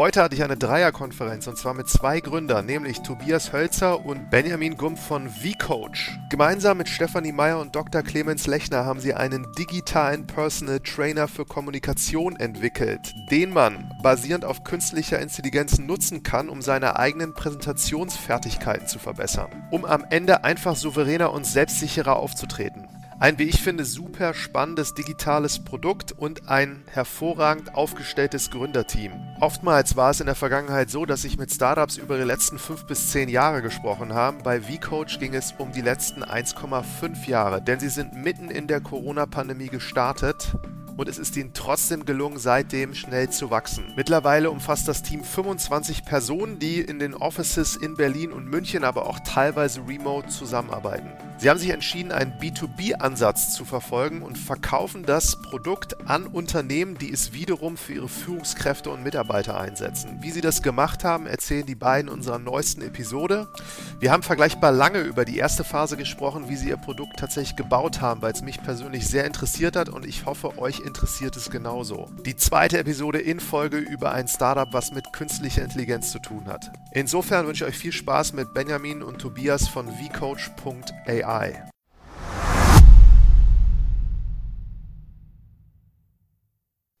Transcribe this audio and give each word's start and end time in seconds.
Heute 0.00 0.22
hatte 0.22 0.34
ich 0.34 0.42
eine 0.42 0.56
Dreierkonferenz 0.56 1.46
und 1.46 1.58
zwar 1.58 1.74
mit 1.74 1.86
zwei 1.86 2.20
Gründern, 2.20 2.64
nämlich 2.64 3.00
Tobias 3.00 3.52
Hölzer 3.52 4.02
und 4.02 4.30
Benjamin 4.30 4.78
Gumpf 4.78 5.06
von 5.06 5.28
vCoach. 5.28 6.18
Gemeinsam 6.30 6.78
mit 6.78 6.88
Stefanie 6.88 7.32
Meyer 7.32 7.60
und 7.60 7.76
Dr. 7.76 8.00
Clemens 8.00 8.46
Lechner 8.46 8.86
haben 8.86 9.00
sie 9.00 9.12
einen 9.12 9.46
digitalen 9.58 10.26
Personal 10.26 10.80
Trainer 10.80 11.28
für 11.28 11.44
Kommunikation 11.44 12.36
entwickelt, 12.36 13.12
den 13.30 13.52
man 13.52 13.92
basierend 14.02 14.46
auf 14.46 14.64
künstlicher 14.64 15.20
Intelligenz 15.20 15.76
nutzen 15.76 16.22
kann, 16.22 16.48
um 16.48 16.62
seine 16.62 16.98
eigenen 16.98 17.34
Präsentationsfertigkeiten 17.34 18.86
zu 18.86 18.98
verbessern, 18.98 19.50
um 19.70 19.84
am 19.84 20.06
Ende 20.08 20.44
einfach 20.44 20.76
souveräner 20.76 21.30
und 21.30 21.44
selbstsicherer 21.44 22.16
aufzutreten. 22.16 22.88
Ein, 23.20 23.38
wie 23.38 23.50
ich 23.50 23.60
finde, 23.60 23.84
super 23.84 24.32
spannendes 24.32 24.94
digitales 24.94 25.62
Produkt 25.62 26.12
und 26.12 26.48
ein 26.48 26.82
hervorragend 26.86 27.74
aufgestelltes 27.74 28.50
Gründerteam. 28.50 29.12
Oftmals 29.40 29.94
war 29.94 30.10
es 30.10 30.20
in 30.20 30.26
der 30.26 30.34
Vergangenheit 30.34 30.88
so, 30.88 31.04
dass 31.04 31.24
ich 31.24 31.36
mit 31.36 31.52
Startups 31.52 31.98
über 31.98 32.16
die 32.16 32.24
letzten 32.24 32.58
fünf 32.58 32.86
bis 32.86 33.10
zehn 33.10 33.28
Jahre 33.28 33.60
gesprochen 33.60 34.14
habe. 34.14 34.42
Bei 34.42 34.62
vCoach 34.62 35.18
ging 35.20 35.34
es 35.34 35.52
um 35.58 35.70
die 35.70 35.82
letzten 35.82 36.24
1,5 36.24 37.28
Jahre, 37.28 37.60
denn 37.60 37.78
sie 37.78 37.90
sind 37.90 38.14
mitten 38.14 38.50
in 38.50 38.68
der 38.68 38.80
Corona-Pandemie 38.80 39.68
gestartet 39.68 40.56
und 41.00 41.08
es 41.08 41.18
ist 41.18 41.36
ihnen 41.36 41.52
trotzdem 41.54 42.04
gelungen, 42.04 42.38
seitdem 42.38 42.94
schnell 42.94 43.30
zu 43.30 43.50
wachsen. 43.50 43.92
Mittlerweile 43.96 44.50
umfasst 44.50 44.86
das 44.86 45.02
Team 45.02 45.24
25 45.24 46.04
Personen, 46.04 46.58
die 46.58 46.80
in 46.80 46.98
den 46.98 47.14
Offices 47.14 47.76
in 47.76 47.96
Berlin 47.96 48.32
und 48.32 48.46
München, 48.46 48.84
aber 48.84 49.06
auch 49.06 49.18
teilweise 49.20 49.80
remote 49.86 50.28
zusammenarbeiten. 50.28 51.10
Sie 51.38 51.48
haben 51.48 51.58
sich 51.58 51.70
entschieden, 51.70 52.12
einen 52.12 52.34
B2B-Ansatz 52.38 53.09
zu 53.16 53.64
verfolgen 53.64 54.22
und 54.22 54.38
verkaufen 54.38 55.04
das 55.04 55.40
Produkt 55.42 56.08
an 56.08 56.26
Unternehmen, 56.26 56.96
die 56.98 57.12
es 57.12 57.32
wiederum 57.32 57.76
für 57.76 57.94
ihre 57.94 58.08
Führungskräfte 58.08 58.90
und 58.90 59.02
Mitarbeiter 59.02 59.58
einsetzen. 59.58 60.18
Wie 60.20 60.30
sie 60.30 60.40
das 60.40 60.62
gemacht 60.62 61.04
haben, 61.04 61.26
erzählen 61.26 61.66
die 61.66 61.74
beiden 61.74 62.08
in 62.08 62.14
unserer 62.14 62.38
neuesten 62.38 62.82
Episode. 62.82 63.48
Wir 63.98 64.12
haben 64.12 64.22
vergleichbar 64.22 64.72
lange 64.72 65.00
über 65.00 65.24
die 65.24 65.38
erste 65.38 65.64
Phase 65.64 65.96
gesprochen, 65.96 66.48
wie 66.48 66.56
sie 66.56 66.68
ihr 66.68 66.76
Produkt 66.76 67.18
tatsächlich 67.18 67.56
gebaut 67.56 68.00
haben, 68.00 68.22
weil 68.22 68.32
es 68.32 68.42
mich 68.42 68.62
persönlich 68.62 69.06
sehr 69.06 69.24
interessiert 69.24 69.76
hat 69.76 69.88
und 69.88 70.06
ich 70.06 70.26
hoffe, 70.26 70.58
euch 70.58 70.80
interessiert 70.80 71.36
es 71.36 71.50
genauso. 71.50 72.08
Die 72.24 72.36
zweite 72.36 72.78
Episode 72.78 73.18
in 73.18 73.40
Folge 73.40 73.78
über 73.78 74.12
ein 74.12 74.28
Startup, 74.28 74.68
was 74.72 74.92
mit 74.92 75.12
künstlicher 75.12 75.62
Intelligenz 75.62 76.10
zu 76.10 76.18
tun 76.18 76.46
hat. 76.46 76.70
Insofern 76.92 77.46
wünsche 77.46 77.64
ich 77.64 77.70
euch 77.70 77.78
viel 77.78 77.92
Spaß 77.92 78.32
mit 78.32 78.54
Benjamin 78.54 79.02
und 79.02 79.18
Tobias 79.18 79.68
von 79.68 79.88
vcoach.ai. 79.88 81.70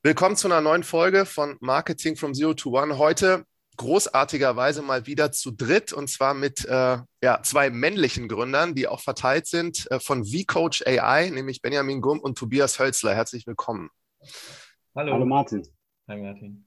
Willkommen 0.02 0.34
zu 0.34 0.48
einer 0.48 0.62
neuen 0.62 0.82
Folge 0.82 1.26
von 1.26 1.58
Marketing 1.60 2.16
from 2.16 2.32
Zero 2.32 2.54
to 2.54 2.70
One. 2.70 2.96
Heute 2.96 3.44
großartigerweise 3.76 4.80
mal 4.80 5.04
wieder 5.04 5.30
zu 5.30 5.50
dritt 5.50 5.92
und 5.92 6.08
zwar 6.08 6.32
mit 6.32 6.64
äh, 6.64 6.96
ja, 7.22 7.42
zwei 7.42 7.68
männlichen 7.68 8.26
Gründern, 8.26 8.74
die 8.74 8.88
auch 8.88 9.00
verteilt 9.00 9.46
sind 9.46 9.86
äh, 9.90 10.00
von 10.00 10.24
vCoach 10.24 10.86
AI, 10.86 11.28
nämlich 11.28 11.60
Benjamin 11.60 12.00
Gumm 12.00 12.18
und 12.18 12.38
Tobias 12.38 12.78
Hölzler. 12.78 13.14
Herzlich 13.14 13.46
willkommen. 13.46 13.90
Hallo. 14.94 15.12
Hallo 15.12 15.26
Martin. 15.26 15.68
Hi 16.08 16.16
Martin. 16.16 16.66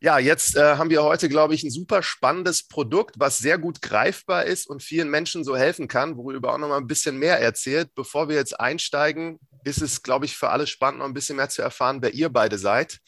Ja, 0.00 0.18
jetzt 0.18 0.54
äh, 0.54 0.76
haben 0.76 0.90
wir 0.90 1.02
heute, 1.02 1.30
glaube 1.30 1.54
ich, 1.54 1.64
ein 1.64 1.70
super 1.70 2.02
spannendes 2.02 2.68
Produkt, 2.68 3.14
was 3.18 3.38
sehr 3.38 3.56
gut 3.56 3.80
greifbar 3.80 4.44
ist 4.44 4.68
und 4.68 4.82
vielen 4.82 5.08
Menschen 5.08 5.42
so 5.42 5.56
helfen 5.56 5.88
kann, 5.88 6.18
worüber 6.18 6.52
auch 6.52 6.58
noch 6.58 6.68
mal 6.68 6.76
ein 6.76 6.86
bisschen 6.86 7.18
mehr 7.18 7.40
erzählt. 7.40 7.94
Bevor 7.94 8.28
wir 8.28 8.36
jetzt 8.36 8.60
einsteigen, 8.60 9.40
ist 9.64 9.82
es, 9.82 10.02
glaube 10.02 10.24
ich, 10.24 10.36
für 10.36 10.50
alle 10.50 10.66
spannend, 10.66 11.00
noch 11.00 11.06
ein 11.06 11.14
bisschen 11.14 11.36
mehr 11.36 11.48
zu 11.48 11.62
erfahren, 11.62 12.02
wer 12.02 12.14
ihr 12.14 12.28
beide 12.28 12.58
seid. 12.58 12.98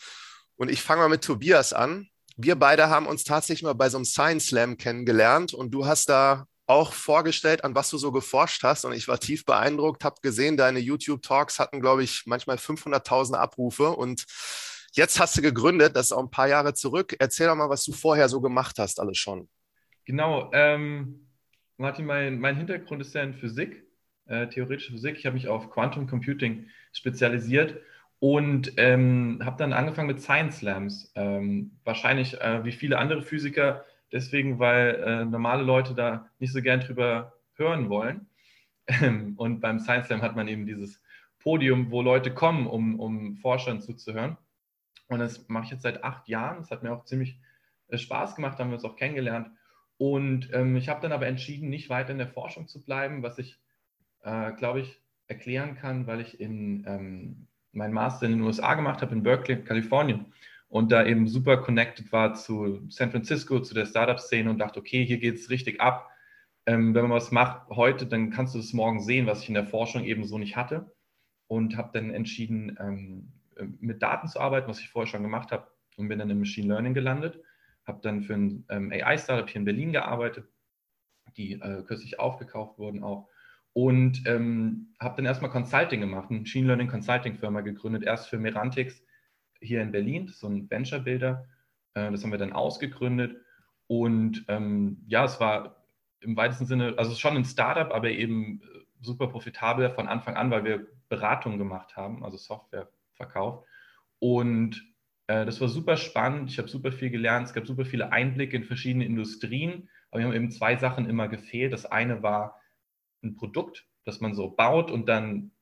Und 0.56 0.70
ich 0.70 0.82
fange 0.82 1.02
mal 1.02 1.08
mit 1.08 1.24
Tobias 1.24 1.72
an. 1.72 2.08
Wir 2.36 2.56
beide 2.56 2.88
haben 2.88 3.06
uns 3.06 3.24
tatsächlich 3.24 3.62
mal 3.62 3.74
bei 3.74 3.88
so 3.88 3.98
einem 3.98 4.04
Science 4.04 4.46
Slam 4.46 4.76
kennengelernt 4.76 5.54
und 5.54 5.72
du 5.72 5.86
hast 5.86 6.08
da 6.08 6.46
auch 6.66 6.92
vorgestellt, 6.92 7.64
an 7.64 7.74
was 7.74 7.90
du 7.90 7.98
so 7.98 8.12
geforscht 8.12 8.62
hast. 8.62 8.84
Und 8.84 8.92
ich 8.92 9.08
war 9.08 9.18
tief 9.18 9.44
beeindruckt, 9.44 10.04
habe 10.04 10.20
gesehen, 10.22 10.56
deine 10.56 10.78
YouTube-Talks 10.78 11.58
hatten, 11.58 11.80
glaube 11.80 12.04
ich, 12.04 12.22
manchmal 12.26 12.56
500.000 12.56 13.34
Abrufe 13.34 13.90
und 13.90 14.24
Jetzt 14.92 15.20
hast 15.20 15.38
du 15.38 15.42
gegründet, 15.42 15.94
das 15.94 16.06
ist 16.06 16.12
auch 16.12 16.22
ein 16.22 16.30
paar 16.30 16.48
Jahre 16.48 16.74
zurück. 16.74 17.14
Erzähl 17.18 17.46
doch 17.46 17.54
mal, 17.54 17.70
was 17.70 17.84
du 17.84 17.92
vorher 17.92 18.28
so 18.28 18.40
gemacht 18.40 18.76
hast, 18.78 18.98
alles 18.98 19.18
schon. 19.18 19.48
Genau, 20.04 20.50
ähm, 20.52 21.28
Martin, 21.76 22.06
mein, 22.06 22.40
mein 22.40 22.56
Hintergrund 22.56 23.00
ist 23.00 23.14
ja 23.14 23.22
in 23.22 23.34
Physik, 23.34 23.84
äh, 24.30 24.48
theoretische 24.48 24.92
Physik. 24.92 25.18
Ich 25.18 25.26
habe 25.26 25.34
mich 25.34 25.48
auf 25.48 25.70
Quantum 25.70 26.06
Computing 26.06 26.68
spezialisiert 26.92 27.80
und 28.20 28.72
ähm, 28.76 29.40
habe 29.44 29.56
dann 29.58 29.72
angefangen 29.72 30.08
mit 30.08 30.20
Science 30.20 30.58
Slams. 30.58 31.12
Ähm, 31.16 31.72
wahrscheinlich 31.84 32.40
äh, 32.40 32.64
wie 32.64 32.72
viele 32.72 32.98
andere 32.98 33.22
Physiker, 33.22 33.84
deswegen, 34.12 34.58
weil 34.58 34.94
äh, 35.04 35.24
normale 35.24 35.62
Leute 35.62 35.94
da 35.94 36.28
nicht 36.38 36.52
so 36.52 36.62
gern 36.62 36.80
drüber 36.80 37.34
hören 37.54 37.88
wollen. 37.88 38.26
und 39.36 39.60
beim 39.60 39.80
Science 39.80 40.06
Slam 40.06 40.22
hat 40.22 40.36
man 40.36 40.48
eben 40.48 40.66
dieses 40.66 41.02
Podium, 41.38 41.90
wo 41.90 42.02
Leute 42.02 42.32
kommen, 42.32 42.66
um, 42.66 43.00
um 43.00 43.36
Forschern 43.36 43.80
zuzuhören. 43.80 44.36
Und 45.08 45.18
das 45.18 45.48
mache 45.48 45.64
ich 45.64 45.70
jetzt 45.70 45.82
seit 45.82 46.04
acht 46.04 46.28
Jahren. 46.28 46.60
Es 46.60 46.70
hat 46.70 46.82
mir 46.82 46.92
auch 46.92 47.04
ziemlich 47.04 47.38
äh, 47.88 47.98
Spaß 47.98 48.36
gemacht, 48.36 48.58
haben 48.58 48.70
wir 48.70 48.76
uns 48.76 48.84
auch 48.84 48.96
kennengelernt. 48.96 49.50
Und 49.96 50.50
ähm, 50.52 50.76
ich 50.76 50.88
habe 50.88 51.00
dann 51.00 51.12
aber 51.12 51.26
entschieden, 51.26 51.68
nicht 51.68 51.90
weiter 51.90 52.12
in 52.12 52.18
der 52.18 52.28
Forschung 52.28 52.68
zu 52.68 52.82
bleiben, 52.82 53.22
was 53.22 53.38
ich, 53.38 53.58
äh, 54.22 54.52
glaube 54.52 54.80
ich, 54.80 55.00
erklären 55.26 55.76
kann, 55.76 56.06
weil 56.06 56.20
ich 56.20 56.40
in 56.40 56.84
ähm, 56.86 57.46
meinen 57.72 57.94
Master 57.94 58.26
in 58.26 58.32
den 58.32 58.40
USA 58.42 58.74
gemacht 58.74 59.00
habe, 59.02 59.14
in 59.14 59.22
Berkeley, 59.22 59.62
Kalifornien. 59.62 60.26
Und 60.68 60.92
da 60.92 61.04
eben 61.04 61.26
super 61.26 61.56
connected 61.58 62.12
war 62.12 62.34
zu 62.34 62.80
San 62.88 63.10
Francisco, 63.10 63.60
zu 63.60 63.74
der 63.74 63.86
Startup-Szene 63.86 64.50
und 64.50 64.58
dachte, 64.58 64.78
okay, 64.78 65.04
hier 65.04 65.18
geht 65.18 65.36
es 65.36 65.50
richtig 65.50 65.80
ab. 65.80 66.08
Ähm, 66.66 66.94
wenn 66.94 67.02
man 67.02 67.12
was 67.12 67.32
macht 67.32 67.68
heute, 67.70 68.06
dann 68.06 68.30
kannst 68.30 68.54
du 68.54 68.58
das 68.58 68.72
morgen 68.72 69.00
sehen, 69.00 69.26
was 69.26 69.42
ich 69.42 69.48
in 69.48 69.54
der 69.54 69.66
Forschung 69.66 70.04
eben 70.04 70.24
so 70.24 70.38
nicht 70.38 70.56
hatte. 70.56 70.92
Und 71.48 71.76
habe 71.76 71.90
dann 71.92 72.10
entschieden, 72.10 72.76
ähm, 72.80 73.32
äh, 73.56 73.64
mit 73.80 74.02
Daten 74.02 74.28
zu 74.28 74.40
arbeiten, 74.40 74.68
was 74.68 74.80
ich 74.80 74.90
vorher 74.90 75.10
schon 75.10 75.22
gemacht 75.22 75.50
habe 75.50 75.66
und 75.96 76.08
bin 76.08 76.18
dann 76.18 76.30
im 76.30 76.38
Machine 76.38 76.68
Learning 76.68 76.94
gelandet. 76.94 77.42
Habe 77.84 78.00
dann 78.02 78.22
für 78.22 78.34
ein 78.34 78.64
ähm, 78.68 78.92
AI-Startup 78.92 79.48
hier 79.48 79.58
in 79.58 79.64
Berlin 79.64 79.92
gearbeitet, 79.92 80.46
die 81.36 81.54
äh, 81.54 81.82
kürzlich 81.82 82.20
aufgekauft 82.20 82.78
wurden 82.78 83.02
auch. 83.02 83.28
Und 83.72 84.22
ähm, 84.26 84.94
habe 85.00 85.16
dann 85.16 85.26
erstmal 85.26 85.50
Consulting 85.50 86.00
gemacht, 86.00 86.30
eine 86.30 86.40
Machine 86.40 86.66
Learning 86.66 86.88
Consulting 86.88 87.36
Firma 87.36 87.60
gegründet, 87.60 88.02
erst 88.02 88.28
für 88.28 88.38
Merantix 88.38 89.02
hier 89.60 89.80
in 89.82 89.92
Berlin, 89.92 90.28
so 90.28 90.48
ein 90.48 90.68
Venture 90.68 91.00
Builder. 91.00 91.46
Äh, 91.94 92.10
das 92.10 92.24
haben 92.24 92.32
wir 92.32 92.38
dann 92.38 92.52
ausgegründet. 92.52 93.36
Und 93.86 94.44
ähm, 94.48 95.04
ja, 95.06 95.24
es 95.24 95.40
war 95.40 95.84
im 96.20 96.36
weitesten 96.36 96.66
Sinne, 96.66 96.94
also 96.96 97.14
schon 97.14 97.36
ein 97.36 97.44
Startup, 97.44 97.92
aber 97.92 98.10
eben 98.10 98.60
äh, 98.62 98.80
super 99.00 99.28
profitabel 99.28 99.90
von 99.90 100.08
Anfang 100.08 100.36
an, 100.36 100.50
weil 100.50 100.64
wir 100.64 100.86
Beratung 101.08 101.58
gemacht 101.58 101.96
haben, 101.96 102.24
also 102.24 102.36
Software 102.36 102.88
verkauft. 103.14 103.66
Und 104.18 104.82
äh, 105.26 105.46
das 105.46 105.60
war 105.60 105.68
super 105.68 105.96
spannend. 105.96 106.50
Ich 106.50 106.58
habe 106.58 106.68
super 106.68 106.92
viel 106.92 107.10
gelernt. 107.10 107.46
Es 107.46 107.54
gab 107.54 107.66
super 107.66 107.84
viele 107.84 108.12
Einblicke 108.12 108.56
in 108.56 108.64
verschiedene 108.64 109.04
Industrien. 109.04 109.88
Aber 110.10 110.20
wir 110.20 110.26
haben 110.26 110.34
eben 110.34 110.50
zwei 110.50 110.76
Sachen 110.76 111.08
immer 111.08 111.28
gefehlt. 111.28 111.72
Das 111.72 111.86
eine 111.86 112.22
war 112.22 112.59
ein 113.22 113.36
Produkt, 113.36 113.86
das 114.04 114.20
man 114.20 114.34
so 114.34 114.50
baut 114.50 114.90
und 114.90 115.08
dann 115.08 115.52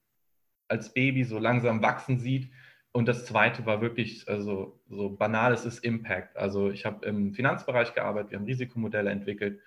als 0.68 0.92
Baby 0.92 1.24
so 1.24 1.38
langsam 1.38 1.82
wachsen 1.82 2.18
sieht. 2.18 2.50
Und 2.92 3.06
das 3.06 3.26
zweite 3.26 3.66
war 3.66 3.80
wirklich, 3.80 4.28
also 4.28 4.80
so 4.88 5.10
banal, 5.10 5.52
es 5.52 5.64
ist 5.64 5.84
Impact. 5.84 6.36
Also 6.36 6.70
ich 6.70 6.84
habe 6.84 7.06
im 7.06 7.34
Finanzbereich 7.34 7.94
gearbeitet, 7.94 8.30
wir 8.30 8.38
haben 8.38 8.46
Risikomodelle 8.46 9.10
entwickelt 9.10 9.60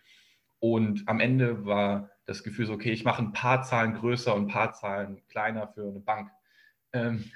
und 0.59 1.07
am 1.07 1.19
Ende 1.19 1.66
war 1.66 2.12
das 2.25 2.44
Gefühl 2.44 2.68
so, 2.68 2.74
okay, 2.74 2.91
ich 2.91 3.03
mache 3.03 3.24
ein 3.24 3.34
paar 3.34 3.63
Zahlen 3.63 3.96
größer 3.96 4.34
und 4.35 4.44
ein 4.44 4.47
paar 4.47 4.74
Zahlen 4.74 5.22
kleiner 5.28 5.68
für 5.68 5.81
eine 5.81 6.00
Bank. 6.00 6.30
Ähm, 6.94 7.31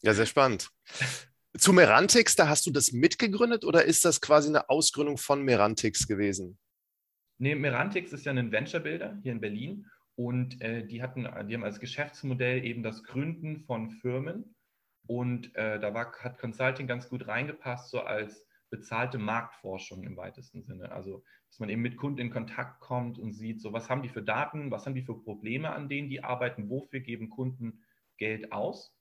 ja, 0.00 0.14
sehr 0.14 0.26
spannend. 0.26 0.70
Zu 1.58 1.72
Merantix, 1.72 2.36
da 2.36 2.48
hast 2.48 2.64
du 2.66 2.70
das 2.70 2.92
mitgegründet 2.92 3.64
oder 3.64 3.84
ist 3.84 4.04
das 4.04 4.20
quasi 4.20 4.48
eine 4.48 4.70
Ausgründung 4.70 5.18
von 5.18 5.42
Merantix 5.42 6.06
gewesen? 6.06 6.56
Nee, 7.42 7.56
Merantix 7.56 8.12
ist 8.12 8.24
ja 8.24 8.32
ein 8.32 8.52
Venture-Builder 8.52 9.18
hier 9.20 9.32
in 9.32 9.40
Berlin 9.40 9.90
und 10.14 10.62
äh, 10.62 10.86
die, 10.86 11.02
hatten, 11.02 11.24
die 11.48 11.54
haben 11.54 11.64
als 11.64 11.80
Geschäftsmodell 11.80 12.64
eben 12.64 12.84
das 12.84 13.02
Gründen 13.02 13.64
von 13.64 13.90
Firmen 13.90 14.54
und 15.08 15.52
äh, 15.56 15.80
da 15.80 15.92
war, 15.92 16.12
hat 16.20 16.38
Consulting 16.38 16.86
ganz 16.86 17.08
gut 17.08 17.26
reingepasst, 17.26 17.90
so 17.90 17.98
als 17.98 18.46
bezahlte 18.70 19.18
Marktforschung 19.18 20.04
im 20.04 20.16
weitesten 20.16 20.62
Sinne. 20.62 20.92
Also, 20.92 21.24
dass 21.48 21.58
man 21.58 21.68
eben 21.68 21.82
mit 21.82 21.96
Kunden 21.96 22.20
in 22.20 22.30
Kontakt 22.30 22.78
kommt 22.78 23.18
und 23.18 23.32
sieht, 23.32 23.60
so 23.60 23.72
was 23.72 23.90
haben 23.90 24.02
die 24.02 24.08
für 24.08 24.22
Daten, 24.22 24.70
was 24.70 24.86
haben 24.86 24.94
die 24.94 25.02
für 25.02 25.20
Probleme, 25.20 25.70
an 25.70 25.88
denen 25.88 26.08
die 26.08 26.22
arbeiten, 26.22 26.70
wofür 26.70 27.00
geben 27.00 27.28
Kunden 27.28 27.82
Geld 28.18 28.52
aus 28.52 28.96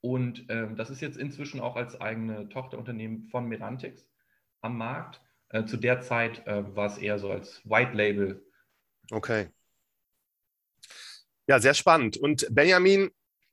und 0.00 0.46
ähm, 0.48 0.76
das 0.76 0.88
ist 0.88 1.02
jetzt 1.02 1.18
inzwischen 1.18 1.60
auch 1.60 1.76
als 1.76 2.00
eigene 2.00 2.48
Tochterunternehmen 2.48 3.24
von 3.24 3.46
Merantix 3.46 4.08
am 4.62 4.78
Markt. 4.78 5.20
Äh, 5.50 5.64
zu 5.64 5.76
der 5.76 6.00
Zeit 6.00 6.46
äh, 6.46 6.76
war 6.76 6.86
es 6.86 6.98
eher 6.98 7.18
so 7.18 7.30
als 7.30 7.62
White 7.64 7.92
Label. 7.92 8.44
Okay. 9.10 9.48
Ja, 11.46 11.58
sehr 11.60 11.74
spannend. 11.74 12.18
Und 12.18 12.46
Benjamin, 12.50 13.10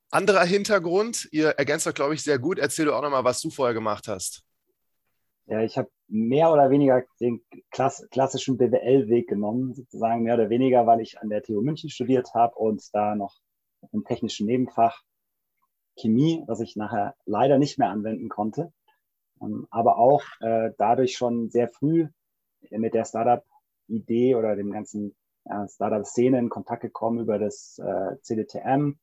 anderer 0.10 0.44
Hintergrund, 0.44 1.30
ihr 1.32 1.50
ergänzt 1.52 1.88
euch, 1.88 1.94
glaube 1.94 2.14
ich, 2.14 2.24
sehr 2.24 2.40
gut. 2.40 2.60
Erzähl 2.60 2.86
doch 2.86 2.98
auch 2.98 3.02
nochmal, 3.02 3.24
was 3.24 3.40
du 3.42 3.50
vorher 3.50 3.74
gemacht 3.74 4.08
hast. 4.08 4.44
Ja, 5.46 5.62
ich 5.62 5.78
habe 5.78 5.90
mehr 6.08 6.52
oder 6.52 6.70
weniger 6.70 7.04
den 7.20 7.42
klass 7.72 8.06
klassischen 8.12 8.58
BWL-Weg 8.58 9.30
genommen, 9.30 9.74
sozusagen 9.76 10.24
mehr 10.24 10.34
oder 10.34 10.50
weniger, 10.50 10.86
weil 10.88 11.02
ich 11.02 11.20
an 11.20 11.30
der 11.30 11.44
TU 11.44 11.62
München 11.62 11.90
studiert 11.90 12.34
habe 12.34 12.56
und 12.56 12.84
da 12.94 13.16
noch 13.16 13.36
im 13.92 14.04
technischen 14.04 14.48
Nebenfach 14.48 15.02
Chemie, 15.98 16.44
was 16.48 16.60
ich 16.60 16.76
nachher 16.76 17.16
leider 17.26 17.58
nicht 17.58 17.78
mehr 17.78 17.90
anwenden 17.90 18.28
konnte, 18.28 18.74
aber 19.70 19.98
auch 19.98 20.24
äh, 20.42 20.72
dadurch 20.78 21.18
schon 21.18 21.50
sehr 21.50 21.70
früh 21.70 22.08
mit 22.72 22.94
der 22.94 23.06
Startup-Idee 23.06 24.36
oder 24.36 24.56
dem 24.56 24.72
ganzen 24.72 25.16
Startup-Szene 25.68 26.40
in 26.40 26.50
Kontakt 26.50 26.82
gekommen 26.82 27.20
über 27.20 27.38
das 27.38 27.78
äh, 27.78 28.20
CDTM, 28.22 28.94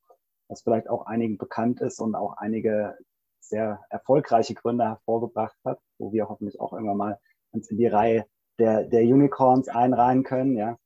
was 0.49 0.63
vielleicht 0.63 0.89
auch 0.89 1.07
einigen 1.07 1.39
bekannt 1.39 1.81
ist 1.81 2.01
und 2.01 2.15
auch 2.15 2.37
einige 2.37 2.97
sehr 3.41 3.81
erfolgreiche 3.91 4.55
Gründer 4.55 4.89
hervorgebracht 4.89 5.57
hat, 5.65 5.79
wo 5.99 6.13
wir 6.13 6.29
hoffentlich 6.29 6.61
auch 6.61 6.73
irgendwann 6.73 6.97
mal 6.97 7.19
uns 7.53 7.71
in 7.71 7.77
die 7.77 7.87
Reihe 7.87 8.27
der, 8.59 8.85
der 8.85 9.03
Unicorns 9.03 9.69
einreihen 9.69 10.25
können, 10.25 10.57
ja. 10.57 10.77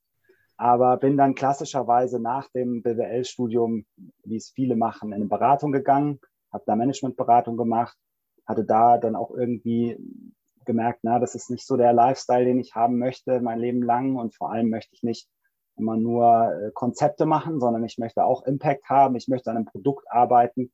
Aber 0.58 0.96
bin 0.96 1.18
dann 1.18 1.34
klassischerweise 1.34 2.18
nach 2.18 2.48
dem 2.50 2.82
BWL-Studium, 2.82 3.84
wie 4.24 4.36
es 4.36 4.50
viele 4.50 4.74
machen, 4.74 5.10
in 5.10 5.14
eine 5.14 5.26
Beratung 5.26 5.70
gegangen, 5.70 6.18
habe 6.50 6.64
da 6.66 6.76
Managementberatung 6.76 7.58
gemacht, 7.58 7.96
hatte 8.46 8.64
da 8.64 8.98
dann 8.98 9.16
auch 9.16 9.30
irgendwie 9.30 9.98
gemerkt, 10.64 11.00
na, 11.02 11.18
das 11.18 11.34
ist 11.34 11.50
nicht 11.50 11.66
so 11.66 11.76
der 11.76 11.92
Lifestyle, 11.92 12.44
den 12.44 12.58
ich 12.58 12.74
haben 12.74 12.98
möchte 12.98 13.40
mein 13.40 13.58
Leben 13.60 13.82
lang 13.82 14.16
und 14.16 14.34
vor 14.34 14.50
allem 14.50 14.68
möchte 14.68 14.94
ich 14.94 15.02
nicht 15.02 15.28
immer 15.76 15.96
nur 15.96 16.52
äh, 16.52 16.70
Konzepte 16.72 17.26
machen, 17.26 17.60
sondern 17.60 17.84
ich 17.84 17.98
möchte 17.98 18.24
auch 18.24 18.44
Impact 18.44 18.88
haben, 18.88 19.16
ich 19.16 19.28
möchte 19.28 19.50
an 19.50 19.56
einem 19.56 19.66
Produkt 19.66 20.10
arbeiten. 20.10 20.72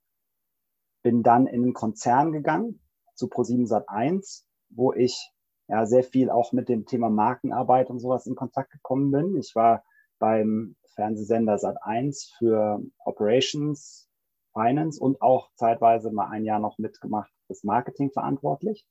Bin 1.02 1.22
dann 1.22 1.46
in 1.46 1.62
einen 1.62 1.74
Konzern 1.74 2.32
gegangen, 2.32 2.80
zu 3.14 3.26
Pro7 3.26 3.68
Sat1, 3.68 4.44
wo 4.70 4.92
ich 4.92 5.30
ja 5.68 5.86
sehr 5.86 6.04
viel 6.04 6.30
auch 6.30 6.52
mit 6.52 6.68
dem 6.68 6.86
Thema 6.86 7.10
Markenarbeit 7.10 7.90
und 7.90 7.98
sowas 7.98 8.26
in 8.26 8.36
Kontakt 8.36 8.70
gekommen 8.70 9.10
bin. 9.10 9.36
Ich 9.36 9.54
war 9.54 9.82
beim 10.18 10.76
Fernsehsender 10.94 11.56
Sat1 11.56 12.36
für 12.38 12.80
Operations, 13.04 14.08
Finance 14.52 15.00
und 15.00 15.20
auch 15.20 15.50
zeitweise 15.56 16.12
mal 16.12 16.28
ein 16.28 16.44
Jahr 16.44 16.60
noch 16.60 16.78
mitgemacht, 16.78 17.32
das 17.52 17.64
Marketing 17.64 18.10
verantwortlich. 18.10 18.86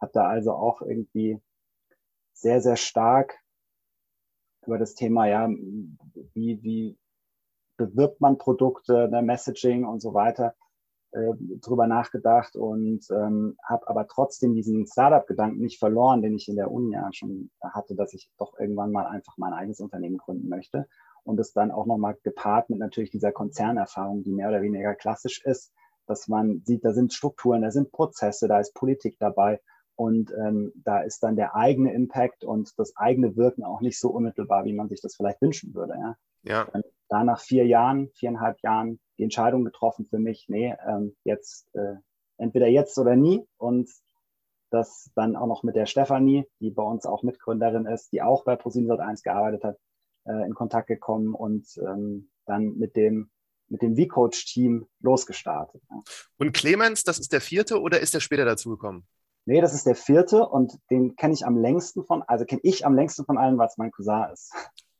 Habe 0.00 0.12
da 0.12 0.28
also 0.28 0.52
auch 0.52 0.82
irgendwie 0.82 1.40
sehr, 2.32 2.60
sehr 2.60 2.76
stark 2.76 3.38
über 4.66 4.78
das 4.78 4.94
Thema, 4.94 5.26
ja, 5.26 5.48
wie, 6.34 6.62
wie 6.62 6.98
bewirbt 7.76 8.20
man 8.20 8.38
Produkte, 8.38 9.08
ne, 9.08 9.22
Messaging 9.22 9.84
und 9.84 10.00
so 10.00 10.14
weiter, 10.14 10.54
äh, 11.12 11.34
drüber 11.60 11.86
nachgedacht 11.86 12.56
und 12.56 13.04
ähm, 13.10 13.56
habe 13.64 13.88
aber 13.88 14.06
trotzdem 14.06 14.54
diesen 14.54 14.86
Startup-Gedanken 14.86 15.60
nicht 15.60 15.78
verloren, 15.78 16.22
den 16.22 16.36
ich 16.36 16.48
in 16.48 16.56
der 16.56 16.70
Uni 16.70 16.94
ja 16.94 17.08
schon 17.12 17.50
hatte, 17.60 17.94
dass 17.94 18.14
ich 18.14 18.30
doch 18.38 18.58
irgendwann 18.58 18.92
mal 18.92 19.06
einfach 19.06 19.36
mein 19.36 19.52
eigenes 19.52 19.80
Unternehmen 19.80 20.16
gründen 20.16 20.48
möchte 20.48 20.88
und 21.24 21.38
es 21.38 21.52
dann 21.52 21.70
auch 21.70 21.86
nochmal 21.86 22.16
gepaart 22.22 22.70
mit 22.70 22.78
natürlich 22.78 23.10
dieser 23.10 23.32
Konzernerfahrung, 23.32 24.22
die 24.22 24.32
mehr 24.32 24.48
oder 24.48 24.62
weniger 24.62 24.94
klassisch 24.94 25.44
ist, 25.44 25.72
dass 26.06 26.28
man 26.28 26.62
sieht, 26.64 26.84
da 26.84 26.92
sind 26.92 27.12
Strukturen, 27.12 27.62
da 27.62 27.70
sind 27.70 27.92
Prozesse, 27.92 28.48
da 28.48 28.60
ist 28.60 28.74
Politik 28.74 29.16
dabei 29.18 29.60
und 29.96 30.32
ähm, 30.32 30.72
da 30.76 31.00
ist 31.00 31.22
dann 31.22 31.36
der 31.36 31.54
eigene 31.54 31.92
Impact 31.92 32.44
und 32.44 32.72
das 32.78 32.96
eigene 32.96 33.36
Wirken 33.36 33.64
auch 33.64 33.80
nicht 33.80 33.98
so 33.98 34.10
unmittelbar, 34.10 34.64
wie 34.64 34.72
man 34.72 34.88
sich 34.88 35.00
das 35.00 35.14
vielleicht 35.14 35.42
wünschen 35.42 35.74
würde. 35.74 35.94
Ja. 35.94 36.16
ja. 36.42 36.62
Und 36.72 36.84
da 37.08 37.24
nach 37.24 37.40
vier 37.40 37.66
Jahren, 37.66 38.10
viereinhalb 38.14 38.60
Jahren 38.62 39.00
die 39.18 39.24
Entscheidung 39.24 39.64
getroffen 39.64 40.06
für 40.06 40.18
mich, 40.18 40.46
nee, 40.48 40.74
ähm, 40.86 41.14
jetzt 41.24 41.68
äh, 41.74 41.96
entweder 42.38 42.66
jetzt 42.68 42.98
oder 42.98 43.16
nie. 43.16 43.46
Und 43.58 43.90
das 44.70 45.10
dann 45.14 45.36
auch 45.36 45.46
noch 45.46 45.62
mit 45.62 45.76
der 45.76 45.86
Stefanie, 45.86 46.46
die 46.60 46.70
bei 46.70 46.82
uns 46.82 47.04
auch 47.04 47.22
Mitgründerin 47.22 47.86
ist, 47.86 48.10
die 48.12 48.22
auch 48.22 48.44
bei 48.44 48.54
ProSieben1 48.54 49.22
gearbeitet 49.22 49.64
hat, 49.64 49.76
äh, 50.24 50.46
in 50.46 50.54
Kontakt 50.54 50.88
gekommen 50.88 51.34
und 51.34 51.66
ähm, 51.78 52.30
dann 52.46 52.78
mit 52.78 52.96
dem 52.96 53.30
mit 53.68 53.82
dem 53.82 53.96
V-Coach-Team 53.96 54.86
losgestartet. 55.00 55.82
Und 56.38 56.52
Clemens, 56.52 57.04
das 57.04 57.18
ist 57.18 57.32
der 57.32 57.40
vierte 57.40 57.80
oder 57.80 58.00
ist 58.00 58.14
der 58.14 58.20
später 58.20 58.44
dazugekommen? 58.44 59.06
Nee, 59.44 59.60
das 59.60 59.74
ist 59.74 59.86
der 59.86 59.96
vierte 59.96 60.46
und 60.46 60.78
den 60.90 61.16
kenne 61.16 61.34
ich 61.34 61.44
am 61.44 61.56
längsten 61.56 62.04
von, 62.04 62.22
also 62.22 62.44
kenne 62.44 62.60
ich 62.62 62.86
am 62.86 62.94
längsten 62.94 63.24
von 63.24 63.38
allen, 63.38 63.58
weil 63.58 63.66
es 63.66 63.76
mein 63.76 63.90
Cousin 63.90 64.26
ist. 64.32 64.52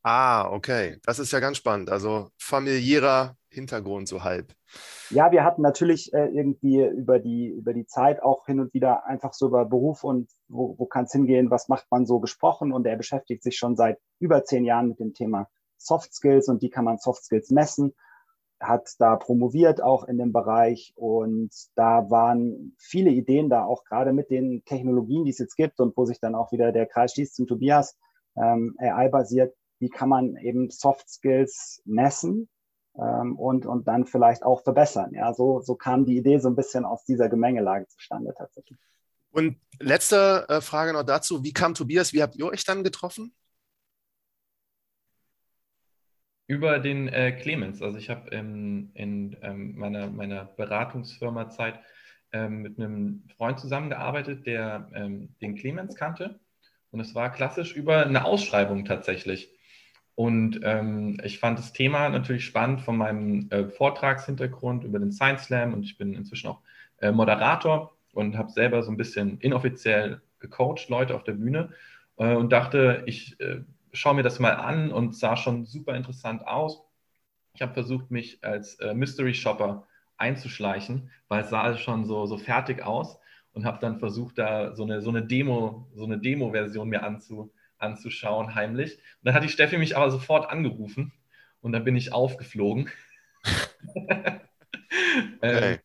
Ah, 0.03 0.51
okay. 0.51 0.99
Das 1.05 1.21
ist 1.21 1.33
ja 1.33 1.39
ganz 1.39 1.59
spannend. 1.59 1.89
Also 1.89 2.31
familiärer 2.37 3.37
Hintergrund 3.49 4.09
so 4.09 4.25
halb. 4.25 4.53
Ja, 5.11 5.31
wir 5.31 5.45
hatten 5.45 5.63
natürlich 5.63 6.13
äh, 6.13 6.27
irgendwie 6.27 6.85
über 6.85 7.21
die, 7.21 7.49
über 7.49 7.73
die 7.73 7.87
Zeit 7.87 8.21
auch 8.21 8.47
hin 8.47 8.59
und 8.59 8.75
wieder 8.75 9.07
einfach 9.07 9.33
so 9.33 9.47
über 9.47 9.65
Beruf 9.65 10.03
und 10.03 10.29
wo, 10.49 10.75
wo 10.77 10.87
kann 10.87 11.05
es 11.05 11.13
hingehen, 11.13 11.51
was 11.51 11.69
macht 11.69 11.87
man 11.91 12.07
so 12.07 12.19
gesprochen. 12.19 12.73
Und 12.73 12.87
er 12.87 12.97
beschäftigt 12.97 13.45
sich 13.45 13.57
schon 13.57 13.77
seit 13.77 13.99
über 14.19 14.45
zehn 14.45 14.65
Jahren 14.65 14.89
mit 14.89 14.99
dem 14.99 15.15
Thema 15.15 15.49
Soft 15.77 16.15
Skills 16.15 16.49
und 16.49 16.63
wie 16.63 16.71
kann 16.71 16.85
man 16.85 16.99
Soft 16.99 17.25
Skills 17.25 17.51
messen 17.51 17.95
hat 18.63 18.95
da 18.99 19.17
promoviert 19.17 19.83
auch 19.83 20.05
in 20.05 20.19
dem 20.19 20.33
Bereich 20.33 20.93
und 20.97 21.51
da 21.75 22.11
waren 22.11 22.75
viele 22.79 23.11
Ideen 23.11 23.51
da 23.51 23.65
auch 23.65 23.85
gerade 23.85 24.13
mit 24.13 24.31
den 24.31 24.65
Technologien, 24.65 25.25
die 25.25 25.31
es 25.31 25.39
jetzt 25.39 25.57
gibt 25.57 25.81
und 25.81 25.97
wo 25.97 26.05
sich 26.05 26.21
dann 26.21 26.35
auch 26.35 26.53
wieder 26.53 26.73
der 26.73 26.87
Kreis 26.87 27.13
schließt 27.13 27.35
zum 27.35 27.47
Tobias, 27.47 27.99
ähm, 28.37 28.77
AI-basiert, 28.79 29.55
wie 29.79 29.91
kann 29.91 30.09
man 30.09 30.37
eben 30.37 30.71
Soft 30.71 31.09
Skills 31.09 31.83
messen 31.85 32.49
ähm, 32.97 33.37
und, 33.37 33.67
und 33.67 33.89
dann 33.89 34.07
vielleicht 34.07 34.45
auch 34.45 34.63
verbessern. 34.63 35.13
Ja, 35.15 35.35
so, 35.35 35.61
so 35.61 35.75
kam 35.75 36.05
die 36.05 36.17
Idee 36.17 36.39
so 36.39 36.49
ein 36.49 36.57
bisschen 36.57 36.85
aus 36.85 37.05
dieser 37.05 37.29
Gemengelage 37.29 37.89
zustande 37.89 38.33
tatsächlich. 38.37 38.79
Und 39.33 39.57
letzte 39.81 40.47
äh, 40.49 40.61
Frage 40.61 40.93
noch 40.93 41.05
dazu, 41.05 41.43
wie 41.43 41.53
kam 41.53 41.75
Tobias, 41.75 42.13
wie 42.13 42.23
habt 42.23 42.37
ihr 42.37 42.47
euch 42.47 42.65
dann 42.65 42.85
getroffen? 42.85 43.35
Über 46.47 46.79
den 46.79 47.09
äh, 47.09 47.33
Clemens. 47.33 47.81
Also 47.83 47.99
ich 47.99 48.11
habe 48.11 48.31
ähm, 48.31 48.91
in 48.95 49.37
ähm, 49.43 49.77
meiner, 49.77 50.09
meiner 50.09 50.45
Beratungsfirma-Zeit 50.45 51.81
ähm, 52.33 52.63
mit 52.63 52.79
einem 52.79 53.25
Freund 53.37 53.59
zusammengearbeitet, 53.61 54.47
der 54.47 54.91
ähm, 54.95 55.35
den 55.41 55.55
Clemens 55.55 55.95
kannte. 55.95 56.41
Und 56.91 57.01
es 57.01 57.15
war 57.15 57.33
klassisch 57.33 57.75
über 57.75 58.05
eine 58.05 58.25
Ausschreibung 58.25 58.85
tatsächlich. 58.85 59.51
Und 60.15 60.61
ähm, 60.63 61.19
ich 61.25 61.39
fand 61.39 61.59
das 61.59 61.73
Thema 61.73 62.09
natürlich 62.11 62.45
spannend 62.45 62.83
von 62.83 62.97
meinem 62.97 63.49
äh, 63.51 63.69
Vortragshintergrund 63.69 64.85
über 64.85 64.99
den 64.99 65.11
Science 65.11 65.45
Slam 65.45 65.73
und 65.73 65.85
ich 65.85 65.97
bin 65.97 66.15
inzwischen 66.15 66.49
auch 66.49 66.61
äh, 66.99 67.13
Moderator 67.13 67.97
und 68.13 68.37
habe 68.37 68.51
selber 68.51 68.83
so 68.83 68.91
ein 68.91 68.99
bisschen 68.99 69.39
inoffiziell 69.39 70.21
gecoacht, 70.39 70.91
Leute 70.91 71.15
auf 71.15 71.25
der 71.25 71.33
Bühne 71.33 71.71
äh, 72.19 72.35
und 72.35 72.53
dachte, 72.53 73.05
ich 73.07 73.41
äh, 73.41 73.61
schaue 73.93 74.15
mir 74.15 74.23
das 74.23 74.39
mal 74.39 74.55
an 74.55 74.93
und 74.93 75.17
sah 75.17 75.37
schon 75.37 75.65
super 75.65 75.95
interessant 75.95 76.47
aus. 76.47 76.83
Ich 77.55 77.63
habe 77.63 77.75
versucht, 77.75 78.11
mich 78.11 78.43
als 78.43 78.77
äh, 78.77 78.95
Mystery 78.95 79.35
Shopper 79.35 79.87
einzuschleichen, 80.17 81.11
weil 81.29 81.43
es 81.43 81.51
sah 81.51 81.77
schon 81.77 82.07
so, 82.07 82.27
so 82.27 82.39
fertig 82.39 82.83
aus 82.83 83.19
und 83.53 83.65
habe 83.65 83.79
dann 83.81 83.99
versucht, 83.99 84.39
da 84.39 84.75
so 84.75 84.85
eine, 84.85 85.03
so 85.03 85.11
eine 85.11 85.23
Demo, 85.23 85.91
so 85.95 86.05
eine 86.05 86.19
Demo-Version 86.19 86.89
mir 86.89 87.03
anzu, 87.03 87.53
anzuschauen, 87.79 88.55
heimlich. 88.55 88.97
Und 88.97 89.25
dann 89.25 89.35
hat 89.35 89.43
die 89.43 89.49
Steffi 89.49 89.77
mich 89.79 89.97
aber 89.97 90.11
sofort 90.11 90.49
angerufen 90.49 91.13
und 91.61 91.73
dann 91.73 91.85
bin 91.85 91.97
ich 91.97 92.13
aufgeflogen. 92.13 92.89
ähm, 95.43 95.79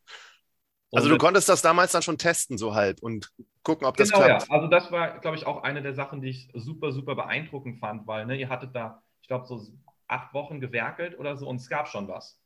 also 0.92 1.10
du 1.10 1.18
konntest 1.18 1.50
das 1.50 1.62
damals 1.62 1.92
dann 1.92 2.02
schon 2.02 2.18
testen, 2.18 2.58
so 2.58 2.74
halb, 2.74 3.02
und 3.02 3.32
gucken, 3.64 3.86
ob 3.86 3.98
das 3.98 4.10
genau, 4.10 4.26
klappt. 4.26 4.48
Ja. 4.48 4.56
Also 4.56 4.68
das 4.68 4.92
war, 4.92 5.20
glaube 5.20 5.38
ich, 5.38 5.46
auch 5.46 5.64
eine 5.64 5.82
der 5.82 5.94
Sachen, 5.94 6.22
die 6.22 6.30
ich 6.30 6.50
super, 6.54 6.92
super 6.92 7.16
beeindruckend 7.16 7.80
fand, 7.80 8.08
weil 8.08 8.26
ne, 8.26 8.38
ihr 8.38 8.50
hattet 8.50 8.74
da, 8.74 9.04
ich 9.22 9.28
glaube, 9.28 9.46
so 9.46 9.68
acht 10.08 10.34
Wochen 10.34 10.62
gewerkelt 10.62 11.20
oder 11.20 11.36
so 11.36 11.48
und 11.48 11.58
es 11.58 11.70
gab 11.70 11.88
schon 11.88 12.08
was. 12.08 12.40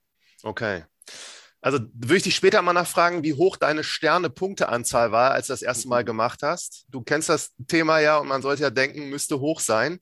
Okay. 0.43 0.83
Also 1.61 1.79
würde 1.93 2.17
ich 2.17 2.23
dich 2.23 2.35
später 2.35 2.61
mal 2.63 2.73
nachfragen, 2.73 3.23
wie 3.23 3.35
hoch 3.35 3.55
deine 3.55 3.83
Sterne-Punkteanzahl 3.83 5.11
war, 5.11 5.31
als 5.31 5.47
du 5.47 5.53
das 5.53 5.61
erste 5.61 5.87
Mal 5.87 6.03
gemacht 6.03 6.39
hast. 6.41 6.85
Du 6.89 7.01
kennst 7.03 7.29
das 7.29 7.53
Thema 7.67 7.99
ja 7.99 8.17
und 8.17 8.27
man 8.27 8.41
sollte 8.41 8.63
ja 8.63 8.71
denken, 8.71 9.09
müsste 9.09 9.39
hoch 9.39 9.59
sein. 9.59 9.99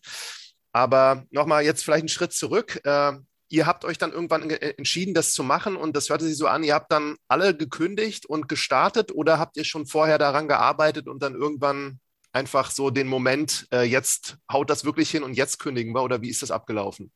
Aber 0.71 1.25
nochmal 1.31 1.63
jetzt 1.63 1.83
vielleicht 1.83 2.03
einen 2.03 2.09
Schritt 2.09 2.31
zurück. 2.31 2.79
Äh, 2.85 3.13
ihr 3.49 3.65
habt 3.65 3.83
euch 3.83 3.97
dann 3.97 4.11
irgendwann 4.11 4.49
entschieden, 4.49 5.13
das 5.13 5.33
zu 5.33 5.43
machen 5.43 5.75
und 5.75 5.95
das 5.95 6.09
hörte 6.09 6.25
sich 6.25 6.37
so 6.37 6.47
an, 6.47 6.63
ihr 6.63 6.75
habt 6.75 6.91
dann 6.91 7.17
alle 7.27 7.55
gekündigt 7.55 8.25
und 8.25 8.47
gestartet 8.47 9.11
oder 9.11 9.39
habt 9.39 9.57
ihr 9.57 9.65
schon 9.65 9.85
vorher 9.85 10.17
daran 10.17 10.47
gearbeitet 10.47 11.07
und 11.07 11.21
dann 11.23 11.33
irgendwann 11.33 11.99
einfach 12.31 12.69
so 12.71 12.91
den 12.91 13.07
Moment, 13.07 13.67
äh, 13.73 13.83
jetzt 13.83 14.37
haut 14.51 14.69
das 14.69 14.85
wirklich 14.85 15.09
hin 15.09 15.23
und 15.23 15.33
jetzt 15.33 15.59
kündigen 15.59 15.93
wir 15.93 16.03
oder 16.03 16.21
wie 16.21 16.29
ist 16.29 16.43
das 16.43 16.51
abgelaufen? 16.51 17.11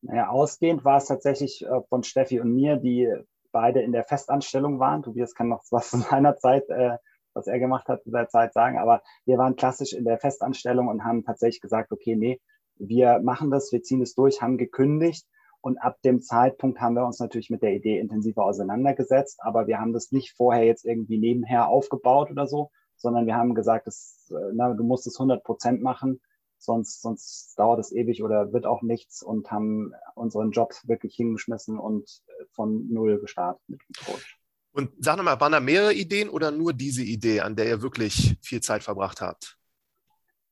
Naja, 0.00 0.28
ausgehend 0.28 0.84
war 0.84 0.98
es 0.98 1.06
tatsächlich 1.06 1.64
äh, 1.64 1.80
von 1.88 2.02
Steffi 2.02 2.40
und 2.40 2.54
mir, 2.54 2.76
die 2.76 3.12
beide 3.52 3.80
in 3.82 3.92
der 3.92 4.04
Festanstellung 4.04 4.78
waren. 4.78 5.02
Tobias 5.02 5.34
kann 5.34 5.48
noch 5.48 5.62
was 5.70 5.90
zu 5.90 5.98
seiner 5.98 6.36
Zeit, 6.36 6.68
äh, 6.70 6.96
was 7.34 7.46
er 7.46 7.58
gemacht 7.58 7.88
hat 7.88 8.02
zu 8.02 8.10
der 8.10 8.28
Zeit 8.28 8.52
sagen, 8.52 8.78
aber 8.78 9.02
wir 9.26 9.38
waren 9.38 9.56
klassisch 9.56 9.92
in 9.92 10.04
der 10.04 10.18
Festanstellung 10.18 10.88
und 10.88 11.04
haben 11.04 11.24
tatsächlich 11.24 11.60
gesagt, 11.60 11.92
okay, 11.92 12.16
nee, 12.16 12.40
wir 12.78 13.20
machen 13.20 13.50
das, 13.50 13.72
wir 13.72 13.82
ziehen 13.82 14.02
es 14.02 14.14
durch, 14.14 14.42
haben 14.42 14.58
gekündigt. 14.58 15.26
Und 15.60 15.78
ab 15.78 16.00
dem 16.02 16.20
Zeitpunkt 16.20 16.80
haben 16.80 16.94
wir 16.94 17.04
uns 17.04 17.18
natürlich 17.18 17.50
mit 17.50 17.62
der 17.62 17.74
Idee 17.74 17.98
intensiver 17.98 18.44
auseinandergesetzt, 18.44 19.40
aber 19.42 19.66
wir 19.66 19.80
haben 19.80 19.92
das 19.92 20.12
nicht 20.12 20.36
vorher 20.36 20.64
jetzt 20.64 20.84
irgendwie 20.84 21.18
nebenher 21.18 21.68
aufgebaut 21.68 22.30
oder 22.30 22.46
so, 22.46 22.70
sondern 22.96 23.26
wir 23.26 23.34
haben 23.34 23.54
gesagt, 23.54 23.86
das, 23.86 24.30
äh, 24.30 24.52
na, 24.54 24.72
du 24.74 24.84
musst 24.84 25.06
es 25.06 25.18
100 25.18 25.42
Prozent 25.42 25.82
machen, 25.82 26.20
sonst, 26.58 27.02
sonst 27.02 27.58
dauert 27.58 27.80
es 27.80 27.92
ewig 27.92 28.22
oder 28.22 28.52
wird 28.52 28.66
auch 28.66 28.82
nichts 28.82 29.22
und 29.22 29.50
haben 29.50 29.92
unseren 30.14 30.52
Job 30.52 30.74
wirklich 30.84 31.14
hingeschmissen 31.16 31.78
und 31.78 32.08
äh, 32.26 32.44
von 32.52 32.88
null 32.88 33.20
gestartet 33.20 33.62
mit 33.66 33.80
dem 33.80 34.06
Coach. 34.06 34.38
Und 34.72 34.92
sag 35.00 35.16
nochmal, 35.16 35.40
waren 35.40 35.52
da 35.52 35.60
mehrere 35.60 35.94
Ideen 35.94 36.28
oder 36.28 36.52
nur 36.52 36.72
diese 36.72 37.02
Idee, 37.02 37.40
an 37.40 37.56
der 37.56 37.66
ihr 37.66 37.82
wirklich 37.82 38.38
viel 38.42 38.60
Zeit 38.60 38.84
verbracht 38.84 39.20
habt? 39.20 39.57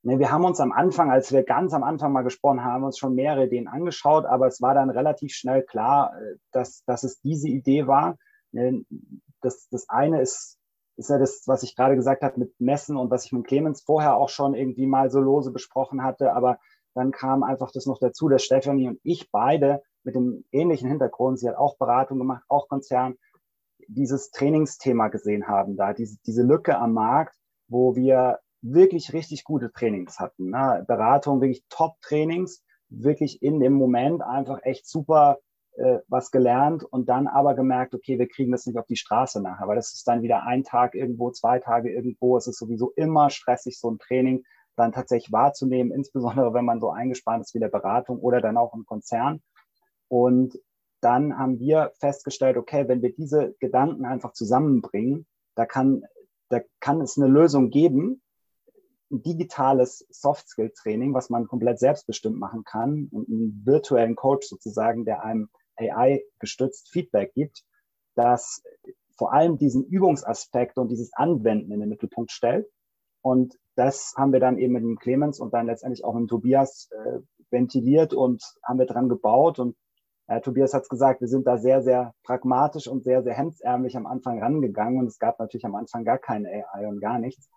Nee, 0.07 0.21
wir 0.21 0.31
haben 0.31 0.45
uns 0.45 0.61
am 0.61 0.71
Anfang, 0.71 1.11
als 1.11 1.33
wir 1.33 1.43
ganz 1.43 1.75
am 1.75 1.83
Anfang 1.83 2.13
mal 2.13 2.23
gesprochen 2.23 2.63
haben, 2.63 2.85
uns 2.85 2.97
schon 2.97 3.17
mehrere 3.17 3.47
Ideen 3.47 3.67
angeschaut, 3.67 4.25
aber 4.25 4.47
es 4.47 4.63
war 4.63 4.73
dann 4.73 4.89
relativ 4.89 5.35
schnell 5.35 5.65
klar, 5.65 6.13
äh, 6.17 6.37
dass, 6.53 6.85
dass 6.85 7.03
es 7.03 7.19
diese 7.23 7.49
Idee 7.49 7.89
war. 7.89 8.17
Das, 9.41 9.69
das 9.69 9.89
eine 9.89 10.23
ist, 10.23 10.61
ist 10.97 11.11
ja 11.11 11.19
das, 11.19 11.43
was 11.47 11.65
ich 11.65 11.75
gerade 11.75 11.97
gesagt 11.97 12.23
habe 12.23 12.39
mit 12.39 12.55
Messen 12.61 12.97
und 12.97 13.11
was 13.11 13.25
ich 13.25 13.33
mit 13.33 13.49
Clemens 13.49 13.83
vorher 13.83 14.17
auch 14.17 14.29
schon 14.29 14.55
irgendwie 14.55 14.87
mal 14.87 15.11
so 15.11 15.19
lose 15.19 15.51
besprochen 15.51 16.05
hatte, 16.05 16.35
aber 16.35 16.61
dann 16.95 17.11
kam 17.11 17.43
einfach 17.43 17.73
das 17.73 17.87
noch 17.87 17.99
dazu, 17.99 18.29
dass 18.29 18.45
Stefanie 18.45 18.87
und 18.87 19.01
ich 19.03 19.33
beide 19.33 19.83
mit 20.05 20.15
dem 20.15 20.45
ähnlichen 20.53 20.89
Hintergrund, 20.89 21.41
sie 21.41 21.49
hat 21.49 21.57
auch 21.57 21.79
Beratung 21.79 22.19
gemacht, 22.19 22.45
auch 22.47 22.69
Konzern, 22.69 23.17
dieses 23.89 24.31
Trainingsthema 24.31 25.09
gesehen 25.09 25.49
haben, 25.49 25.77
da 25.77 25.93
diese, 25.93 26.17
diese 26.25 26.45
Lücke 26.45 26.79
am 26.79 26.93
Markt, 26.93 27.35
wo 27.67 27.97
wir 27.97 28.39
wirklich 28.63 29.13
richtig 29.13 29.45
gute 29.45 29.71
Trainings 29.73 30.19
hatten. 30.19 30.51
Ne? 30.51 30.85
Beratung, 30.87 31.41
wirklich 31.41 31.65
Top-Trainings, 31.69 32.63
wirklich 32.89 33.43
in 33.43 33.61
dem 33.61 33.75
Moment 33.75 34.23
einfach 34.23 34.61
echt 34.63 34.89
super 34.89 35.39
äh, 35.77 35.99
was 36.09 36.31
gelernt 36.31 36.85
und 36.85 37.09
dann 37.09 37.27
aber 37.27 37.55
gemerkt, 37.55 37.95
okay, 37.95 38.19
wir 38.19 38.29
kriegen 38.29 38.53
das 38.53 38.67
nicht 38.67 38.79
auf 38.79 38.87
die 38.87 38.97
Straße 38.97 39.43
nachher, 39.43 39.69
weil 39.69 39.77
das 39.77 39.93
ist 39.93 40.09
dann 40.09 40.23
wieder 40.23 40.45
ein 40.45 40.65
Tag 40.65 40.95
irgendwo, 40.95 41.31
zwei 41.31 41.59
Tage 41.59 41.93
irgendwo. 41.93 42.37
Es 42.37 42.47
ist 42.47 42.59
sowieso 42.59 42.93
immer 42.97 43.31
stressig, 43.31 43.79
so 43.79 43.91
ein 43.91 43.99
Training 43.99 44.45
dann 44.77 44.93
tatsächlich 44.93 45.33
wahrzunehmen, 45.33 45.93
insbesondere 45.93 46.55
wenn 46.55 46.65
man 46.65 46.81
so 46.81 46.91
eingespannt 46.91 47.45
ist 47.45 47.55
wie 47.55 47.61
der 47.61 47.69
Beratung 47.69 48.19
oder 48.21 48.41
dann 48.41 48.57
auch 48.57 48.75
im 48.75 48.85
Konzern. 48.87 49.43
Und 50.09 50.59
dann 51.01 51.39
haben 51.39 51.59
wir 51.59 51.93
festgestellt, 51.99 52.57
okay, 52.57 52.89
wenn 52.89 53.03
wir 53.03 53.13
diese 53.13 53.55
Gedanken 53.61 54.05
einfach 54.05 54.33
zusammenbringen, 54.33 55.27
da 55.55 55.67
kann, 55.67 56.05
da 56.49 56.61
kann 56.81 57.01
es 57.01 57.19
eine 57.19 57.29
Lösung 57.29 57.71
geben, 57.71 58.23
digitales 59.11 60.07
Soft-Skill-Training, 60.11 61.15
was 61.15 61.31
man 61.31 61.47
komplett 61.47 61.79
selbstbestimmt 61.79 62.39
machen 62.39 62.65
kann 62.65 63.09
und 63.13 63.29
einen 63.29 63.63
virtuellen 63.65 64.17
Coach 64.17 64.49
sozusagen, 64.49 65.05
der 65.05 65.23
einem 65.23 65.49
AI-gestützt 65.77 66.91
Feedback 66.91 67.33
gibt, 67.35 67.63
das 68.15 68.63
vor 69.17 69.33
allem 69.33 69.59
diesen 69.59 69.85
Übungsaspekt 69.85 70.79
und 70.79 70.89
dieses 70.89 71.13
Anwenden 71.13 71.73
in 71.73 71.81
den 71.81 71.89
Mittelpunkt 71.89 72.33
stellt. 72.33 72.67
Und 73.23 73.59
das 73.75 74.15
haben 74.17 74.33
wir 74.33 74.41
dann 74.41 74.59
eben 74.59 74.73
mit 74.73 74.83
dem 74.83 74.99
Clemens 74.99 75.41
und 75.41 75.53
dann 75.55 75.67
letztendlich 75.67 76.05
auch 76.05 76.15
mit 76.15 76.23
dem 76.23 76.29
Tobias 76.29 76.89
äh, 76.93 77.19
ventiliert 77.51 78.15
und 78.15 78.43
haben 78.63 78.79
wir 78.79 78.87
dran 78.87 79.09
gebaut. 79.09 79.59
Und 79.59 79.77
äh, 80.27 80.41
Tobias 80.41 80.75
hat 80.75 80.83
es 80.83 80.89
gesagt, 80.89 81.21
wir 81.21 81.29
sind 81.29 81.47
da 81.47 81.59
sehr, 81.59 81.83
sehr 81.83 82.15
pragmatisch 82.25 82.89
und 82.89 83.05
sehr, 83.05 83.23
sehr 83.23 83.35
hemdsärmlich 83.35 83.97
am 83.97 84.07
Anfang 84.07 84.43
rangegangen. 84.43 84.99
Und 84.99 85.07
es 85.07 85.19
gab 85.19 85.39
natürlich 85.39 85.65
am 85.65 85.75
Anfang 85.75 86.05
gar 86.05 86.19
keine 86.19 86.49
AI 86.49 86.87
und 86.89 87.01
gar 87.01 87.19
nichts 87.19 87.49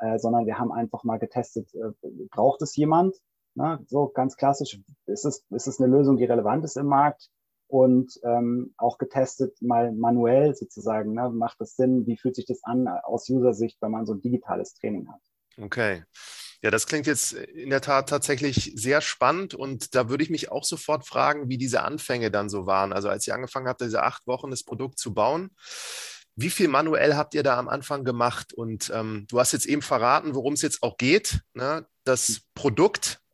äh, 0.00 0.18
sondern 0.18 0.46
wir 0.46 0.58
haben 0.58 0.72
einfach 0.72 1.04
mal 1.04 1.18
getestet, 1.18 1.74
äh, 1.74 1.90
braucht 2.30 2.62
es 2.62 2.76
jemand? 2.76 3.16
Ne? 3.54 3.80
So 3.86 4.08
ganz 4.08 4.36
klassisch, 4.36 4.80
ist 5.06 5.24
es, 5.24 5.44
ist 5.50 5.66
es 5.66 5.80
eine 5.80 5.94
Lösung, 5.94 6.16
die 6.16 6.24
relevant 6.24 6.64
ist 6.64 6.76
im 6.76 6.86
Markt? 6.86 7.28
Und 7.66 8.18
ähm, 8.24 8.72
auch 8.78 8.96
getestet 8.96 9.60
mal 9.60 9.92
manuell 9.92 10.54
sozusagen, 10.54 11.12
ne? 11.12 11.28
macht 11.28 11.60
es 11.60 11.76
Sinn, 11.76 12.06
wie 12.06 12.16
fühlt 12.16 12.36
sich 12.36 12.46
das 12.46 12.64
an 12.64 12.88
aus 12.88 13.28
User-Sicht, 13.28 13.76
wenn 13.82 13.90
man 13.90 14.06
so 14.06 14.14
ein 14.14 14.22
digitales 14.22 14.72
Training 14.74 15.06
hat? 15.08 15.20
Okay. 15.60 16.04
Ja, 16.62 16.70
das 16.72 16.86
klingt 16.86 17.06
jetzt 17.06 17.34
in 17.34 17.70
der 17.70 17.80
Tat 17.80 18.08
tatsächlich 18.08 18.72
sehr 18.74 19.00
spannend 19.00 19.54
und 19.54 19.94
da 19.94 20.08
würde 20.08 20.24
ich 20.24 20.30
mich 20.30 20.50
auch 20.50 20.64
sofort 20.64 21.06
fragen, 21.06 21.48
wie 21.48 21.58
diese 21.58 21.82
Anfänge 21.82 22.32
dann 22.32 22.48
so 22.48 22.66
waren. 22.66 22.92
Also 22.92 23.08
als 23.08 23.26
ihr 23.28 23.34
angefangen 23.34 23.68
habt, 23.68 23.80
diese 23.80 24.02
acht 24.02 24.26
Wochen 24.26 24.50
das 24.50 24.64
Produkt 24.64 24.98
zu 24.98 25.14
bauen, 25.14 25.50
wie 26.40 26.50
viel 26.50 26.68
manuell 26.68 27.14
habt 27.14 27.34
ihr 27.34 27.42
da 27.42 27.58
am 27.58 27.68
Anfang 27.68 28.04
gemacht? 28.04 28.52
Und 28.54 28.92
ähm, 28.94 29.26
du 29.28 29.40
hast 29.40 29.52
jetzt 29.52 29.66
eben 29.66 29.82
verraten, 29.82 30.36
worum 30.36 30.52
es 30.52 30.62
jetzt 30.62 30.84
auch 30.84 30.96
geht. 30.96 31.40
Ne? 31.52 31.84
Das 32.04 32.28
hm. 32.28 32.36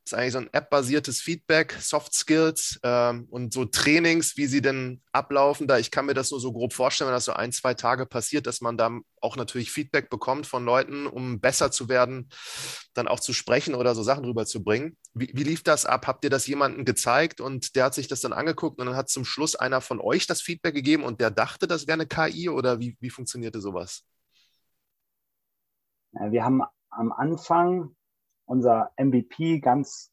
Produkt 0.04 0.12
ist 0.12 0.14
eigentlich 0.14 0.32
so 0.32 0.38
ein 0.38 0.52
App-basiertes 0.52 1.20
Feedback, 1.20 1.72
Soft 1.80 2.14
Skills 2.14 2.78
ähm, 2.82 3.26
und 3.30 3.52
so 3.52 3.64
Trainings, 3.64 4.36
wie 4.36 4.46
sie 4.46 4.60
denn 4.60 5.02
ablaufen. 5.12 5.66
Da 5.66 5.78
ich 5.78 5.90
kann 5.90 6.06
mir 6.06 6.14
das 6.14 6.30
nur 6.30 6.40
so 6.40 6.52
grob 6.52 6.72
vorstellen, 6.72 7.08
wenn 7.08 7.14
das 7.14 7.24
so 7.24 7.32
ein, 7.32 7.52
zwei 7.52 7.74
Tage 7.74 8.06
passiert, 8.06 8.46
dass 8.46 8.60
man 8.60 8.76
da 8.76 8.90
auch 9.20 9.36
natürlich 9.36 9.70
Feedback 9.70 10.10
bekommt 10.10 10.46
von 10.46 10.64
Leuten, 10.64 11.06
um 11.06 11.40
besser 11.40 11.70
zu 11.70 11.88
werden, 11.88 12.28
dann 12.92 13.08
auch 13.08 13.20
zu 13.20 13.32
sprechen 13.32 13.74
oder 13.74 13.94
so 13.94 14.02
Sachen 14.02 14.24
drüber 14.24 14.44
zu 14.44 14.62
bringen. 14.62 14.96
Wie, 15.14 15.30
wie 15.32 15.44
lief 15.44 15.62
das 15.62 15.86
ab? 15.86 16.06
Habt 16.06 16.24
ihr 16.24 16.30
das 16.30 16.46
jemandem 16.46 16.84
gezeigt 16.84 17.40
und 17.40 17.74
der 17.76 17.84
hat 17.84 17.94
sich 17.94 18.08
das 18.08 18.20
dann 18.20 18.32
angeguckt 18.32 18.78
und 18.80 18.86
dann 18.86 18.96
hat 18.96 19.08
zum 19.08 19.24
Schluss 19.24 19.56
einer 19.56 19.80
von 19.80 20.00
euch 20.00 20.26
das 20.26 20.42
Feedback 20.42 20.74
gegeben 20.74 21.02
und 21.02 21.20
der 21.20 21.30
dachte, 21.30 21.66
das 21.66 21.86
wäre 21.86 21.94
eine 21.94 22.06
KI 22.06 22.48
oder 22.48 22.78
wie, 22.78 22.96
wie 23.00 23.10
funktionierte 23.10 23.60
sowas? 23.60 24.04
Wir 26.12 26.44
haben 26.44 26.62
am 26.90 27.10
Anfang 27.10 27.96
unser 28.46 28.90
MVP 28.96 29.60
ganz, 29.60 30.12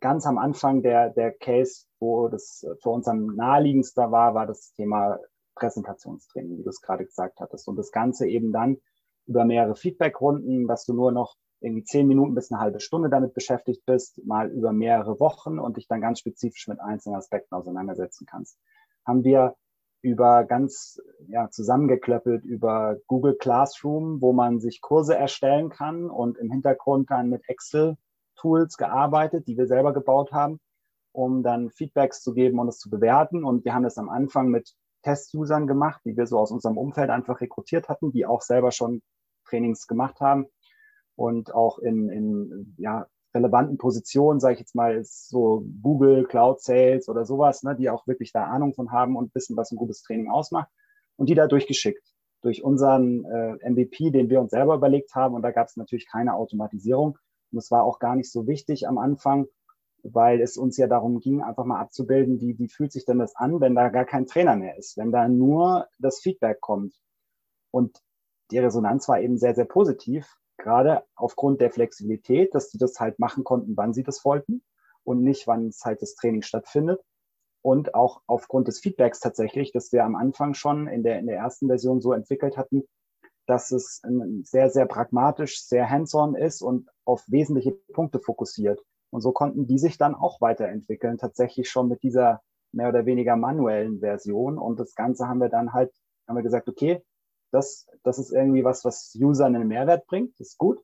ganz 0.00 0.26
am 0.26 0.38
Anfang 0.38 0.82
der, 0.82 1.10
der 1.10 1.32
Case, 1.32 1.84
wo 1.98 2.28
das 2.28 2.66
für 2.82 2.90
uns 2.90 3.08
am 3.08 3.26
naheliegendsten 3.36 4.10
war, 4.10 4.34
war 4.34 4.46
das 4.46 4.72
Thema 4.72 5.18
Präsentationstraining, 5.54 6.58
wie 6.58 6.62
du 6.62 6.70
es 6.70 6.80
gerade 6.80 7.04
gesagt 7.04 7.40
hattest. 7.40 7.66
Und 7.68 7.76
das 7.76 7.90
Ganze 7.90 8.28
eben 8.28 8.52
dann 8.52 8.78
über 9.26 9.44
mehrere 9.44 9.74
Feedbackrunden, 9.74 10.66
dass 10.66 10.84
du 10.84 10.92
nur 10.92 11.12
noch 11.12 11.36
irgendwie 11.60 11.84
zehn 11.84 12.06
Minuten 12.06 12.34
bis 12.34 12.52
eine 12.52 12.60
halbe 12.60 12.80
Stunde 12.80 13.08
damit 13.08 13.34
beschäftigt 13.34 13.84
bist, 13.86 14.20
mal 14.24 14.50
über 14.50 14.72
mehrere 14.72 15.18
Wochen 15.18 15.58
und 15.58 15.76
dich 15.76 15.88
dann 15.88 16.00
ganz 16.00 16.20
spezifisch 16.20 16.68
mit 16.68 16.80
einzelnen 16.80 17.16
Aspekten 17.16 17.54
auseinandersetzen 17.54 18.26
kannst. 18.26 18.58
Haben 19.04 19.24
wir 19.24 19.56
über 20.06 20.44
ganz 20.44 21.02
ja, 21.26 21.50
zusammengeklöppelt 21.50 22.44
über 22.44 22.96
Google 23.08 23.34
Classroom, 23.34 24.20
wo 24.20 24.32
man 24.32 24.60
sich 24.60 24.80
Kurse 24.80 25.16
erstellen 25.16 25.68
kann 25.68 26.08
und 26.08 26.38
im 26.38 26.48
Hintergrund 26.48 27.10
dann 27.10 27.28
mit 27.28 27.42
Excel-Tools 27.48 28.76
gearbeitet, 28.76 29.48
die 29.48 29.58
wir 29.58 29.66
selber 29.66 29.92
gebaut 29.92 30.30
haben, 30.30 30.60
um 31.10 31.42
dann 31.42 31.70
Feedbacks 31.70 32.22
zu 32.22 32.34
geben 32.34 32.60
und 32.60 32.68
es 32.68 32.78
zu 32.78 32.88
bewerten. 32.88 33.44
Und 33.44 33.64
wir 33.64 33.74
haben 33.74 33.82
das 33.82 33.98
am 33.98 34.08
Anfang 34.08 34.50
mit 34.50 34.76
Test-Usern 35.02 35.66
gemacht, 35.66 36.00
die 36.04 36.16
wir 36.16 36.28
so 36.28 36.38
aus 36.38 36.52
unserem 36.52 36.78
Umfeld 36.78 37.10
einfach 37.10 37.40
rekrutiert 37.40 37.88
hatten, 37.88 38.12
die 38.12 38.26
auch 38.26 38.42
selber 38.42 38.70
schon 38.70 39.02
Trainings 39.44 39.88
gemacht 39.88 40.20
haben 40.20 40.46
und 41.16 41.52
auch 41.52 41.80
in, 41.80 42.10
in 42.10 42.76
ja, 42.78 43.08
relevanten 43.36 43.78
Positionen, 43.78 44.40
sage 44.40 44.54
ich 44.54 44.60
jetzt 44.60 44.74
mal, 44.74 44.96
ist 44.96 45.28
so 45.28 45.64
Google, 45.82 46.24
Cloud 46.24 46.60
Sales 46.60 47.08
oder 47.08 47.24
sowas, 47.24 47.62
ne, 47.62 47.76
die 47.76 47.90
auch 47.90 48.06
wirklich 48.06 48.32
da 48.32 48.44
Ahnung 48.44 48.74
von 48.74 48.90
haben 48.90 49.16
und 49.16 49.34
wissen, 49.34 49.56
was 49.56 49.70
ein 49.70 49.76
gutes 49.76 50.02
Training 50.02 50.30
ausmacht 50.30 50.70
und 51.16 51.28
die 51.28 51.34
da 51.34 51.46
durchgeschickt 51.46 52.04
durch 52.42 52.62
unseren 52.62 53.24
äh, 53.24 53.70
MVP, 53.70 54.10
den 54.10 54.30
wir 54.30 54.40
uns 54.40 54.50
selber 54.50 54.74
überlegt 54.74 55.14
haben. 55.14 55.34
Und 55.34 55.42
da 55.42 55.50
gab 55.50 55.66
es 55.66 55.76
natürlich 55.76 56.08
keine 56.08 56.34
Automatisierung. 56.34 57.18
Und 57.50 57.58
es 57.58 57.70
war 57.70 57.84
auch 57.84 57.98
gar 57.98 58.14
nicht 58.14 58.30
so 58.30 58.46
wichtig 58.46 58.86
am 58.86 58.98
Anfang, 58.98 59.46
weil 60.02 60.40
es 60.40 60.56
uns 60.56 60.76
ja 60.76 60.86
darum 60.86 61.20
ging, 61.20 61.42
einfach 61.42 61.64
mal 61.64 61.80
abzubilden, 61.80 62.40
wie, 62.40 62.58
wie 62.58 62.68
fühlt 62.68 62.92
sich 62.92 63.04
denn 63.04 63.18
das 63.18 63.34
an, 63.36 63.60
wenn 63.60 63.74
da 63.74 63.88
gar 63.88 64.04
kein 64.04 64.26
Trainer 64.26 64.56
mehr 64.56 64.76
ist, 64.76 64.96
wenn 64.96 65.10
da 65.10 65.28
nur 65.28 65.88
das 65.98 66.20
Feedback 66.20 66.60
kommt. 66.60 66.94
Und 67.72 68.00
die 68.50 68.58
Resonanz 68.58 69.08
war 69.08 69.20
eben 69.20 69.38
sehr, 69.38 69.54
sehr 69.54 69.64
positiv 69.64 70.38
gerade 70.58 71.04
aufgrund 71.14 71.60
der 71.60 71.70
Flexibilität, 71.70 72.54
dass 72.54 72.70
die 72.70 72.78
das 72.78 72.98
halt 72.98 73.18
machen 73.18 73.44
konnten, 73.44 73.76
wann 73.76 73.92
sie 73.92 74.02
das 74.02 74.24
wollten 74.24 74.62
und 75.04 75.22
nicht, 75.22 75.46
wann 75.46 75.68
es 75.68 75.84
halt 75.84 76.02
das 76.02 76.14
Training 76.14 76.42
stattfindet. 76.42 77.00
Und 77.62 77.94
auch 77.94 78.22
aufgrund 78.26 78.68
des 78.68 78.78
Feedbacks 78.78 79.18
tatsächlich, 79.20 79.72
dass 79.72 79.92
wir 79.92 80.04
am 80.04 80.14
Anfang 80.14 80.54
schon 80.54 80.86
in 80.86 81.02
der, 81.02 81.18
in 81.18 81.26
der 81.26 81.38
ersten 81.38 81.66
Version 81.66 82.00
so 82.00 82.12
entwickelt 82.12 82.56
hatten, 82.56 82.84
dass 83.46 83.70
es 83.70 84.02
sehr, 84.42 84.70
sehr 84.70 84.86
pragmatisch, 84.86 85.64
sehr 85.64 85.88
hands-on 85.90 86.34
ist 86.34 86.62
und 86.62 86.88
auf 87.04 87.24
wesentliche 87.28 87.72
Punkte 87.92 88.20
fokussiert. 88.20 88.80
Und 89.10 89.20
so 89.20 89.32
konnten 89.32 89.66
die 89.66 89.78
sich 89.78 89.98
dann 89.98 90.14
auch 90.14 90.40
weiterentwickeln, 90.40 91.18
tatsächlich 91.18 91.70
schon 91.70 91.88
mit 91.88 92.02
dieser 92.02 92.42
mehr 92.72 92.88
oder 92.88 93.06
weniger 93.06 93.36
manuellen 93.36 94.00
Version. 94.00 94.58
Und 94.58 94.78
das 94.78 94.94
Ganze 94.94 95.28
haben 95.28 95.40
wir 95.40 95.48
dann 95.48 95.72
halt, 95.72 95.92
haben 96.28 96.36
wir 96.36 96.42
gesagt, 96.42 96.68
okay, 96.68 97.02
das, 97.50 97.86
das 98.02 98.18
ist 98.18 98.32
irgendwie 98.32 98.64
was, 98.64 98.84
was 98.84 99.16
Usern 99.18 99.54
einen 99.54 99.68
Mehrwert 99.68 100.06
bringt. 100.06 100.38
Ist 100.40 100.58
gut. 100.58 100.80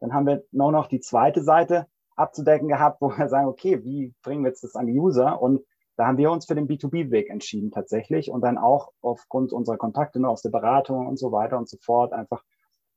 Dann 0.00 0.12
haben 0.12 0.26
wir 0.26 0.44
nur 0.50 0.72
noch 0.72 0.88
die 0.88 1.00
zweite 1.00 1.42
Seite 1.42 1.86
abzudecken 2.16 2.68
gehabt, 2.68 3.00
wo 3.00 3.10
wir 3.10 3.28
sagen, 3.28 3.48
okay, 3.48 3.84
wie 3.84 4.14
bringen 4.22 4.44
wir 4.44 4.50
jetzt 4.50 4.64
das 4.64 4.76
an 4.76 4.86
die 4.86 4.98
User? 4.98 5.40
Und 5.40 5.64
da 5.96 6.06
haben 6.06 6.18
wir 6.18 6.30
uns 6.30 6.46
für 6.46 6.54
den 6.54 6.68
B2B-Weg 6.68 7.30
entschieden 7.30 7.70
tatsächlich 7.70 8.30
und 8.30 8.40
dann 8.40 8.58
auch 8.58 8.90
aufgrund 9.00 9.52
unserer 9.52 9.76
Kontakte 9.76 10.26
aus 10.26 10.42
der 10.42 10.50
Beratung 10.50 11.06
und 11.06 11.18
so 11.18 11.30
weiter 11.30 11.56
und 11.56 11.68
so 11.68 11.76
fort 11.80 12.12
einfach 12.12 12.42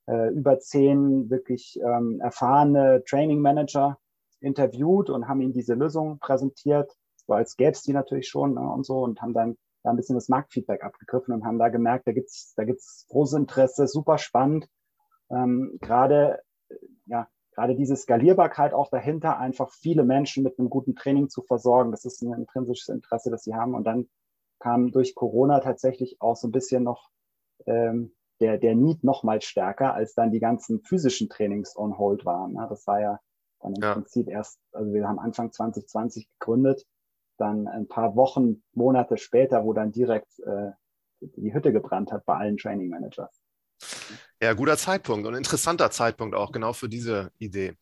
äh, 0.08 0.30
über 0.34 0.60
zehn 0.60 1.30
wirklich 1.30 1.80
ähm, 1.84 2.20
erfahrene 2.20 3.04
Training 3.06 3.40
Manager 3.40 4.00
interviewt 4.40 5.10
und 5.10 5.28
haben 5.28 5.42
ihnen 5.42 5.54
diese 5.54 5.76
Lösung 5.76 6.20
präsentiert, 6.20 6.92
so 7.28 7.34
als 7.34 7.56
gäbe 7.58 7.72
es 7.72 7.84
die 7.84 7.94
natürlich 7.94 8.28
schon 8.28 8.56
ne, 8.56 8.62
und 8.62 8.86
so 8.86 9.00
und 9.00 9.22
haben 9.22 9.34
dann 9.34 9.58
da 9.84 9.90
ein 9.90 9.96
bisschen 9.96 10.16
das 10.16 10.30
Marktfeedback 10.30 10.84
abgegriffen 10.84 11.34
und 11.34 11.46
haben 11.46 11.60
da 11.60 11.70
gemerkt, 11.70 12.08
da 12.08 12.12
gibt's 12.12 12.54
da 12.56 12.64
gibt's 12.64 13.06
großes 13.10 13.40
Interesse, 13.40 13.88
super 13.88 14.18
spannend. 14.18 14.68
Ähm, 15.30 15.78
gerade, 15.82 16.42
ja, 17.06 17.28
gerade 17.52 17.76
diese 17.76 17.96
Skalierbarkeit 17.96 18.74
auch 18.74 18.90
dahinter, 18.90 19.38
einfach 19.38 19.72
viele 19.72 20.04
Menschen 20.04 20.44
mit 20.44 20.60
einem 20.60 20.70
guten 20.70 20.96
Training 20.96 21.30
zu 21.30 21.42
versorgen, 21.42 21.92
das 21.92 22.06
ist 22.06 22.22
ein 22.22 22.34
intrinsisches 22.34 22.90
Interesse, 22.90 23.32
das 23.32 23.44
sie 23.44 23.56
haben. 23.56 23.76
Und 23.76 23.86
dann 23.86 24.08
kam 24.60 24.92
durch 24.92 25.16
Corona 25.16 25.60
tatsächlich 25.60 26.18
auch 26.20 26.36
so 26.36 26.48
ein 26.48 26.52
bisschen 26.52 26.84
noch 26.84 27.10
ähm, 27.66 28.14
der, 28.40 28.58
der 28.58 28.76
Need 28.76 29.04
noch 29.04 29.24
mal 29.24 29.42
stärker, 29.42 29.94
als 29.94 30.14
dann 30.14 30.32
die 30.32 30.40
ganzen 30.40 30.82
physischen 30.82 31.30
Trainings 31.30 31.76
on 31.76 31.98
hold 31.98 32.26
waren. 32.26 32.54
Ne? 32.54 32.68
Das 32.70 32.86
war 32.88 33.02
ja 33.02 33.20
dann 33.60 33.74
im 33.74 33.82
ja. 33.82 33.94
Prinzip 33.94 34.28
erst, 34.28 34.60
also 34.72 34.94
wir 34.94 35.08
haben 35.08 35.20
Anfang 35.20 35.52
2020 35.52 36.30
gegründet, 36.40 36.86
dann 37.38 37.68
ein 37.68 37.88
paar 37.88 38.16
Wochen, 38.16 38.64
Monate 38.74 39.18
später, 39.18 39.64
wo 39.64 39.74
dann 39.74 39.92
direkt 39.92 40.40
äh, 40.40 40.72
die 41.20 41.54
Hütte 41.54 41.72
gebrannt 41.72 42.12
hat 42.12 42.26
bei 42.26 42.36
allen 42.36 42.58
Training 42.58 42.90
Managers. 42.90 43.42
Ja, 44.42 44.54
guter 44.54 44.78
Zeitpunkt 44.78 45.28
und 45.28 45.34
interessanter 45.34 45.92
Zeitpunkt 45.92 46.36
auch 46.36 46.52
genau 46.52 46.74
für 46.74 46.90
diese 46.90 47.32
Idee. 47.40 47.76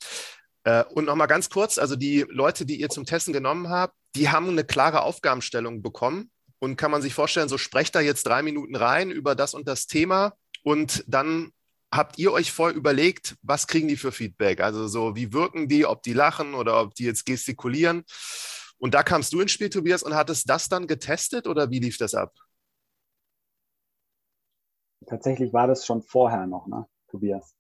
Äh, 0.64 0.84
und 0.94 1.06
nochmal 1.06 1.28
ganz 1.28 1.50
kurz, 1.50 1.78
also 1.78 1.96
die 1.96 2.26
Leute, 2.30 2.66
die 2.66 2.80
ihr 2.80 2.90
zum 2.90 3.06
Testen 3.06 3.34
genommen 3.34 3.70
habt, 3.70 3.94
die 4.16 4.30
haben 4.30 4.50
eine 4.50 4.64
klare 4.64 5.02
Aufgabenstellung 5.02 5.82
bekommen 5.82 6.32
und 6.60 6.78
kann 6.78 6.92
man 6.92 7.02
sich 7.02 7.14
vorstellen, 7.14 7.50
so 7.50 7.58
sprecht 7.58 7.96
da 7.96 8.00
jetzt 8.00 8.26
drei 8.26 8.42
Minuten 8.42 8.76
rein 8.76 9.12
über 9.12 9.36
das 9.36 9.54
und 9.54 9.68
das 9.68 9.88
Thema 9.88 10.34
und 10.64 11.04
dann 11.08 11.52
habt 11.94 12.18
ihr 12.18 12.32
euch 12.32 12.52
vorher 12.52 12.76
überlegt, 12.76 13.36
was 13.42 13.68
kriegen 13.68 13.88
die 13.88 13.96
für 13.96 14.12
Feedback? 14.12 14.62
Also 14.62 14.88
so, 14.88 15.16
wie 15.16 15.32
wirken 15.32 15.68
die, 15.68 15.86
ob 15.86 16.04
die 16.04 16.14
lachen 16.14 16.54
oder 16.54 16.82
ob 16.82 16.96
die 16.96 17.06
jetzt 17.06 17.26
gestikulieren? 17.26 18.04
Und 18.86 18.94
da 18.94 19.01
kamst 19.01 19.34
du 19.34 19.42
ins 19.42 19.51
Spiel, 19.51 19.72
Tobias, 19.72 20.04
und 20.04 20.13
hattest 20.13 20.48
das 20.48 20.70
dann 20.70 20.86
getestet 20.86 21.48
oder 21.48 21.72
wie 21.72 21.80
lief 21.80 21.98
das 21.98 22.13
ab? 22.13 22.32
Tatsächlich 25.08 25.51
war 25.54 25.65
das 25.65 25.88
schon 25.88 26.04
vorher 26.04 26.46
noch, 26.46 26.68
ne, 26.68 26.86
Tobias? 27.08 27.56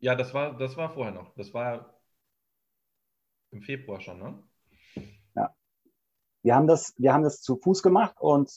Ja, 0.00 0.16
das 0.16 0.34
war, 0.34 0.58
das 0.58 0.76
war 0.76 0.92
vorher 0.92 1.14
noch. 1.14 1.32
Das 1.36 1.54
war 1.54 2.00
im 3.52 3.62
Februar 3.62 4.00
schon, 4.00 4.18
ne? 4.18 4.42
Ja. 5.36 5.54
Wir 6.42 6.56
haben 6.56 6.66
das, 6.66 6.94
wir 6.98 7.12
haben 7.12 7.22
das 7.22 7.40
zu 7.40 7.56
Fuß 7.56 7.84
gemacht 7.84 8.16
und 8.18 8.50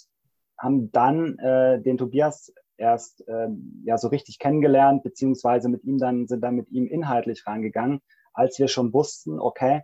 haben 0.57 0.91
dann 0.91 1.37
äh, 1.37 1.79
den 1.79 1.99
Tobias 1.99 2.51
erst 2.77 3.23
ähm, 3.27 3.83
ja 3.85 3.99
so 3.99 4.07
richtig 4.07 4.39
kennengelernt, 4.39 5.03
beziehungsweise 5.03 5.69
mit 5.69 5.83
ihm 5.83 5.99
dann 5.99 6.25
sind 6.25 6.41
dann 6.41 6.55
mit 6.55 6.71
ihm 6.71 6.87
inhaltlich 6.87 7.45
reingegangen, 7.45 8.01
als 8.33 8.57
wir 8.57 8.67
schon 8.67 8.93
wussten, 8.93 9.39
okay, 9.39 9.83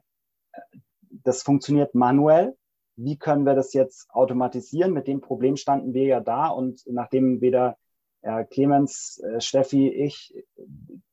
das 1.24 1.44
funktioniert 1.44 1.96
manuell. 1.96 2.56
Wie 2.96 3.18
können 3.18 3.46
wir 3.46 3.56
das 3.56 3.74
jetzt 3.74 4.10
automatisieren? 4.12 4.94
Mit 4.94 5.08
dem 5.08 5.22
Problem 5.22 5.58
standen 5.58 5.94
wir 5.94 6.06
ja 6.06 6.20
da 6.20 6.48
und 6.48 6.82
nachdem 6.88 7.42
weder 7.42 7.78
äh, 8.22 8.46
Clemens, 8.46 9.20
äh, 9.20 9.42
Steffi, 9.42 9.90
ich 9.90 10.34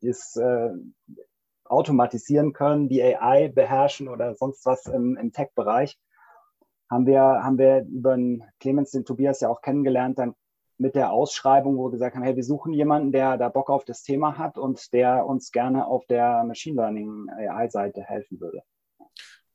das 0.01 0.37
äh, 0.37 0.71
automatisieren 1.65 2.53
können, 2.53 2.89
die 2.89 3.03
AI 3.03 3.49
beherrschen 3.49 4.09
oder 4.09 4.35
sonst 4.35 4.67
was 4.67 4.87
im, 4.87 5.17
im 5.17 5.33
Tech-Bereich, 5.33 5.99
haben 6.91 7.07
wir, 7.07 7.23
haben 7.23 7.59
wir 7.59 7.87
über 7.87 8.17
den 8.17 8.45
Clemens, 8.59 8.91
den 8.91 9.05
Tobias 9.05 9.41
ja 9.41 9.49
auch 9.49 9.61
kennengelernt, 9.61 10.19
dann 10.19 10.35
mit 10.79 10.95
der 10.95 11.13
Ausschreibung, 11.13 11.77
wo 11.77 11.87
wir 11.87 11.93
gesagt 11.93 12.17
haben, 12.17 12.25
hey, 12.25 12.37
wir 12.37 12.43
suchen 12.43 12.73
jemanden, 12.73 13.13
der 13.13 13.37
da 13.37 13.49
Bock 13.49 13.71
auf 13.71 13.85
das 13.85 14.03
Thema 14.03 14.39
hat 14.39 14.59
und 14.59 14.93
der 14.93 15.27
uns 15.27 15.53
gerne 15.53 15.87
auf 15.87 16.07
der 16.07 16.43
Machine 16.45 16.77
Learning 16.77 17.29
AI-Seite 17.29 18.03
helfen 18.03 18.41
würde. 18.41 18.63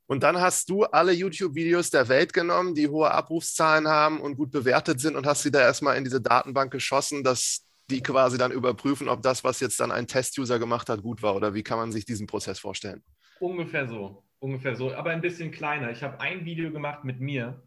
Und 0.08 0.24
dann 0.24 0.40
hast 0.40 0.70
du 0.70 0.84
alle 0.84 1.12
YouTube-Videos 1.14 1.90
der 1.90 2.08
Welt 2.08 2.34
genommen, 2.34 2.76
die 2.76 2.88
hohe 2.88 3.10
Abrufszahlen 3.10 3.88
haben 3.88 4.20
und 4.20 4.36
gut 4.36 4.52
bewertet 4.52 5.00
sind 5.00 5.16
und 5.16 5.26
hast 5.26 5.44
sie 5.44 5.52
da 5.52 5.62
erstmal 5.62 5.98
in 5.98 6.04
diese 6.04 6.22
Datenbank 6.22 6.72
geschossen, 6.72 7.24
dass 7.24 7.66
die 7.90 8.02
quasi 8.02 8.38
dann 8.38 8.52
überprüfen, 8.52 9.10
ob 9.10 9.22
das, 9.22 9.44
was 9.44 9.60
jetzt 9.60 9.80
dann 9.80 9.92
ein 9.92 10.08
Test-User 10.08 10.60
gemacht 10.60 10.90
hat, 10.90 11.02
gut 11.02 11.22
war. 11.22 11.36
Oder 11.36 11.54
wie 11.54 11.64
kann 11.64 11.78
man 11.78 11.92
sich 11.92 12.06
diesen 12.06 12.28
Prozess 12.28 12.60
vorstellen? 12.60 13.04
Ungefähr 13.40 13.88
so. 13.88 14.24
Ungefähr 14.40 14.76
so, 14.76 14.94
aber 14.94 15.12
ein 15.12 15.22
bisschen 15.22 15.52
kleiner. 15.52 15.92
Ich 15.92 16.04
habe 16.04 16.20
ein 16.20 16.46
Video 16.46 16.72
gemacht 16.72 17.04
mit 17.04 17.20
mir 17.20 17.64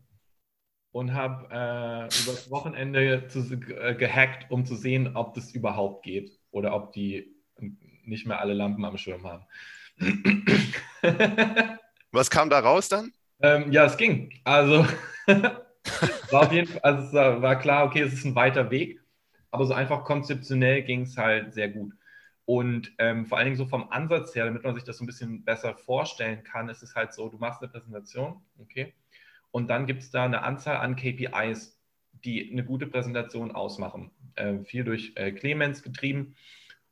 und 0.92 1.12
habe 1.14 1.44
äh, 1.50 2.22
über 2.22 2.32
das 2.32 2.50
Wochenende 2.50 3.26
zu, 3.28 3.40
äh, 3.40 3.94
gehackt, 3.94 4.50
um 4.50 4.64
zu 4.64 4.76
sehen, 4.76 5.16
ob 5.16 5.34
das 5.34 5.52
überhaupt 5.52 6.04
geht 6.04 6.38
oder 6.50 6.74
ob 6.74 6.92
die 6.92 7.34
nicht 8.04 8.26
mehr 8.26 8.40
alle 8.40 8.54
Lampen 8.54 8.84
am 8.84 8.96
Schirm 8.96 9.24
haben. 9.26 9.44
Was 12.12 12.30
kam 12.30 12.50
da 12.50 12.60
raus 12.60 12.88
dann? 12.88 13.12
Ähm, 13.40 13.70
ja, 13.70 13.84
es 13.84 13.96
ging. 13.96 14.32
Also 14.44 14.86
war 15.26 16.42
auf 16.42 16.52
jeden 16.52 16.68
Fall, 16.68 16.80
also 16.82 17.06
es 17.06 17.12
war 17.42 17.58
klar, 17.58 17.86
okay, 17.86 18.00
es 18.00 18.12
ist 18.12 18.24
ein 18.24 18.34
weiter 18.34 18.70
Weg, 18.70 19.00
aber 19.50 19.66
so 19.66 19.74
einfach 19.74 20.04
konzeptionell 20.04 20.82
ging 20.82 21.02
es 21.02 21.16
halt 21.16 21.54
sehr 21.54 21.68
gut. 21.68 21.92
Und 22.44 22.92
ähm, 22.98 23.26
vor 23.26 23.36
allen 23.36 23.44
Dingen 23.44 23.56
so 23.58 23.66
vom 23.66 23.90
Ansatz 23.90 24.34
her, 24.34 24.46
damit 24.46 24.64
man 24.64 24.74
sich 24.74 24.84
das 24.84 24.96
so 24.96 25.04
ein 25.04 25.06
bisschen 25.06 25.44
besser 25.44 25.74
vorstellen 25.74 26.42
kann, 26.44 26.68
ist 26.70 26.82
es 26.82 26.94
halt 26.94 27.12
so, 27.12 27.28
du 27.28 27.36
machst 27.36 27.60
eine 27.60 27.70
Präsentation, 27.70 28.40
okay, 28.58 28.94
und 29.50 29.68
dann 29.68 29.86
gibt 29.86 30.02
es 30.02 30.10
da 30.10 30.24
eine 30.24 30.42
Anzahl 30.42 30.78
an 30.78 30.96
KPIs, 30.96 31.78
die 32.24 32.50
eine 32.50 32.64
gute 32.64 32.86
Präsentation 32.86 33.52
ausmachen. 33.52 34.10
Äh, 34.34 34.58
viel 34.64 34.84
durch 34.84 35.12
äh, 35.16 35.32
Clemens 35.32 35.82
getrieben. 35.82 36.34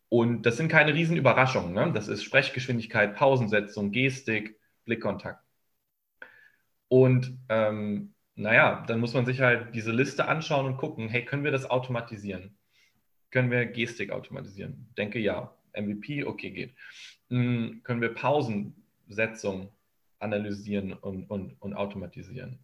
Und 0.08 0.42
das 0.42 0.56
sind 0.56 0.68
keine 0.68 0.94
Riesenüberraschungen. 0.94 1.72
Ne? 1.72 1.92
Das 1.92 2.08
ist 2.08 2.22
Sprechgeschwindigkeit, 2.22 3.16
Pausensetzung, 3.16 3.90
Gestik, 3.90 4.58
Blickkontakt. 4.86 5.44
Und 6.88 7.38
ähm, 7.48 8.14
naja, 8.34 8.84
dann 8.86 9.00
muss 9.00 9.14
man 9.14 9.26
sich 9.26 9.40
halt 9.40 9.74
diese 9.74 9.92
Liste 9.92 10.26
anschauen 10.28 10.66
und 10.66 10.76
gucken, 10.76 11.08
hey, 11.08 11.24
können 11.24 11.44
wir 11.44 11.50
das 11.50 11.68
automatisieren? 11.68 12.56
Können 13.30 13.50
wir 13.50 13.66
Gestik 13.66 14.10
automatisieren? 14.10 14.88
Denke 14.96 15.18
ja. 15.18 15.52
MVP, 15.74 16.24
okay, 16.24 16.50
geht. 16.50 16.74
Hm, 17.28 17.82
können 17.84 18.00
wir 18.00 18.14
Pausensetzung 18.14 19.70
analysieren 20.18 20.94
und, 20.94 21.28
und, 21.28 21.60
und 21.60 21.74
automatisieren? 21.74 22.58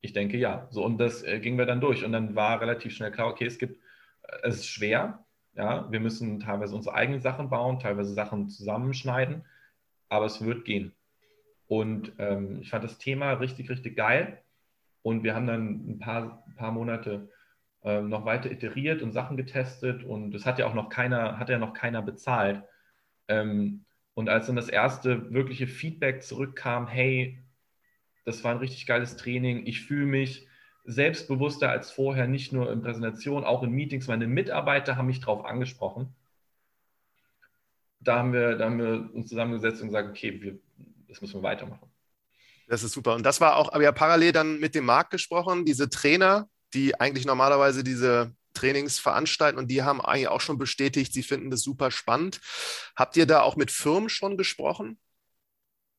Ich 0.00 0.12
denke 0.12 0.36
ja. 0.38 0.66
So, 0.70 0.84
und 0.84 0.98
das 0.98 1.22
äh, 1.22 1.38
gingen 1.40 1.58
wir 1.58 1.66
dann 1.66 1.80
durch. 1.80 2.04
Und 2.04 2.12
dann 2.12 2.34
war 2.34 2.60
relativ 2.60 2.94
schnell 2.94 3.12
klar, 3.12 3.28
okay, 3.28 3.46
es 3.46 3.58
gibt, 3.58 3.76
äh, 4.22 4.38
es 4.42 4.56
ist 4.56 4.66
schwer. 4.66 5.24
Ja, 5.54 5.90
wir 5.92 6.00
müssen 6.00 6.40
teilweise 6.40 6.74
unsere 6.74 6.94
eigenen 6.94 7.20
Sachen 7.20 7.50
bauen, 7.50 7.78
teilweise 7.78 8.14
Sachen 8.14 8.48
zusammenschneiden, 8.48 9.44
aber 10.08 10.26
es 10.26 10.42
wird 10.42 10.64
gehen. 10.64 10.94
Und 11.72 12.12
ähm, 12.18 12.58
ich 12.60 12.68
fand 12.68 12.84
das 12.84 12.98
Thema 12.98 13.32
richtig, 13.32 13.70
richtig 13.70 13.96
geil. 13.96 14.42
Und 15.00 15.22
wir 15.22 15.34
haben 15.34 15.46
dann 15.46 15.92
ein 15.92 15.98
paar, 15.98 16.44
ein 16.46 16.54
paar 16.54 16.70
Monate 16.70 17.30
ähm, 17.82 18.10
noch 18.10 18.26
weiter 18.26 18.50
iteriert 18.50 19.00
und 19.00 19.12
Sachen 19.12 19.38
getestet. 19.38 20.04
Und 20.04 20.34
es 20.34 20.44
hat 20.44 20.58
ja 20.58 20.66
auch 20.66 20.74
noch 20.74 20.90
keiner, 20.90 21.38
hat 21.38 21.48
ja 21.48 21.56
noch 21.58 21.72
keiner 21.72 22.02
bezahlt. 22.02 22.62
Ähm, 23.26 23.86
und 24.12 24.28
als 24.28 24.48
dann 24.48 24.56
das 24.56 24.68
erste 24.68 25.32
wirkliche 25.32 25.66
Feedback 25.66 26.22
zurückkam, 26.22 26.88
hey, 26.88 27.42
das 28.26 28.44
war 28.44 28.50
ein 28.50 28.58
richtig 28.58 28.84
geiles 28.84 29.16
Training, 29.16 29.64
ich 29.64 29.80
fühle 29.80 30.04
mich 30.04 30.46
selbstbewusster 30.84 31.70
als 31.70 31.90
vorher, 31.90 32.28
nicht 32.28 32.52
nur 32.52 32.70
in 32.70 32.82
Präsentation, 32.82 33.44
auch 33.44 33.62
in 33.62 33.70
Meetings. 33.70 34.08
Meine 34.08 34.26
Mitarbeiter 34.26 34.98
haben 34.98 35.06
mich 35.06 35.20
darauf 35.20 35.46
angesprochen. 35.46 36.14
Da 38.00 38.18
haben, 38.18 38.34
wir, 38.34 38.56
da 38.58 38.66
haben 38.66 38.78
wir 38.78 39.14
uns 39.14 39.30
zusammengesetzt 39.30 39.80
und 39.80 39.88
gesagt, 39.88 40.10
okay, 40.10 40.42
wir, 40.42 40.58
das 41.12 41.20
müssen 41.20 41.34
wir 41.34 41.42
weitermachen. 41.42 41.92
Das 42.68 42.82
ist 42.82 42.92
super. 42.92 43.14
Und 43.14 43.24
das 43.24 43.40
war 43.40 43.56
auch, 43.56 43.72
aber 43.72 43.82
ja 43.82 43.92
parallel 43.92 44.32
dann 44.32 44.58
mit 44.58 44.74
dem 44.74 44.86
Markt 44.86 45.10
gesprochen, 45.10 45.66
diese 45.66 45.90
Trainer, 45.90 46.48
die 46.72 46.98
eigentlich 46.98 47.26
normalerweise 47.26 47.84
diese 47.84 48.32
Trainings 48.54 48.98
veranstalten 48.98 49.58
und 49.58 49.68
die 49.68 49.82
haben 49.82 50.00
eigentlich 50.00 50.28
auch 50.28 50.40
schon 50.40 50.56
bestätigt, 50.56 51.12
sie 51.12 51.22
finden 51.22 51.50
das 51.50 51.60
super 51.60 51.90
spannend. 51.90 52.40
Habt 52.96 53.16
ihr 53.16 53.26
da 53.26 53.42
auch 53.42 53.56
mit 53.56 53.70
Firmen 53.70 54.08
schon 54.08 54.38
gesprochen? 54.38 54.98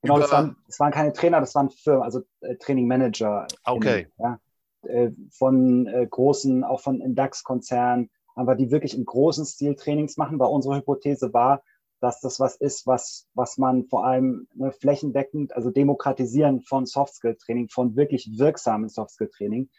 Genau, 0.01 0.19
das 0.19 0.31
waren, 0.31 0.57
das 0.65 0.79
waren, 0.79 0.91
keine 0.91 1.13
Trainer, 1.13 1.39
das 1.39 1.53
waren 1.53 1.69
Firmen, 1.69 2.03
also 2.03 2.23
äh, 2.41 2.55
Training 2.55 2.87
Manager. 2.87 3.47
Okay. 3.63 4.07
ja, 4.17 4.39
äh, 4.81 5.11
von 5.31 5.85
äh, 5.87 6.07
großen, 6.09 6.63
auch 6.63 6.81
von 6.81 7.15
DAX-Konzernen, 7.15 8.09
aber 8.35 8.55
die 8.55 8.71
wirklich 8.71 8.97
im 8.97 9.05
großen 9.05 9.45
Stil 9.45 9.75
Trainings 9.75 10.17
machen, 10.17 10.39
weil 10.39 10.49
unsere 10.49 10.75
Hypothese 10.75 11.33
war, 11.33 11.63
dass 12.03 12.19
das 12.19 12.37
was 12.41 12.57
ist, 12.57 12.85
was, 12.85 13.29
was 13.33 13.57
man 13.57 13.85
vor 13.85 14.05
allem 14.05 14.49
ne, 14.55 14.73
flächendeckend, 14.73 15.55
also 15.55 15.71
demokratisieren 15.71 16.59
von 16.59 16.85
Softskill-Training, 16.85 17.69
von 17.69 17.95
wirklich 17.95 18.37
wirksamen 18.37 18.89
Softskill-Training, 18.89 19.69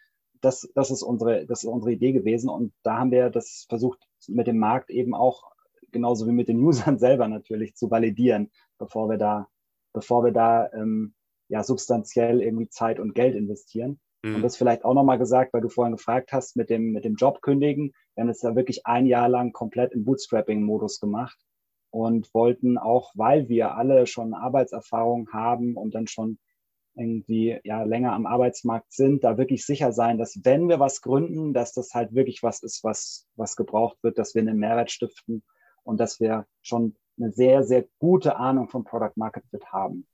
das, 0.40 0.66
das, 0.74 0.90
ist 0.90 1.02
unsere, 1.02 1.44
das 1.44 1.64
ist 1.64 1.68
unsere 1.68 1.92
Idee 1.92 2.12
gewesen. 2.12 2.48
Und 2.48 2.72
da 2.82 2.96
haben 2.96 3.10
wir 3.10 3.28
das 3.28 3.66
versucht, 3.68 3.98
mit 4.26 4.46
dem 4.46 4.56
Markt 4.56 4.88
eben 4.88 5.14
auch, 5.14 5.42
genauso 5.92 6.26
wie 6.26 6.32
mit 6.32 6.48
den 6.48 6.60
Usern 6.60 6.98
selber 6.98 7.28
natürlich, 7.28 7.74
zu 7.74 7.90
validieren, 7.90 8.50
bevor 8.78 9.10
wir 9.10 9.18
da, 9.18 9.48
bevor 9.92 10.24
wir 10.24 10.32
da 10.32 10.72
ähm, 10.72 11.12
ja, 11.48 11.62
substanziell 11.62 12.40
irgendwie 12.40 12.70
Zeit 12.70 13.00
und 13.00 13.14
Geld 13.14 13.34
investieren. 13.34 14.00
Mhm. 14.22 14.36
Und 14.36 14.42
das 14.42 14.56
vielleicht 14.56 14.86
auch 14.86 14.94
nochmal 14.94 15.18
gesagt, 15.18 15.52
weil 15.52 15.60
du 15.60 15.68
vorhin 15.68 15.96
gefragt 15.96 16.32
hast, 16.32 16.56
mit 16.56 16.70
dem, 16.70 16.92
mit 16.92 17.04
dem 17.04 17.16
Job 17.16 17.42
kündigen. 17.42 17.92
Wir 18.14 18.22
haben 18.22 18.30
es 18.30 18.40
da 18.40 18.56
wirklich 18.56 18.86
ein 18.86 19.04
Jahr 19.04 19.28
lang 19.28 19.52
komplett 19.52 19.92
im 19.92 20.06
Bootstrapping-Modus 20.06 21.00
gemacht 21.00 21.38
und 21.94 22.34
wollten 22.34 22.76
auch, 22.76 23.12
weil 23.14 23.48
wir 23.48 23.76
alle 23.76 24.08
schon 24.08 24.34
Arbeitserfahrung 24.34 25.32
haben 25.32 25.76
und 25.76 25.94
dann 25.94 26.08
schon 26.08 26.38
irgendwie 26.96 27.60
ja 27.62 27.84
länger 27.84 28.14
am 28.14 28.26
Arbeitsmarkt 28.26 28.92
sind, 28.92 29.22
da 29.22 29.38
wirklich 29.38 29.64
sicher 29.64 29.92
sein, 29.92 30.18
dass 30.18 30.40
wenn 30.42 30.68
wir 30.68 30.80
was 30.80 31.02
gründen, 31.02 31.52
dass 31.52 31.72
das 31.72 31.94
halt 31.94 32.12
wirklich 32.12 32.42
was 32.42 32.64
ist, 32.64 32.82
was, 32.82 33.28
was 33.36 33.54
gebraucht 33.54 33.98
wird, 34.02 34.18
dass 34.18 34.34
wir 34.34 34.42
einen 34.42 34.58
Mehrwert 34.58 34.90
stiften 34.90 35.44
und 35.84 36.00
dass 36.00 36.18
wir 36.18 36.46
schon 36.62 36.96
eine 37.16 37.30
sehr, 37.30 37.62
sehr 37.62 37.84
gute 38.00 38.36
Ahnung 38.36 38.68
von 38.68 38.82
Product 38.82 39.12
Market 39.14 39.44
Fit 39.50 39.66
haben. 39.66 40.04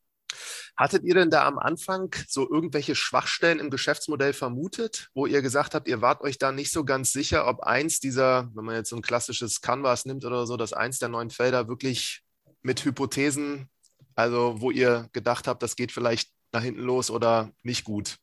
Hattet 0.81 1.05
ihr 1.05 1.13
denn 1.13 1.29
da 1.29 1.47
am 1.47 1.59
Anfang 1.59 2.15
so 2.27 2.51
irgendwelche 2.51 2.95
Schwachstellen 2.95 3.59
im 3.59 3.69
Geschäftsmodell 3.69 4.33
vermutet, 4.33 5.11
wo 5.13 5.27
ihr 5.27 5.43
gesagt 5.43 5.75
habt, 5.75 5.87
ihr 5.87 6.01
wart 6.01 6.23
euch 6.23 6.39
da 6.39 6.53
nicht 6.53 6.73
so 6.73 6.87
ganz 6.87 7.13
sicher, 7.13 7.47
ob 7.47 7.61
eins 7.61 8.01
dieser, 8.01 8.51
wenn 8.55 8.65
man 8.65 8.77
jetzt 8.77 8.89
so 8.89 8.97
ein 8.97 9.03
klassisches 9.03 9.61
Canvas 9.61 10.07
nimmt 10.07 10.25
oder 10.25 10.47
so, 10.47 10.57
dass 10.57 10.73
eins 10.73 10.99
der 10.99 11.11
neun 11.11 11.29
Felder 11.29 11.69
wirklich 11.69 12.23
mit 12.63 12.83
Hypothesen, 12.83 13.69
also 14.15 14.63
wo 14.63 14.71
ihr 14.71 15.11
gedacht 15.13 15.49
habt, 15.49 15.63
das 15.63 15.77
geht 15.77 15.93
vielleicht 15.93 16.33
nach 16.51 16.63
hinten 16.63 16.81
los 16.81 17.11
oder 17.11 17.53
nicht 17.63 17.85
gut? 17.85 18.17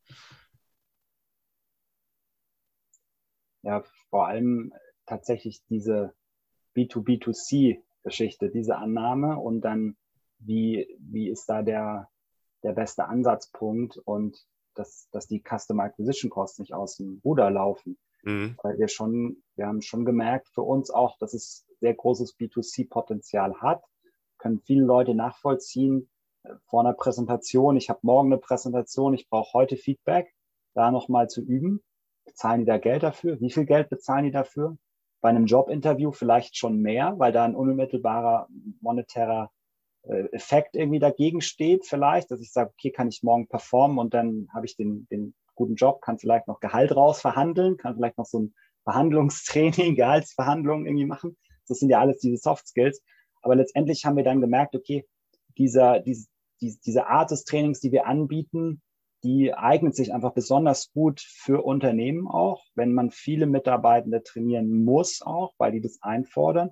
Ja, 3.62 3.84
vor 4.10 4.26
allem 4.26 4.74
tatsächlich 5.06 5.62
diese 5.70 6.16
B2B2C-Geschichte, 6.76 8.50
diese 8.50 8.78
Annahme 8.78 9.38
und 9.38 9.62
dann, 9.62 9.96
wie, 10.40 10.88
wie 11.00 11.30
ist 11.30 11.46
da 11.46 11.62
der, 11.62 12.10
der 12.64 12.74
beste 12.74 13.06
Ansatzpunkt 13.06 13.98
und 13.98 14.46
dass, 14.74 15.10
dass 15.12 15.28
die 15.28 15.42
Customer 15.42 15.84
Acquisition 15.84 16.30
Costs 16.30 16.60
nicht 16.60 16.74
aus 16.74 16.98
dem 16.98 17.22
Ruder 17.24 17.50
laufen. 17.50 17.98
Mhm. 18.24 18.58
Weil 18.62 18.78
wir 18.78 18.88
schon, 18.88 19.44
wir 19.56 19.68
haben 19.68 19.82
schon 19.82 20.06
gemerkt 20.06 20.50
für 20.50 20.62
uns 20.62 20.90
auch, 20.90 21.18
dass 21.18 21.34
es 21.34 21.66
sehr 21.80 21.94
großes 21.94 22.38
B2C-Potenzial 22.38 23.56
hat, 23.62 23.84
können 24.38 24.60
viele 24.60 24.84
Leute 24.84 25.16
nachvollziehen 25.16 26.10
äh, 26.44 26.54
vor 26.66 26.82
einer 26.82 26.94
Präsentation. 26.94 27.78
Ich 27.78 27.90
habe 27.90 28.00
morgen 28.04 28.32
eine 28.32 28.40
Präsentation, 28.40 29.14
ich 29.14 29.30
brauche 29.30 29.54
heute 29.54 29.78
Feedback, 29.78 30.34
da 30.74 30.92
nochmal 30.92 31.30
zu 31.30 31.42
üben. 31.42 31.84
Bezahlen 32.26 32.62
die 32.62 32.66
da 32.66 32.78
Geld 32.78 33.04
dafür? 33.04 33.40
Wie 33.40 33.52
viel 33.52 33.66
Geld 33.66 33.90
bezahlen 33.90 34.26
die 34.26 34.32
dafür? 34.32 34.78
Bei 35.22 35.30
einem 35.30 35.46
Jobinterview 35.46 36.12
vielleicht 36.12 36.58
schon 36.58 36.80
mehr, 36.80 37.16
weil 37.18 37.32
da 37.32 37.46
ein 37.46 37.56
unmittelbarer 37.56 38.48
monetärer 38.82 39.50
Effekt 40.32 40.76
irgendwie 40.76 41.00
dagegen 41.00 41.42
steht, 41.42 41.86
vielleicht, 41.86 42.32
dass 42.32 42.42
ich 42.42 42.52
sage, 42.52 42.72
okay, 42.72 42.92
kann 42.92 43.10
ich 43.10 43.24
morgen 43.24 43.48
performen 43.48 43.98
und 43.98 44.14
dann 44.14 44.48
habe 44.54 44.66
ich 44.66 44.76
den, 44.76 45.08
den 45.12 45.34
guten 45.56 45.76
Job, 45.76 46.02
kann 46.02 46.20
vielleicht 46.20 46.48
noch 46.48 46.60
Gehalt 46.60 46.96
raus 46.96 47.22
verhandeln, 47.22 47.78
kann 47.78 47.96
vielleicht 47.96 48.18
noch 48.18 48.26
so 48.26 48.40
ein 48.40 48.54
Verhandlungstraining, 48.84 49.96
Gehaltsverhandlungen 49.96 50.86
irgendwie 50.86 51.06
machen. 51.06 51.38
Das 51.68 51.80
sind 51.80 51.90
ja 51.90 52.00
alles 52.00 52.20
diese 52.20 52.38
Soft 52.38 52.68
Skills. 52.68 53.04
Aber 53.42 53.56
letztendlich 53.56 54.06
haben 54.06 54.18
wir 54.18 54.24
dann 54.24 54.42
gemerkt, 54.42 54.76
okay, 54.76 55.06
dieser, 55.58 56.00
diese, 56.00 56.28
diese 56.62 57.08
Art 57.08 57.32
des 57.32 57.44
Trainings, 57.44 57.80
die 57.80 57.92
wir 57.92 58.08
anbieten, 58.08 58.82
die 59.24 59.54
eignet 59.54 59.96
sich 59.96 60.14
einfach 60.14 60.34
besonders 60.34 60.92
gut 60.92 61.22
für 61.22 61.64
Unternehmen 61.64 62.28
auch, 62.28 62.64
wenn 62.76 62.94
man 62.94 63.12
viele 63.12 63.48
Mitarbeitende 63.48 64.24
trainieren 64.24 64.86
muss 64.86 65.22
auch, 65.22 65.54
weil 65.58 65.72
die 65.72 65.82
das 65.82 66.00
einfordern. 66.02 66.70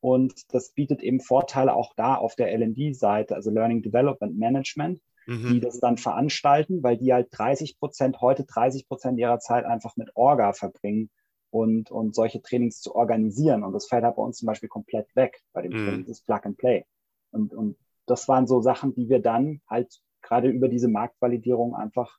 Und 0.00 0.52
das 0.54 0.70
bietet 0.70 1.02
eben 1.02 1.20
Vorteile 1.20 1.74
auch 1.74 1.94
da 1.96 2.14
auf 2.14 2.36
der 2.36 2.56
LD-Seite, 2.56 3.34
also 3.34 3.50
Learning 3.50 3.82
Development 3.82 4.38
Management, 4.38 5.00
mhm. 5.26 5.52
die 5.52 5.60
das 5.60 5.80
dann 5.80 5.96
veranstalten, 5.96 6.82
weil 6.82 6.96
die 6.96 7.12
halt 7.12 7.28
30 7.32 7.78
Prozent, 7.78 8.20
heute 8.20 8.44
30 8.44 8.86
Prozent 8.86 9.18
ihrer 9.18 9.40
Zeit 9.40 9.64
einfach 9.64 9.96
mit 9.96 10.10
Orga 10.14 10.52
verbringen 10.52 11.10
und, 11.50 11.90
und 11.90 12.14
solche 12.14 12.40
Trainings 12.42 12.80
zu 12.80 12.94
organisieren. 12.94 13.64
Und 13.64 13.72
das 13.72 13.88
fällt 13.88 14.04
halt 14.04 14.16
bei 14.16 14.22
uns 14.22 14.38
zum 14.38 14.46
Beispiel 14.46 14.68
komplett 14.68 15.14
weg 15.16 15.42
bei 15.52 15.62
dem 15.62 15.72
mhm. 15.72 15.84
Training, 15.84 16.06
das 16.06 16.20
Plug 16.20 16.40
and 16.44 16.56
Play. 16.58 16.84
Und, 17.32 17.54
und 17.54 17.76
das 18.06 18.28
waren 18.28 18.46
so 18.46 18.60
Sachen, 18.60 18.94
die 18.94 19.08
wir 19.08 19.20
dann 19.20 19.60
halt 19.68 20.00
gerade 20.22 20.48
über 20.48 20.68
diese 20.68 20.88
Marktvalidierung 20.88 21.74
einfach 21.74 22.18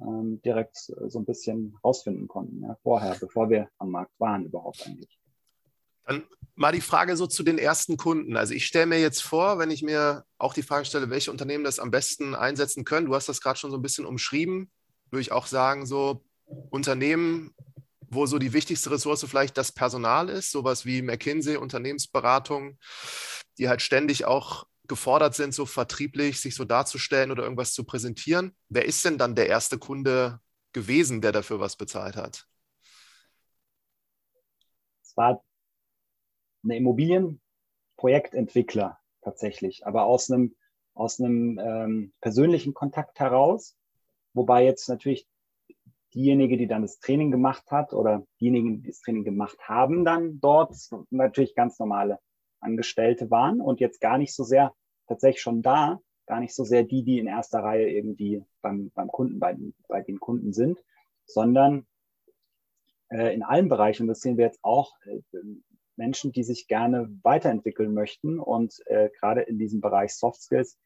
ähm, 0.00 0.40
direkt 0.42 0.76
so 0.76 1.18
ein 1.18 1.24
bisschen 1.24 1.76
rausfinden 1.82 2.28
konnten, 2.28 2.62
ja, 2.62 2.76
vorher, 2.82 3.16
bevor 3.18 3.50
wir 3.50 3.68
am 3.78 3.90
Markt 3.90 4.12
waren 4.18 4.44
überhaupt 4.44 4.86
eigentlich. 4.86 5.18
Dann 6.08 6.24
mal 6.54 6.72
die 6.72 6.80
Frage 6.80 7.18
so 7.18 7.26
zu 7.26 7.42
den 7.42 7.58
ersten 7.58 7.98
Kunden. 7.98 8.36
Also 8.38 8.54
ich 8.54 8.64
stelle 8.64 8.86
mir 8.86 8.98
jetzt 8.98 9.22
vor, 9.22 9.58
wenn 9.58 9.70
ich 9.70 9.82
mir 9.82 10.24
auch 10.38 10.54
die 10.54 10.62
Frage 10.62 10.86
stelle, 10.86 11.10
welche 11.10 11.30
Unternehmen 11.30 11.64
das 11.64 11.78
am 11.78 11.90
besten 11.90 12.34
einsetzen 12.34 12.86
können. 12.86 13.06
Du 13.06 13.14
hast 13.14 13.28
das 13.28 13.42
gerade 13.42 13.58
schon 13.58 13.70
so 13.70 13.76
ein 13.76 13.82
bisschen 13.82 14.06
umschrieben. 14.06 14.70
Würde 15.10 15.20
ich 15.20 15.32
auch 15.32 15.46
sagen, 15.46 15.84
so 15.84 16.24
Unternehmen, 16.70 17.54
wo 18.00 18.24
so 18.24 18.38
die 18.38 18.54
wichtigste 18.54 18.90
Ressource 18.90 19.26
vielleicht 19.28 19.58
das 19.58 19.70
Personal 19.70 20.30
ist, 20.30 20.50
sowas 20.50 20.86
wie 20.86 21.02
McKinsey, 21.02 21.56
Unternehmensberatung, 21.58 22.78
die 23.58 23.68
halt 23.68 23.82
ständig 23.82 24.24
auch 24.24 24.66
gefordert 24.86 25.34
sind, 25.34 25.52
so 25.52 25.66
vertrieblich 25.66 26.40
sich 26.40 26.54
so 26.54 26.64
darzustellen 26.64 27.30
oder 27.30 27.42
irgendwas 27.42 27.74
zu 27.74 27.84
präsentieren. 27.84 28.56
Wer 28.70 28.86
ist 28.86 29.04
denn 29.04 29.18
dann 29.18 29.34
der 29.34 29.48
erste 29.48 29.78
Kunde 29.78 30.40
gewesen, 30.72 31.20
der 31.20 31.32
dafür 31.32 31.60
was 31.60 31.76
bezahlt 31.76 32.16
hat? 32.16 32.46
Es 35.02 35.14
war 35.14 35.42
eine 36.68 36.78
Immobilienprojektentwickler 36.78 38.98
tatsächlich, 39.22 39.86
aber 39.86 40.04
aus 40.04 40.30
einem, 40.30 40.54
aus 40.94 41.20
einem 41.20 41.58
ähm, 41.58 42.12
persönlichen 42.20 42.74
Kontakt 42.74 43.20
heraus, 43.20 43.76
wobei 44.34 44.64
jetzt 44.64 44.88
natürlich 44.88 45.28
diejenige, 46.14 46.56
die 46.56 46.66
dann 46.66 46.82
das 46.82 47.00
Training 47.00 47.30
gemacht 47.30 47.70
hat 47.70 47.92
oder 47.92 48.26
diejenigen, 48.40 48.82
die 48.82 48.88
das 48.88 49.00
Training 49.00 49.24
gemacht 49.24 49.58
haben, 49.68 50.04
dann 50.04 50.40
dort 50.40 50.74
natürlich 51.10 51.54
ganz 51.54 51.78
normale 51.78 52.18
Angestellte 52.60 53.30
waren 53.30 53.60
und 53.60 53.80
jetzt 53.80 54.00
gar 54.00 54.18
nicht 54.18 54.34
so 54.34 54.44
sehr 54.44 54.74
tatsächlich 55.06 55.42
schon 55.42 55.62
da, 55.62 56.00
gar 56.26 56.40
nicht 56.40 56.54
so 56.54 56.64
sehr 56.64 56.82
die, 56.82 57.02
die 57.02 57.18
in 57.18 57.26
erster 57.26 57.60
Reihe 57.60 57.90
irgendwie 57.90 58.44
beim, 58.62 58.90
beim 58.94 59.08
Kunden, 59.08 59.38
bei, 59.38 59.56
bei 59.88 60.02
den 60.02 60.20
Kunden 60.20 60.52
sind, 60.52 60.78
sondern 61.24 61.86
äh, 63.10 63.34
in 63.34 63.42
allen 63.42 63.68
Bereichen, 63.68 64.02
und 64.02 64.08
das 64.08 64.20
sehen 64.20 64.36
wir 64.36 64.44
jetzt 64.44 64.60
auch, 64.62 64.92
äh, 65.04 65.20
Menschen, 65.98 66.32
die 66.32 66.44
sich 66.44 66.68
gerne 66.68 67.10
weiterentwickeln 67.22 67.92
möchten 67.92 68.38
und 68.38 68.80
äh, 68.86 69.10
gerade 69.18 69.42
in 69.42 69.58
diesem 69.58 69.80
Bereich 69.80 70.14
Soft 70.14 70.40
Skills, 70.40 70.78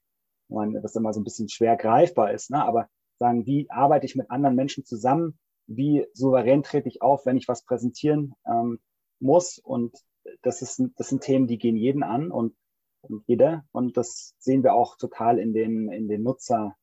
man, 0.48 0.74
das 0.82 0.96
immer 0.96 1.12
so 1.12 1.20
ein 1.20 1.24
bisschen 1.24 1.48
schwer 1.48 1.76
greifbar 1.76 2.32
ist, 2.32 2.50
ne? 2.50 2.64
aber 2.64 2.88
sagen, 3.18 3.46
wie 3.46 3.70
arbeite 3.70 4.06
ich 4.06 4.16
mit 4.16 4.30
anderen 4.30 4.56
Menschen 4.56 4.84
zusammen, 4.84 5.38
wie 5.66 6.06
souverän 6.12 6.62
trete 6.62 6.88
ich 6.88 7.02
auf, 7.02 7.24
wenn 7.24 7.36
ich 7.36 7.46
was 7.46 7.64
präsentieren 7.64 8.34
ähm, 8.46 8.80
muss 9.20 9.58
und 9.58 9.96
das, 10.42 10.62
ist, 10.62 10.82
das 10.96 11.08
sind 11.08 11.22
Themen, 11.22 11.46
die 11.46 11.58
gehen 11.58 11.76
jeden 11.76 12.02
an 12.02 12.30
und, 12.30 12.54
und 13.02 13.22
jeder 13.26 13.64
und 13.72 13.96
das 13.96 14.34
sehen 14.38 14.62
wir 14.62 14.74
auch 14.74 14.96
total 14.96 15.38
in 15.38 15.52
den, 15.52 15.90
in 15.90 16.08
den 16.08 16.22
Nutzer, 16.22 16.76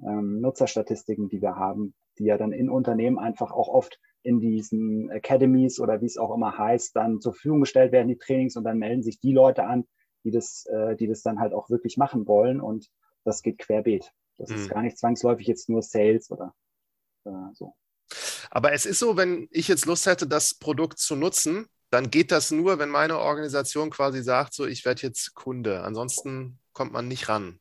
ähm, 0.00 0.40
Nutzerstatistiken, 0.40 1.28
die 1.28 1.42
wir 1.42 1.56
haben, 1.56 1.94
die 2.18 2.24
ja 2.24 2.38
dann 2.38 2.52
in 2.52 2.70
Unternehmen 2.70 3.18
einfach 3.18 3.52
auch 3.52 3.68
oft 3.68 3.98
in 4.22 4.40
diesen 4.40 5.10
Academies 5.10 5.80
oder 5.80 6.00
wie 6.00 6.06
es 6.06 6.18
auch 6.18 6.34
immer 6.34 6.56
heißt, 6.56 6.94
dann 6.94 7.20
zur 7.20 7.32
Verfügung 7.32 7.60
gestellt 7.60 7.92
werden, 7.92 8.08
die 8.08 8.18
Trainings, 8.18 8.56
und 8.56 8.64
dann 8.64 8.78
melden 8.78 9.02
sich 9.02 9.20
die 9.20 9.32
Leute 9.32 9.64
an, 9.64 9.84
die 10.24 10.30
das, 10.30 10.66
äh, 10.66 10.96
die 10.96 11.08
das 11.08 11.22
dann 11.22 11.40
halt 11.40 11.52
auch 11.52 11.70
wirklich 11.70 11.96
machen 11.96 12.26
wollen. 12.26 12.60
Und 12.60 12.88
das 13.24 13.42
geht 13.42 13.58
querbeet. 13.58 14.12
Das 14.38 14.50
mhm. 14.50 14.56
ist 14.56 14.70
gar 14.70 14.82
nicht 14.82 14.98
zwangsläufig 14.98 15.46
jetzt 15.46 15.68
nur 15.68 15.82
Sales 15.82 16.30
oder 16.30 16.54
äh, 17.24 17.30
so. 17.52 17.74
Aber 18.50 18.72
es 18.72 18.86
ist 18.86 18.98
so, 18.98 19.16
wenn 19.16 19.48
ich 19.50 19.68
jetzt 19.68 19.86
Lust 19.86 20.06
hätte, 20.06 20.26
das 20.26 20.54
Produkt 20.54 20.98
zu 20.98 21.16
nutzen, 21.16 21.66
dann 21.90 22.10
geht 22.10 22.32
das 22.32 22.50
nur, 22.50 22.78
wenn 22.78 22.88
meine 22.88 23.18
Organisation 23.18 23.90
quasi 23.90 24.22
sagt, 24.22 24.54
so 24.54 24.66
ich 24.66 24.84
werde 24.84 25.02
jetzt 25.02 25.34
Kunde. 25.34 25.82
Ansonsten 25.82 26.58
kommt 26.72 26.92
man 26.92 27.08
nicht 27.08 27.28
ran. 27.28 27.60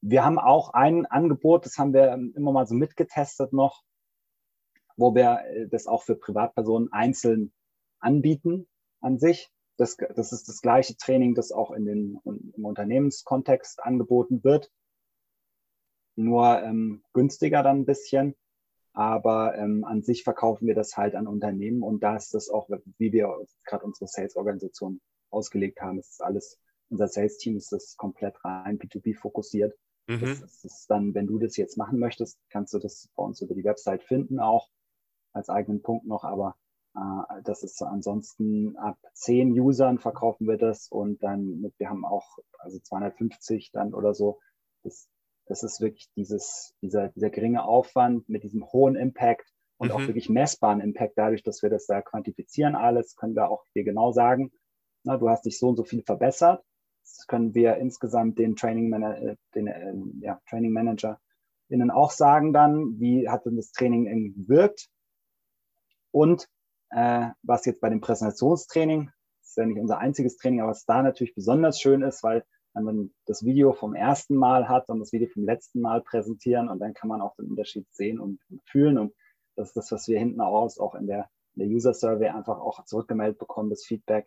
Wir 0.00 0.24
haben 0.24 0.38
auch 0.38 0.70
ein 0.70 1.04
Angebot, 1.06 1.66
das 1.66 1.78
haben 1.78 1.92
wir 1.92 2.12
immer 2.12 2.52
mal 2.52 2.66
so 2.66 2.74
mitgetestet 2.74 3.52
noch, 3.52 3.82
wo 4.96 5.14
wir 5.14 5.40
äh, 5.46 5.68
das 5.68 5.86
auch 5.86 6.02
für 6.02 6.16
Privatpersonen 6.16 6.92
einzeln 6.92 7.52
anbieten 8.00 8.66
an 9.00 9.18
sich. 9.18 9.50
Das, 9.76 9.96
das 9.96 10.32
ist 10.32 10.48
das 10.48 10.62
gleiche 10.62 10.96
Training, 10.96 11.34
das 11.34 11.52
auch 11.52 11.70
in 11.70 11.84
den, 11.84 12.18
im 12.24 12.64
Unternehmenskontext 12.64 13.82
angeboten 13.84 14.42
wird. 14.42 14.72
Nur 16.16 16.62
ähm, 16.62 17.02
günstiger 17.12 17.62
dann 17.62 17.80
ein 17.80 17.86
bisschen. 17.86 18.34
Aber 18.94 19.54
ähm, 19.58 19.84
an 19.84 20.02
sich 20.02 20.24
verkaufen 20.24 20.66
wir 20.66 20.74
das 20.74 20.96
halt 20.96 21.14
an 21.14 21.26
Unternehmen 21.26 21.82
und 21.82 22.02
da 22.02 22.16
ist 22.16 22.32
das 22.32 22.48
auch, 22.48 22.70
wie 22.96 23.12
wir 23.12 23.44
gerade 23.66 23.84
unsere 23.84 24.06
Sales-Organisation 24.06 25.02
ausgelegt 25.28 25.82
haben, 25.82 25.98
ist 25.98 26.22
alles, 26.22 26.58
unser 26.88 27.06
Sales-Team 27.06 27.58
ist 27.58 27.72
das 27.72 27.98
komplett 27.98 28.42
rein 28.42 28.78
B2B 28.78 29.14
fokussiert. 29.14 29.76
Mhm. 30.06 30.20
Das, 30.22 30.40
das 30.40 30.64
ist 30.64 30.86
dann, 30.88 31.12
wenn 31.12 31.26
du 31.26 31.38
das 31.38 31.58
jetzt 31.58 31.76
machen 31.76 31.98
möchtest, 31.98 32.38
kannst 32.48 32.72
du 32.72 32.78
das 32.78 33.10
bei 33.14 33.22
uns 33.22 33.42
über 33.42 33.54
die 33.54 33.64
Website 33.64 34.02
finden 34.02 34.40
auch 34.40 34.70
als 35.36 35.48
eigenen 35.48 35.82
Punkt 35.82 36.06
noch, 36.06 36.24
aber 36.24 36.56
äh, 36.96 37.42
das 37.44 37.62
ist 37.62 37.82
ansonsten 37.82 38.76
ab 38.76 38.98
zehn 39.12 39.52
Usern 39.58 39.98
verkaufen 39.98 40.48
wir 40.48 40.56
das 40.56 40.88
und 40.88 41.22
dann 41.22 41.60
mit, 41.60 41.74
wir 41.78 41.90
haben 41.90 42.04
auch 42.04 42.38
also 42.58 42.78
250 42.78 43.70
dann 43.72 43.94
oder 43.94 44.14
so. 44.14 44.40
Das, 44.82 45.08
das 45.46 45.62
ist 45.62 45.80
wirklich 45.80 46.08
dieses, 46.16 46.74
dieser, 46.82 47.08
dieser 47.08 47.30
geringe 47.30 47.64
Aufwand 47.64 48.28
mit 48.28 48.42
diesem 48.42 48.64
hohen 48.72 48.96
Impact 48.96 49.52
und 49.76 49.88
mhm. 49.88 49.94
auch 49.94 50.00
wirklich 50.00 50.28
messbaren 50.30 50.80
Impact 50.80 51.12
dadurch, 51.16 51.42
dass 51.42 51.62
wir 51.62 51.70
das 51.70 51.86
da 51.86 52.00
quantifizieren 52.00 52.74
alles, 52.74 53.14
können 53.14 53.36
wir 53.36 53.50
auch 53.50 53.64
dir 53.74 53.84
genau 53.84 54.12
sagen, 54.12 54.50
na, 55.04 55.18
du 55.18 55.28
hast 55.28 55.44
dich 55.44 55.58
so 55.58 55.68
und 55.68 55.76
so 55.76 55.84
viel 55.84 56.02
verbessert. 56.02 56.64
Das 57.04 57.26
können 57.28 57.54
wir 57.54 57.76
insgesamt 57.76 58.38
den 58.38 58.56
Training, 58.56 58.92
äh, 58.92 59.36
den, 59.54 59.66
äh, 59.68 59.94
ja, 60.20 60.40
Training 60.48 60.72
Manager 60.72 61.20
innen 61.68 61.90
auch 61.90 62.10
sagen 62.10 62.52
dann, 62.52 62.98
wie 62.98 63.28
hat 63.28 63.44
denn 63.44 63.56
das 63.56 63.72
Training 63.72 64.34
gewirkt 64.34 64.88
und 66.16 66.48
äh, 66.92 67.28
was 67.42 67.66
jetzt 67.66 67.82
bei 67.82 67.90
dem 67.90 68.00
Präsentationstraining 68.00 69.10
ist 69.42 69.56
ja 69.58 69.66
nicht 69.66 69.78
unser 69.78 69.98
einziges 69.98 70.38
Training, 70.38 70.62
aber 70.62 70.70
was 70.70 70.86
da 70.86 71.02
natürlich 71.02 71.34
besonders 71.34 71.78
schön 71.78 72.00
ist, 72.00 72.22
weil 72.22 72.42
man 72.72 73.14
das 73.26 73.44
Video 73.44 73.74
vom 73.74 73.94
ersten 73.94 74.34
Mal 74.34 74.66
hat 74.66 74.88
und 74.88 75.00
das 75.00 75.12
Video 75.12 75.28
vom 75.28 75.44
letzten 75.44 75.82
Mal 75.82 76.00
präsentieren 76.00 76.70
und 76.70 76.78
dann 76.78 76.94
kann 76.94 77.08
man 77.08 77.20
auch 77.20 77.36
den 77.36 77.50
Unterschied 77.50 77.86
sehen 77.92 78.18
und 78.18 78.40
fühlen. 78.64 78.96
Und 78.96 79.14
das 79.56 79.68
ist 79.68 79.76
das, 79.76 79.92
was 79.92 80.08
wir 80.08 80.18
hinten 80.18 80.40
raus 80.40 80.78
auch 80.78 80.94
in 80.94 81.06
der, 81.06 81.28
in 81.54 81.60
der 81.60 81.68
User 81.68 81.92
Survey 81.92 82.28
einfach 82.28 82.60
auch 82.60 82.82
zurückgemeldet 82.86 83.38
bekommen, 83.38 83.68
das 83.68 83.84
Feedback, 83.84 84.26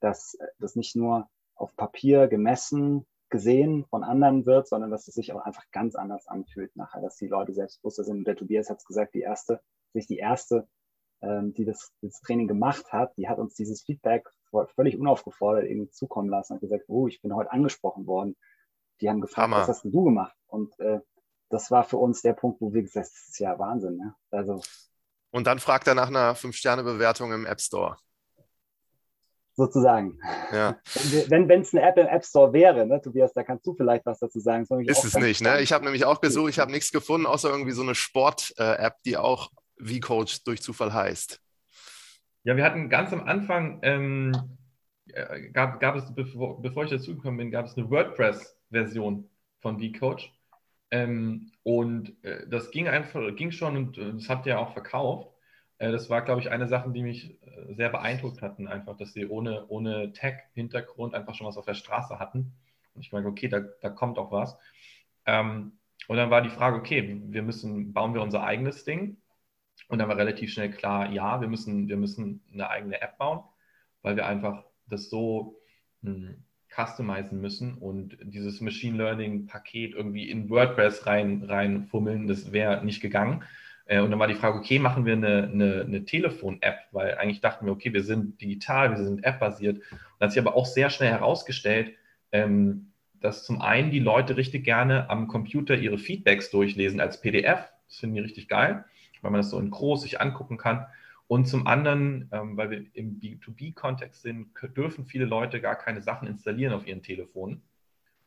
dass 0.00 0.36
das 0.58 0.76
nicht 0.76 0.94
nur 0.94 1.26
auf 1.54 1.74
Papier 1.74 2.28
gemessen, 2.28 3.06
gesehen 3.30 3.86
von 3.86 4.04
anderen 4.04 4.44
wird, 4.44 4.68
sondern 4.68 4.90
dass 4.90 5.08
es 5.08 5.14
sich 5.14 5.32
auch 5.32 5.40
einfach 5.40 5.64
ganz 5.72 5.94
anders 5.94 6.26
anfühlt 6.26 6.76
nachher, 6.76 7.00
dass 7.00 7.16
die 7.16 7.28
Leute 7.28 7.54
selbstbewusster 7.54 8.04
sind. 8.04 8.18
Und 8.18 8.26
der 8.26 8.36
Tobias 8.36 8.68
hat 8.68 8.78
es 8.78 8.84
gesagt, 8.84 9.14
die 9.14 9.20
erste, 9.20 9.60
sich 9.94 10.06
die 10.06 10.18
erste, 10.18 10.68
die 11.22 11.64
das, 11.64 11.92
das 12.00 12.20
Training 12.20 12.48
gemacht 12.48 12.92
hat, 12.92 13.16
die 13.16 13.28
hat 13.28 13.38
uns 13.38 13.54
dieses 13.54 13.82
Feedback 13.82 14.26
völlig 14.74 14.98
unaufgefordert 14.98 15.64
irgendwie 15.64 15.90
zukommen 15.90 16.28
lassen 16.28 16.54
und 16.54 16.60
gesagt, 16.60 16.84
oh, 16.88 17.06
ich 17.06 17.20
bin 17.20 17.34
heute 17.34 17.52
angesprochen 17.52 18.06
worden. 18.06 18.36
Die 19.00 19.08
haben 19.08 19.20
gefragt, 19.20 19.44
Hammer. 19.44 19.60
was 19.60 19.68
hast 19.68 19.84
denn 19.84 19.92
du 19.92 20.04
gemacht? 20.04 20.34
Und 20.46 20.78
äh, 20.80 21.00
das 21.50 21.70
war 21.70 21.84
für 21.84 21.96
uns 21.98 22.22
der 22.22 22.32
Punkt, 22.32 22.60
wo 22.60 22.72
wir 22.72 22.82
gesagt 22.82 23.06
haben, 23.06 23.12
das 23.14 23.28
ist 23.28 23.38
ja 23.38 23.58
Wahnsinn. 23.58 23.96
Ne? 23.96 24.14
Also, 24.30 24.60
und 25.30 25.46
dann 25.46 25.58
fragt 25.58 25.86
er 25.86 25.94
nach 25.94 26.08
einer 26.08 26.34
Fünf-Sterne-Bewertung 26.34 27.32
im 27.32 27.46
App 27.46 27.60
Store. 27.60 27.96
Sozusagen. 29.54 30.18
Ja. 30.52 30.78
Wenn 31.28 31.48
es 31.60 31.74
eine 31.74 31.82
App 31.82 31.98
im 31.98 32.06
App 32.06 32.24
Store 32.24 32.52
wäre, 32.52 32.86
ne, 32.86 33.00
Tobias, 33.00 33.32
da 33.32 33.42
kannst 33.42 33.66
du 33.66 33.74
vielleicht 33.74 34.06
was 34.06 34.18
dazu 34.18 34.40
sagen. 34.40 34.66
Ist 34.86 35.04
es 35.04 35.14
nicht, 35.14 35.42
ne? 35.42 35.60
Ich 35.60 35.72
habe 35.72 35.84
nämlich 35.84 36.04
auch 36.04 36.20
gesucht, 36.20 36.50
ich 36.50 36.58
habe 36.58 36.70
nichts 36.70 36.90
gefunden, 36.90 37.26
außer 37.26 37.50
irgendwie 37.50 37.72
so 37.72 37.82
eine 37.82 37.94
Sport-App, 37.94 38.96
die 39.04 39.16
auch 39.16 39.50
V-Coach 39.82 40.44
durch 40.44 40.62
Zufall 40.62 40.92
heißt. 40.92 41.40
Ja, 42.44 42.56
wir 42.56 42.64
hatten 42.64 42.88
ganz 42.88 43.12
am 43.12 43.22
Anfang, 43.22 43.80
ähm, 43.82 44.32
äh, 45.08 45.50
gab, 45.50 45.80
gab 45.80 45.96
es, 45.96 46.14
bevor, 46.14 46.60
bevor 46.62 46.84
ich 46.84 46.90
dazugekommen 46.90 47.38
bin, 47.38 47.50
gab 47.50 47.66
es 47.66 47.76
eine 47.76 47.90
WordPress-Version 47.90 49.28
von 49.60 49.78
V-Coach. 49.78 50.32
Ähm, 50.90 51.52
und 51.62 52.12
äh, 52.24 52.48
das 52.48 52.70
ging 52.70 52.88
einfach, 52.88 53.34
ging 53.36 53.52
schon 53.52 53.76
und 53.76 53.98
äh, 53.98 54.12
das 54.12 54.28
habt 54.28 54.46
ihr 54.46 54.58
auch 54.58 54.72
verkauft. 54.72 55.30
Äh, 55.78 55.92
das 55.92 56.10
war, 56.10 56.22
glaube 56.22 56.40
ich, 56.40 56.50
eine 56.50 56.68
Sache, 56.68 56.90
die 56.90 57.02
mich 57.02 57.40
äh, 57.42 57.74
sehr 57.74 57.90
beeindruckt 57.90 58.42
hatten, 58.42 58.68
einfach, 58.68 58.96
dass 58.96 59.12
sie 59.12 59.26
ohne, 59.26 59.66
ohne 59.68 60.12
Tech-Hintergrund 60.12 61.14
einfach 61.14 61.34
schon 61.34 61.46
was 61.46 61.56
auf 61.56 61.66
der 61.66 61.74
Straße 61.74 62.18
hatten. 62.18 62.52
Und 62.94 63.02
ich 63.02 63.12
meine, 63.12 63.28
okay, 63.28 63.48
da, 63.48 63.60
da 63.60 63.90
kommt 63.90 64.18
auch 64.18 64.32
was. 64.32 64.56
Ähm, 65.26 65.72
und 66.08 66.16
dann 66.16 66.30
war 66.30 66.42
die 66.42 66.50
Frage, 66.50 66.76
okay, 66.76 67.20
wir 67.24 67.42
müssen, 67.42 67.92
bauen 67.92 68.14
wir 68.14 68.22
unser 68.22 68.42
eigenes 68.42 68.84
Ding? 68.84 69.16
Und 69.88 69.98
dann 69.98 70.08
war 70.08 70.16
relativ 70.16 70.52
schnell 70.52 70.70
klar, 70.70 71.10
ja, 71.12 71.40
wir 71.40 71.48
müssen, 71.48 71.88
wir 71.88 71.96
müssen 71.96 72.42
eine 72.52 72.70
eigene 72.70 73.00
App 73.00 73.18
bauen, 73.18 73.40
weil 74.02 74.16
wir 74.16 74.26
einfach 74.26 74.64
das 74.88 75.10
so 75.10 75.56
hm, 76.02 76.44
customizen 76.74 77.40
müssen 77.40 77.74
und 77.74 78.16
dieses 78.22 78.60
Machine 78.60 78.96
Learning 78.96 79.46
Paket 79.46 79.94
irgendwie 79.94 80.30
in 80.30 80.48
WordPress 80.48 81.06
rein, 81.06 81.42
reinfummeln, 81.42 82.26
das 82.26 82.52
wäre 82.52 82.84
nicht 82.84 83.00
gegangen. 83.00 83.42
Äh, 83.86 84.00
und 84.00 84.10
dann 84.10 84.20
war 84.20 84.28
die 84.28 84.34
Frage, 84.34 84.58
okay, 84.58 84.78
machen 84.78 85.04
wir 85.04 85.14
eine, 85.14 85.50
eine, 85.52 85.84
eine 85.86 86.04
Telefon-App, 86.04 86.78
weil 86.92 87.16
eigentlich 87.16 87.40
dachten 87.40 87.66
wir, 87.66 87.72
okay, 87.72 87.92
wir 87.92 88.04
sind 88.04 88.40
digital, 88.40 88.90
wir 88.90 89.04
sind 89.04 89.24
App-basiert. 89.24 89.78
Und 89.78 90.20
hat 90.20 90.32
sich 90.32 90.40
aber 90.40 90.54
auch 90.54 90.66
sehr 90.66 90.90
schnell 90.90 91.10
herausgestellt, 91.10 91.92
ähm, 92.30 92.92
dass 93.20 93.44
zum 93.44 93.60
einen 93.60 93.90
die 93.90 93.98
Leute 93.98 94.36
richtig 94.36 94.64
gerne 94.64 95.10
am 95.10 95.26
Computer 95.26 95.76
ihre 95.76 95.98
Feedbacks 95.98 96.50
durchlesen 96.50 97.00
als 97.00 97.20
PDF. 97.20 97.68
Das 97.88 97.98
finden 97.98 98.14
die 98.14 98.22
richtig 98.22 98.48
geil 98.48 98.84
weil 99.22 99.30
man 99.30 99.40
das 99.40 99.50
so 99.50 99.58
in 99.58 99.70
groß 99.70 100.02
sich 100.02 100.20
angucken 100.20 100.56
kann. 100.56 100.86
Und 101.26 101.46
zum 101.46 101.66
anderen, 101.66 102.28
ähm, 102.32 102.56
weil 102.56 102.70
wir 102.70 102.84
im 102.94 103.20
B2B-Kontext 103.20 104.22
sind, 104.22 104.48
dürfen 104.76 105.06
viele 105.06 105.26
Leute 105.26 105.60
gar 105.60 105.76
keine 105.76 106.02
Sachen 106.02 106.26
installieren 106.26 106.72
auf 106.72 106.86
ihren 106.86 107.02
Telefonen. 107.02 107.62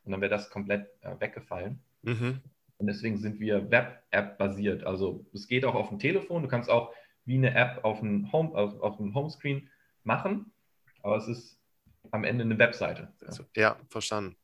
Und 0.04 0.12
dann 0.12 0.20
wäre 0.20 0.30
das 0.30 0.50
komplett 0.50 0.88
äh, 1.02 1.18
weggefallen. 1.18 1.80
Mhm. 2.02 2.40
Und 2.78 2.86
deswegen 2.86 3.18
sind 3.18 3.40
wir 3.40 3.70
Web-App 3.70 4.38
basiert. 4.38 4.84
Also 4.84 5.24
es 5.32 5.46
geht 5.46 5.64
auch 5.64 5.74
auf 5.74 5.90
dem 5.90 5.98
Telefon. 5.98 6.42
Du 6.42 6.48
kannst 6.48 6.70
auch 6.70 6.92
wie 7.24 7.36
eine 7.36 7.54
App 7.54 7.84
auf 7.84 8.00
dem, 8.00 8.32
Home, 8.32 8.54
auf, 8.54 8.80
auf 8.80 8.96
dem 8.96 9.14
Homescreen 9.14 9.68
machen. 10.02 10.52
Aber 11.02 11.16
es 11.16 11.28
ist 11.28 11.58
am 12.10 12.24
Ende 12.24 12.44
eine 12.44 12.58
Webseite. 12.58 13.12
Ja. 13.20 13.44
ja, 13.56 13.76
verstanden. 13.88 14.36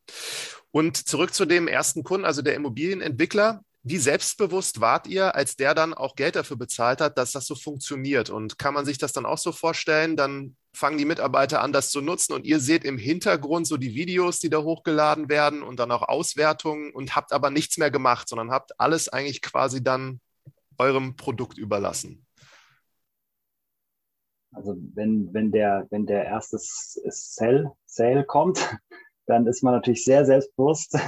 Und 0.70 0.96
zurück 0.96 1.34
zu 1.34 1.46
dem 1.46 1.68
ersten 1.68 2.04
Kunden, 2.04 2.24
also 2.24 2.42
der 2.42 2.54
Immobilienentwickler. 2.54 3.64
Wie 3.82 3.96
selbstbewusst 3.96 4.80
wart 4.82 5.06
ihr, 5.06 5.34
als 5.34 5.56
der 5.56 5.74
dann 5.74 5.94
auch 5.94 6.14
Geld 6.14 6.36
dafür 6.36 6.58
bezahlt 6.58 7.00
hat, 7.00 7.16
dass 7.16 7.32
das 7.32 7.46
so 7.46 7.54
funktioniert? 7.54 8.28
Und 8.28 8.58
kann 8.58 8.74
man 8.74 8.84
sich 8.84 8.98
das 8.98 9.12
dann 9.12 9.24
auch 9.24 9.38
so 9.38 9.52
vorstellen? 9.52 10.16
Dann 10.16 10.56
fangen 10.74 10.98
die 10.98 11.06
Mitarbeiter 11.06 11.62
an, 11.62 11.72
das 11.72 11.90
zu 11.90 12.02
nutzen 12.02 12.34
und 12.34 12.44
ihr 12.44 12.60
seht 12.60 12.84
im 12.84 12.98
Hintergrund 12.98 13.66
so 13.66 13.76
die 13.76 13.94
Videos, 13.94 14.38
die 14.38 14.50
da 14.50 14.62
hochgeladen 14.62 15.28
werden 15.28 15.62
und 15.62 15.80
dann 15.80 15.90
auch 15.90 16.02
Auswertungen 16.02 16.92
und 16.92 17.16
habt 17.16 17.32
aber 17.32 17.50
nichts 17.50 17.78
mehr 17.78 17.90
gemacht, 17.90 18.28
sondern 18.28 18.50
habt 18.50 18.78
alles 18.78 19.08
eigentlich 19.08 19.40
quasi 19.40 19.82
dann 19.82 20.20
eurem 20.78 21.16
Produkt 21.16 21.58
überlassen. 21.58 22.26
Also 24.52 24.76
wenn, 24.94 25.32
wenn, 25.32 25.52
der, 25.52 25.86
wenn 25.90 26.06
der 26.06 26.24
erste 26.24 26.58
Sale, 26.58 27.72
Sale 27.86 28.24
kommt, 28.24 28.58
dann 29.26 29.46
ist 29.46 29.62
man 29.62 29.74
natürlich 29.74 30.04
sehr 30.04 30.24
selbstbewusst. 30.26 30.98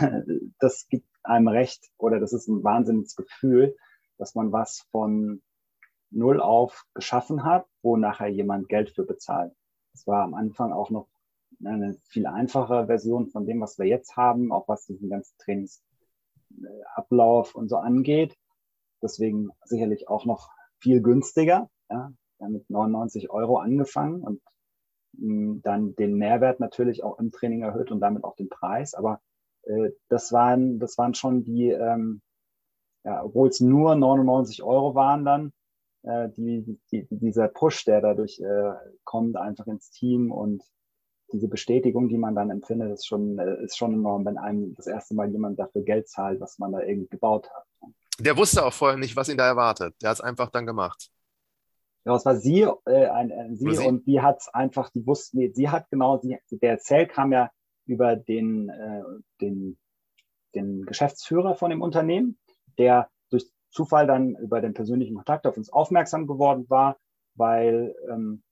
Das 0.58 0.86
gibt 0.88 1.06
einem 1.24 1.48
recht 1.48 1.90
oder 1.98 2.20
das 2.20 2.32
ist 2.32 2.48
ein 2.48 2.64
wahnsinniges 2.64 3.16
Gefühl, 3.16 3.76
dass 4.18 4.34
man 4.34 4.52
was 4.52 4.86
von 4.90 5.42
null 6.10 6.40
auf 6.40 6.84
geschaffen 6.94 7.44
hat, 7.44 7.66
wo 7.82 7.96
nachher 7.96 8.28
jemand 8.28 8.68
Geld 8.68 8.90
für 8.90 9.04
bezahlt. 9.04 9.52
Das 9.92 10.06
war 10.06 10.22
am 10.22 10.34
Anfang 10.34 10.72
auch 10.72 10.90
noch 10.90 11.08
eine 11.64 11.96
viel 12.04 12.26
einfache 12.26 12.86
Version 12.86 13.28
von 13.28 13.46
dem, 13.46 13.60
was 13.60 13.78
wir 13.78 13.86
jetzt 13.86 14.16
haben, 14.16 14.50
auch 14.52 14.68
was 14.68 14.86
diesen 14.86 15.08
ganzen 15.08 15.36
Trainingsablauf 15.38 17.54
und 17.54 17.68
so 17.68 17.76
angeht. 17.76 18.36
Deswegen 19.02 19.50
sicherlich 19.64 20.08
auch 20.08 20.24
noch 20.24 20.50
viel 20.78 21.02
günstiger. 21.02 21.68
Ja. 21.90 22.12
Mit 22.38 22.70
99 22.70 23.30
Euro 23.30 23.58
angefangen 23.58 24.22
und 24.22 24.40
mh, 25.12 25.60
dann 25.62 25.94
den 25.94 26.16
Mehrwert 26.16 26.58
natürlich 26.58 27.04
auch 27.04 27.20
im 27.20 27.30
Training 27.30 27.62
erhöht 27.62 27.92
und 27.92 28.00
damit 28.00 28.24
auch 28.24 28.34
den 28.34 28.48
Preis. 28.48 28.94
Aber 28.94 29.20
das, 30.08 30.32
waren, 30.32 30.78
das 30.78 30.98
waren 30.98 31.14
schon 31.14 31.44
die, 31.44 31.70
ähm, 31.70 32.22
ja, 33.04 33.24
obwohl 33.24 33.48
es 33.48 33.60
nur 33.60 33.94
99 33.94 34.62
Euro 34.62 34.94
waren 34.94 35.24
dann, 35.24 35.52
äh, 36.02 36.28
die, 36.36 36.78
die, 36.90 37.06
dieser 37.10 37.48
Push, 37.48 37.84
der 37.84 38.00
dadurch 38.00 38.40
äh, 38.40 38.72
kommt, 39.04 39.36
einfach 39.36 39.66
ins 39.66 39.90
Team 39.90 40.30
und 40.30 40.62
diese 41.32 41.48
Bestätigung, 41.48 42.08
die 42.08 42.18
man 42.18 42.34
dann 42.34 42.50
empfindet, 42.50 42.92
ist 42.92 43.06
schon, 43.06 43.38
äh, 43.38 43.64
ist 43.64 43.76
schon 43.76 43.94
enorm, 43.94 44.24
wenn 44.24 44.38
einem 44.38 44.74
das 44.74 44.86
erste 44.86 45.14
Mal 45.14 45.30
jemand 45.30 45.58
dafür 45.58 45.82
Geld 45.82 46.08
zahlt, 46.08 46.40
was 46.40 46.58
man 46.58 46.72
da 46.72 46.80
irgendwie 46.80 47.08
gebaut 47.08 47.48
hat. 47.54 47.64
Der 48.18 48.36
wusste 48.36 48.64
auch 48.64 48.72
vorher 48.72 48.98
nicht, 48.98 49.16
was 49.16 49.28
ihn 49.28 49.38
da 49.38 49.46
erwartet. 49.46 49.94
Der 50.02 50.10
hat 50.10 50.18
es 50.18 50.20
einfach 50.20 50.50
dann 50.50 50.66
gemacht. 50.66 51.10
Ja, 52.04 52.16
es 52.16 52.24
war 52.24 52.36
sie, 52.36 52.62
äh, 52.84 53.06
ein, 53.06 53.32
ein, 53.32 53.56
sie, 53.56 53.74
sie, 53.74 53.86
und 53.86 54.06
die 54.06 54.20
hat 54.20 54.40
es 54.40 54.48
einfach, 54.48 54.90
die 54.90 55.06
wusste, 55.06 55.38
nee, 55.38 55.52
sie 55.54 55.70
hat 55.70 55.88
genau, 55.90 56.18
sie, 56.18 56.36
der 56.50 56.78
Zell 56.80 57.06
kam 57.06 57.32
ja 57.32 57.50
über 57.86 58.16
den, 58.16 58.68
äh, 58.68 59.02
den, 59.40 59.78
den 60.54 60.84
Geschäftsführer 60.84 61.54
von 61.54 61.70
dem 61.70 61.82
Unternehmen, 61.82 62.38
der 62.78 63.08
durch 63.30 63.50
Zufall 63.70 64.06
dann 64.06 64.36
über 64.36 64.60
den 64.60 64.74
persönlichen 64.74 65.16
Kontakt 65.16 65.46
auf 65.46 65.56
uns 65.56 65.72
aufmerksam 65.72 66.26
geworden 66.26 66.66
war, 66.68 66.96
weil 67.34 67.94
ähm, 68.10 68.42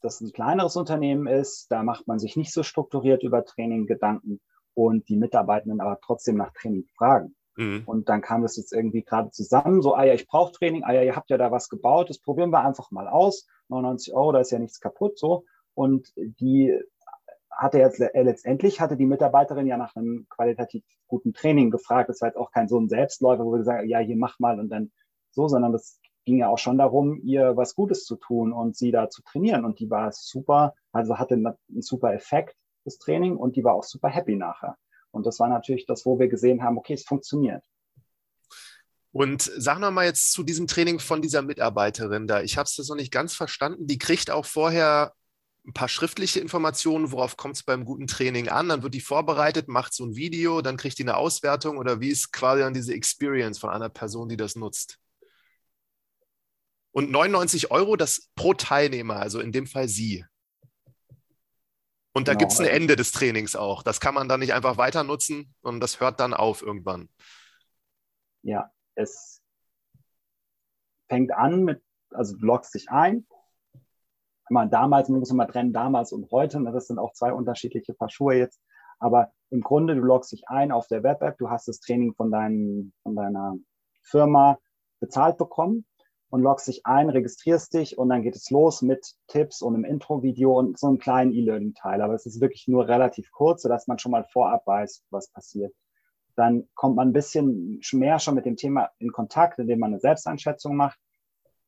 das 0.00 0.20
ein 0.20 0.32
kleineres 0.32 0.76
Unternehmen 0.76 1.26
ist, 1.26 1.70
da 1.70 1.82
macht 1.82 2.06
man 2.06 2.18
sich 2.18 2.36
nicht 2.36 2.52
so 2.52 2.62
strukturiert 2.62 3.22
über 3.22 3.44
Training 3.44 3.86
Gedanken 3.86 4.40
und 4.74 5.08
die 5.08 5.16
Mitarbeitenden 5.16 5.80
aber 5.80 5.98
trotzdem 6.00 6.36
nach 6.36 6.52
Training 6.52 6.86
fragen. 6.96 7.34
Mhm. 7.56 7.82
Und 7.86 8.08
dann 8.08 8.20
kam 8.20 8.42
das 8.42 8.56
jetzt 8.56 8.72
irgendwie 8.72 9.02
gerade 9.02 9.30
zusammen, 9.30 9.82
so, 9.82 9.94
ah 9.94 10.04
ja, 10.04 10.14
ich 10.14 10.26
brauche 10.26 10.52
Training, 10.52 10.84
ah 10.84 10.92
ja, 10.92 11.02
ihr 11.02 11.16
habt 11.16 11.30
ja 11.30 11.38
da 11.38 11.50
was 11.50 11.68
gebaut, 11.68 12.10
das 12.10 12.18
probieren 12.18 12.50
wir 12.50 12.64
einfach 12.64 12.90
mal 12.90 13.08
aus. 13.08 13.46
99 13.68 14.14
Euro, 14.14 14.32
da 14.32 14.40
ist 14.40 14.50
ja 14.50 14.58
nichts 14.58 14.80
kaputt, 14.80 15.18
so. 15.18 15.44
Und 15.74 16.12
die 16.16 16.78
hatte 17.56 17.78
jetzt 17.78 18.00
äh, 18.00 18.22
letztendlich 18.22 18.80
hatte 18.80 18.96
die 18.96 19.06
Mitarbeiterin 19.06 19.66
ja 19.66 19.76
nach 19.76 19.94
einem 19.96 20.26
qualitativ 20.28 20.84
guten 21.06 21.32
Training 21.32 21.70
gefragt. 21.70 22.08
Das 22.08 22.20
war 22.20 22.28
jetzt 22.28 22.36
auch 22.36 22.50
kein 22.50 22.68
so 22.68 22.78
ein 22.78 22.88
Selbstläufer, 22.88 23.44
wo 23.44 23.52
wir 23.52 23.58
gesagt 23.58 23.80
haben, 23.80 23.88
ja, 23.88 23.98
hier 23.98 24.16
mach 24.16 24.38
mal 24.38 24.58
und 24.58 24.68
dann 24.68 24.92
so, 25.30 25.48
sondern 25.48 25.72
das 25.72 26.00
ging 26.24 26.38
ja 26.38 26.48
auch 26.48 26.58
schon 26.58 26.78
darum, 26.78 27.20
ihr 27.22 27.56
was 27.56 27.74
Gutes 27.74 28.04
zu 28.04 28.16
tun 28.16 28.52
und 28.52 28.76
sie 28.76 28.90
da 28.90 29.10
zu 29.10 29.22
trainieren. 29.22 29.64
Und 29.64 29.78
die 29.78 29.90
war 29.90 30.10
super, 30.12 30.74
also 30.92 31.18
hatte 31.18 31.34
einen 31.34 31.82
super 31.82 32.14
Effekt, 32.14 32.56
das 32.84 32.98
Training, 32.98 33.36
und 33.36 33.56
die 33.56 33.64
war 33.64 33.74
auch 33.74 33.84
super 33.84 34.08
happy 34.08 34.36
nachher. 34.36 34.76
Und 35.10 35.26
das 35.26 35.38
war 35.38 35.48
natürlich 35.48 35.86
das, 35.86 36.04
wo 36.06 36.18
wir 36.18 36.28
gesehen 36.28 36.62
haben, 36.62 36.78
okay, 36.78 36.94
es 36.94 37.04
funktioniert. 37.04 37.64
Und 39.12 39.42
sag 39.42 39.78
noch 39.78 39.92
mal 39.92 40.06
jetzt 40.06 40.32
zu 40.32 40.42
diesem 40.42 40.66
Training 40.66 40.98
von 40.98 41.22
dieser 41.22 41.42
Mitarbeiterin 41.42 42.26
da. 42.26 42.42
Ich 42.42 42.58
habe 42.58 42.66
es 42.66 42.88
noch 42.88 42.96
nicht 42.96 43.12
ganz 43.12 43.32
verstanden. 43.32 43.86
Die 43.86 43.98
kriegt 43.98 44.30
auch 44.30 44.44
vorher 44.44 45.12
ein 45.66 45.72
paar 45.72 45.88
schriftliche 45.88 46.40
Informationen, 46.40 47.10
worauf 47.10 47.36
kommt 47.36 47.56
es 47.56 47.62
beim 47.62 47.84
guten 47.84 48.06
Training 48.06 48.48
an, 48.48 48.68
dann 48.68 48.82
wird 48.82 48.94
die 48.94 49.00
vorbereitet, 49.00 49.66
macht 49.66 49.94
so 49.94 50.04
ein 50.04 50.14
Video, 50.14 50.60
dann 50.60 50.76
kriegt 50.76 50.98
die 50.98 51.04
eine 51.04 51.16
Auswertung 51.16 51.78
oder 51.78 52.00
wie 52.00 52.10
ist 52.10 52.32
quasi 52.32 52.62
dann 52.62 52.74
diese 52.74 52.92
Experience 52.92 53.58
von 53.58 53.70
einer 53.70 53.88
Person, 53.88 54.28
die 54.28 54.36
das 54.36 54.56
nutzt? 54.56 54.98
Und 56.92 57.10
99 57.10 57.70
Euro 57.70 57.96
das 57.96 58.30
pro 58.36 58.54
Teilnehmer, 58.54 59.16
also 59.16 59.40
in 59.40 59.52
dem 59.52 59.66
Fall 59.66 59.88
Sie. 59.88 60.24
Und 62.12 62.28
da 62.28 62.32
genau. 62.32 62.40
gibt 62.40 62.52
es 62.52 62.60
ein 62.60 62.66
also 62.66 62.76
Ende 62.76 62.96
des 62.96 63.10
Trainings 63.10 63.56
auch. 63.56 63.82
Das 63.82 64.00
kann 64.00 64.14
man 64.14 64.28
dann 64.28 64.40
nicht 64.40 64.52
einfach 64.52 64.76
weiter 64.76 65.02
nutzen 65.02 65.54
und 65.62 65.80
das 65.80 65.98
hört 65.98 66.20
dann 66.20 66.34
auf 66.34 66.62
irgendwann. 66.62 67.08
Ja, 68.42 68.70
es 68.94 69.42
fängt 71.08 71.32
an 71.32 71.64
mit, 71.64 71.82
also 72.10 72.36
du 72.36 72.44
loggst 72.46 72.74
dich 72.74 72.90
ein. 72.90 73.26
Man 74.50 74.70
damals, 74.70 75.08
man 75.08 75.20
muss 75.20 75.30
immer 75.30 75.48
trennen, 75.48 75.72
damals 75.72 76.12
und 76.12 76.30
heute. 76.30 76.60
Ne, 76.60 76.72
das 76.72 76.86
sind 76.86 76.98
auch 76.98 77.12
zwei 77.12 77.32
unterschiedliche 77.32 77.94
Paar 77.94 78.10
Schuhe 78.10 78.34
jetzt. 78.34 78.60
Aber 78.98 79.32
im 79.50 79.60
Grunde, 79.60 79.94
du 79.94 80.02
loggst 80.02 80.32
dich 80.32 80.48
ein 80.48 80.72
auf 80.72 80.86
der 80.86 81.02
Web-App, 81.02 81.38
du 81.38 81.50
hast 81.50 81.68
das 81.68 81.80
Training 81.80 82.14
von, 82.14 82.30
dein, 82.30 82.92
von 83.02 83.16
deiner 83.16 83.54
Firma 84.02 84.58
bezahlt 85.00 85.38
bekommen 85.38 85.84
und 86.30 86.42
loggst 86.42 86.68
dich 86.68 86.84
ein, 86.84 87.10
registrierst 87.10 87.72
dich 87.74 87.96
und 87.96 88.08
dann 88.08 88.22
geht 88.22 88.34
es 88.34 88.50
los 88.50 88.82
mit 88.82 89.14
Tipps 89.28 89.62
und 89.62 89.74
einem 89.74 89.84
Intro-Video 89.84 90.58
und 90.58 90.78
so 90.78 90.88
einem 90.88 90.98
kleinen 90.98 91.32
E-Learning-Teil. 91.32 92.02
Aber 92.02 92.14
es 92.14 92.26
ist 92.26 92.40
wirklich 92.40 92.66
nur 92.66 92.88
relativ 92.88 93.30
kurz, 93.30 93.62
sodass 93.62 93.86
man 93.86 93.98
schon 93.98 94.12
mal 94.12 94.24
vorab 94.24 94.66
weiß, 94.66 95.04
was 95.10 95.30
passiert. 95.30 95.72
Dann 96.36 96.68
kommt 96.74 96.96
man 96.96 97.08
ein 97.08 97.12
bisschen 97.12 97.80
mehr 97.92 98.18
schon 98.18 98.34
mit 98.34 98.46
dem 98.46 98.56
Thema 98.56 98.90
in 98.98 99.12
Kontakt, 99.12 99.58
indem 99.58 99.78
man 99.78 99.92
eine 99.92 100.00
Selbsteinschätzung 100.00 100.74
macht, 100.74 100.98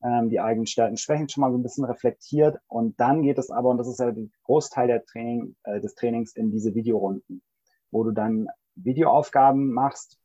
die 0.00 0.40
eigenen 0.40 0.66
Stärken, 0.66 0.96
Schwächen 0.96 1.28
schon 1.28 1.40
mal 1.40 1.50
so 1.50 1.58
ein 1.58 1.62
bisschen 1.62 1.84
reflektiert. 1.84 2.58
Und 2.68 3.00
dann 3.00 3.22
geht 3.22 3.38
es 3.38 3.50
aber, 3.50 3.70
und 3.70 3.78
das 3.78 3.88
ist 3.88 3.98
ja 3.98 4.10
der 4.10 4.26
Großteil 4.44 4.86
der 4.86 5.04
Training, 5.04 5.56
äh, 5.64 5.80
des 5.80 5.94
Trainings, 5.94 6.34
in 6.36 6.50
diese 6.50 6.74
Videorunden, 6.74 7.42
wo 7.90 8.04
du 8.04 8.12
dann 8.12 8.48
Videoaufgaben 8.74 9.72
machst, 9.72 10.18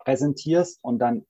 präsentierst 0.00 0.82
und 0.82 0.98
dann 0.98 1.26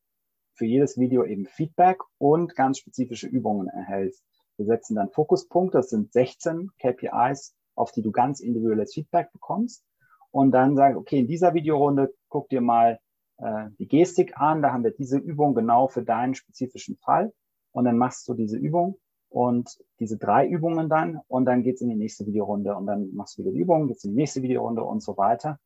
für 0.54 0.66
jedes 0.66 0.98
Video 0.98 1.24
eben 1.24 1.46
Feedback 1.46 1.98
und 2.18 2.54
ganz 2.54 2.78
spezifische 2.78 3.26
Übungen 3.26 3.68
erhältst. 3.68 4.22
Wir 4.56 4.66
setzen 4.66 4.94
dann 4.94 5.10
Fokuspunkte, 5.10 5.78
das 5.78 5.90
sind 5.90 6.12
16 6.12 6.70
KPIs, 6.78 7.54
auf 7.74 7.90
die 7.92 8.02
du 8.02 8.12
ganz 8.12 8.40
individuelles 8.40 8.94
Feedback 8.94 9.32
bekommst. 9.32 9.84
Und 10.30 10.52
dann 10.52 10.76
sage, 10.76 10.96
okay, 10.96 11.18
in 11.18 11.26
dieser 11.26 11.54
Videorunde 11.54 12.14
guck 12.28 12.48
dir 12.48 12.60
mal 12.60 13.00
äh, 13.42 13.70
die 13.78 13.88
Gestik 13.88 14.38
an, 14.38 14.62
da 14.62 14.72
haben 14.72 14.84
wir 14.84 14.92
diese 14.92 15.18
Übung 15.18 15.54
genau 15.54 15.88
für 15.88 16.02
deinen 16.02 16.34
spezifischen 16.34 16.96
Fall. 16.96 17.32
Und 17.72 17.84
dann 17.84 17.98
machst 17.98 18.28
du 18.28 18.34
diese 18.34 18.56
Übung 18.56 18.98
und 19.28 19.78
diese 19.98 20.18
drei 20.18 20.46
Übungen 20.46 20.88
dann 20.88 21.20
und 21.26 21.46
dann 21.46 21.62
geht's 21.62 21.80
in 21.80 21.88
die 21.88 21.96
nächste 21.96 22.26
Videorunde 22.26 22.76
und 22.76 22.86
dann 22.86 23.14
machst 23.14 23.36
du 23.36 23.42
wieder 23.42 23.52
die 23.52 23.60
Übung, 23.60 23.88
geht's 23.88 24.04
in 24.04 24.10
die 24.10 24.16
nächste 24.16 24.42
Videorunde 24.42 24.82
und 24.84 25.02
so 25.02 25.16
weiter. 25.16 25.58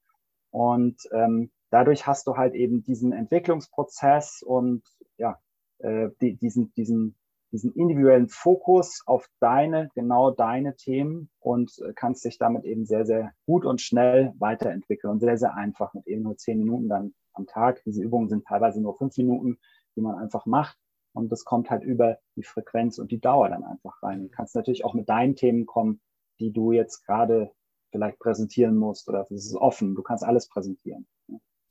Und 0.51 0.97
ähm, 1.12 1.51
dadurch 1.71 2.07
hast 2.07 2.27
du 2.27 2.37
halt 2.37 2.55
eben 2.55 2.83
diesen 2.83 3.12
Entwicklungsprozess 3.12 4.43
und 4.43 4.83
ja, 5.19 5.39
äh, 5.79 6.09
die, 6.21 6.37
diesen, 6.37 6.73
diesen, 6.75 7.17
diesen 7.53 7.73
individuellen 7.75 8.29
Fokus 8.29 9.03
auf 9.05 9.29
deine, 9.41 9.91
genau 9.95 10.31
deine 10.31 10.77
Themen 10.77 11.29
und 11.41 11.73
äh, 11.81 11.93
kannst 11.95 12.25
dich 12.25 12.39
damit 12.39 12.65
eben 12.65 12.87
sehr, 12.87 13.05
sehr 13.05 13.33
gut 13.45 13.67
und 13.67 13.81
schnell 13.81 14.33
weiterentwickeln 14.39 15.11
und 15.11 15.21
sehr, 15.21 15.37
sehr 15.37 15.55
einfach 15.57 15.93
mit 15.93 16.07
eben 16.07 16.23
nur 16.23 16.37
zehn 16.37 16.59
Minuten 16.59 16.89
dann 16.89 17.15
am 17.37 17.46
Tag. 17.46 17.83
Diese 17.85 18.03
Übungen 18.03 18.29
sind 18.29 18.46
teilweise 18.46 18.81
nur 18.81 18.96
fünf 18.96 19.16
Minuten, 19.16 19.59
die 19.96 20.01
man 20.01 20.16
einfach 20.16 20.46
macht. 20.46 20.77
Und 21.12 21.31
das 21.33 21.44
kommt 21.44 21.70
halt 21.70 21.83
über 21.83 22.18
die 22.37 22.42
Frequenz 22.42 22.99
und 22.99 23.11
die 23.11 23.20
Dauer 23.20 23.49
dann 23.49 23.64
einfach 23.64 24.03
rein. 24.03 24.22
Du 24.25 24.29
kannst 24.29 24.55
natürlich 24.55 24.85
auch 24.85 24.94
mit 24.94 25.09
deinen 25.09 25.35
Themen 25.35 25.64
kommen, 25.64 26.01
die 26.40 26.53
du 26.53 26.72
jetzt 26.72 27.07
gerade 27.07 27.51
vielleicht 27.90 28.18
präsentieren 28.18 28.77
musst 28.77 29.09
oder 29.09 29.22
es 29.22 29.31
ist 29.31 29.55
offen. 29.55 29.94
Du 29.94 30.03
kannst 30.03 30.25
alles 30.25 30.49
präsentieren. 30.49 31.07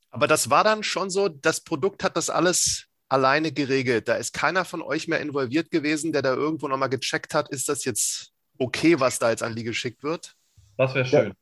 Aber 0.09 0.27
das 0.27 0.49
war 0.49 0.63
dann 0.63 0.81
schon 0.81 1.09
so, 1.09 1.27
das 1.27 1.61
Produkt 1.61 2.03
hat 2.03 2.17
das 2.17 2.29
alles 2.29 2.87
alleine 3.09 3.51
geregelt. 3.51 4.07
Da 4.07 4.15
ist 4.15 4.33
keiner 4.33 4.65
von 4.65 4.81
euch 4.81 5.07
mehr 5.07 5.19
involviert 5.19 5.69
gewesen, 5.69 6.11
der 6.11 6.21
da 6.21 6.33
irgendwo 6.33 6.67
nochmal 6.67 6.89
gecheckt 6.89 7.33
hat, 7.33 7.49
ist 7.49 7.69
das 7.69 7.85
jetzt 7.85 8.31
okay, 8.57 8.99
was 8.99 9.19
da 9.19 9.29
jetzt 9.29 9.43
an 9.43 9.55
die 9.55 9.63
geschickt 9.63 10.01
wird? 10.03 10.35
Das 10.77 10.95
wäre 10.95 11.05
schön. 11.05 11.33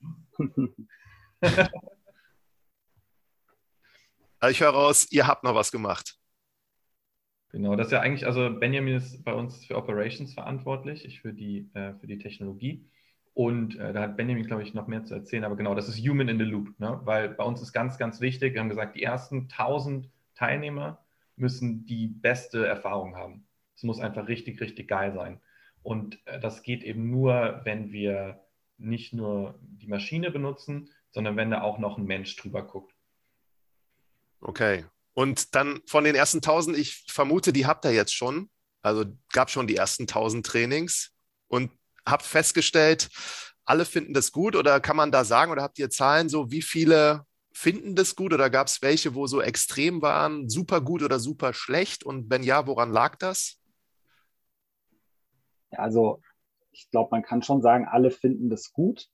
Ja. 1.42 1.70
Also 4.44 4.52
ich 4.52 4.60
höre 4.60 4.72
raus, 4.72 5.08
ihr 5.10 5.26
habt 5.26 5.46
noch 5.46 5.56
was 5.56 5.72
gemacht. 5.72 6.18
Genau, 7.54 7.78
das 7.78 7.88
ist 7.88 7.94
ja 7.94 8.02
eigentlich, 8.02 8.26
also 8.26 8.50
Benjamin 8.50 8.98
ist 8.98 9.24
bei 9.24 9.34
uns 9.34 9.66
für 9.66 9.78
Operations 9.78 10.34
verantwortlich, 10.34 11.06
ich 11.06 11.22
für 11.22 11.32
die, 11.32 11.70
äh, 11.74 11.94
für 11.94 12.08
die 12.08 12.18
Technologie. 12.18 12.86
Und 13.34 13.80
äh, 13.80 13.94
da 13.94 14.02
hat 14.02 14.18
Benjamin, 14.18 14.46
glaube 14.46 14.64
ich, 14.64 14.74
noch 14.74 14.88
mehr 14.88 15.06
zu 15.06 15.14
erzählen. 15.14 15.46
Aber 15.46 15.56
genau, 15.56 15.76
das 15.76 15.88
ist 15.88 15.98
Human 15.98 16.28
in 16.28 16.40
the 16.40 16.44
Loop, 16.44 16.78
ne? 16.78 17.00
weil 17.06 17.30
bei 17.30 17.46
uns 17.46 17.62
ist 17.62 17.72
ganz, 17.72 17.98
ganz 17.98 18.20
wichtig, 18.20 18.54
wir 18.54 18.60
haben 18.60 18.68
gesagt, 18.68 18.98
die 18.98 19.04
ersten 19.04 19.44
1000 19.44 20.10
Teilnehmer 20.36 21.06
müssen 21.38 21.86
die 21.86 22.08
beste 22.08 22.68
Erfahrung 22.68 23.16
haben. 23.16 23.48
Es 23.78 23.84
muss 23.84 24.02
einfach 24.02 24.28
richtig, 24.28 24.60
richtig 24.60 24.90
geil 24.90 25.14
sein. 25.14 25.40
Und 25.84 26.20
äh, 26.26 26.42
das 26.42 26.64
geht 26.64 26.84
eben 26.84 27.10
nur, 27.10 27.62
wenn 27.64 27.94
wir 27.94 28.42
nicht 28.78 29.14
nur 29.14 29.58
die 29.62 29.88
Maschine 29.88 30.32
benutzen, 30.32 30.90
sondern 31.12 31.38
wenn 31.38 31.52
da 31.52 31.62
auch 31.62 31.78
noch 31.78 31.98
ein 31.98 32.04
Mensch 32.04 32.36
drüber 32.36 32.64
guckt. 32.64 32.93
Okay. 34.44 34.86
Und 35.14 35.56
dann 35.56 35.82
von 35.88 36.04
den 36.04 36.16
ersten 36.16 36.38
1000, 36.38 36.78
ich 36.78 37.06
vermute, 37.10 37.54
die 37.54 37.66
habt 37.66 37.86
ihr 37.86 37.92
jetzt 37.92 38.14
schon. 38.14 38.50
Also 38.82 39.06
gab 39.32 39.50
schon 39.50 39.68
die 39.68 39.76
ersten 39.76 40.04
1000 40.04 40.46
Trainings. 40.46 41.12
Und 41.48 41.72
habt 42.06 42.24
festgestellt, 42.24 43.10
alle 43.66 43.86
finden 43.86 44.14
das 44.14 44.32
gut 44.32 44.56
oder 44.56 44.80
kann 44.80 44.98
man 44.98 45.12
da 45.12 45.24
sagen 45.24 45.52
oder 45.52 45.64
habt 45.64 45.80
ihr 45.80 45.90
Zahlen 45.90 46.30
so, 46.30 46.52
wie 46.52 46.62
viele 46.62 47.26
finden 47.54 47.96
das 47.96 48.16
gut 48.16 48.34
oder 48.34 48.50
gab 48.50 48.68
es 48.68 48.82
welche, 48.82 49.16
wo 49.16 49.28
so 49.28 49.42
extrem 49.42 50.02
waren, 50.02 50.50
super 50.50 50.82
gut 50.82 51.04
oder 51.04 51.20
super 51.20 51.54
schlecht 51.54 52.04
und 52.04 52.30
wenn 52.30 52.44
ja, 52.44 52.68
woran 52.68 52.92
lag 52.92 53.16
das? 53.16 53.60
Also 55.70 56.22
ich 56.72 56.90
glaube, 56.90 57.10
man 57.12 57.24
kann 57.24 57.44
schon 57.44 57.62
sagen, 57.62 57.88
alle 57.88 58.12
finden 58.12 58.50
das 58.50 58.74
gut. 58.74 59.08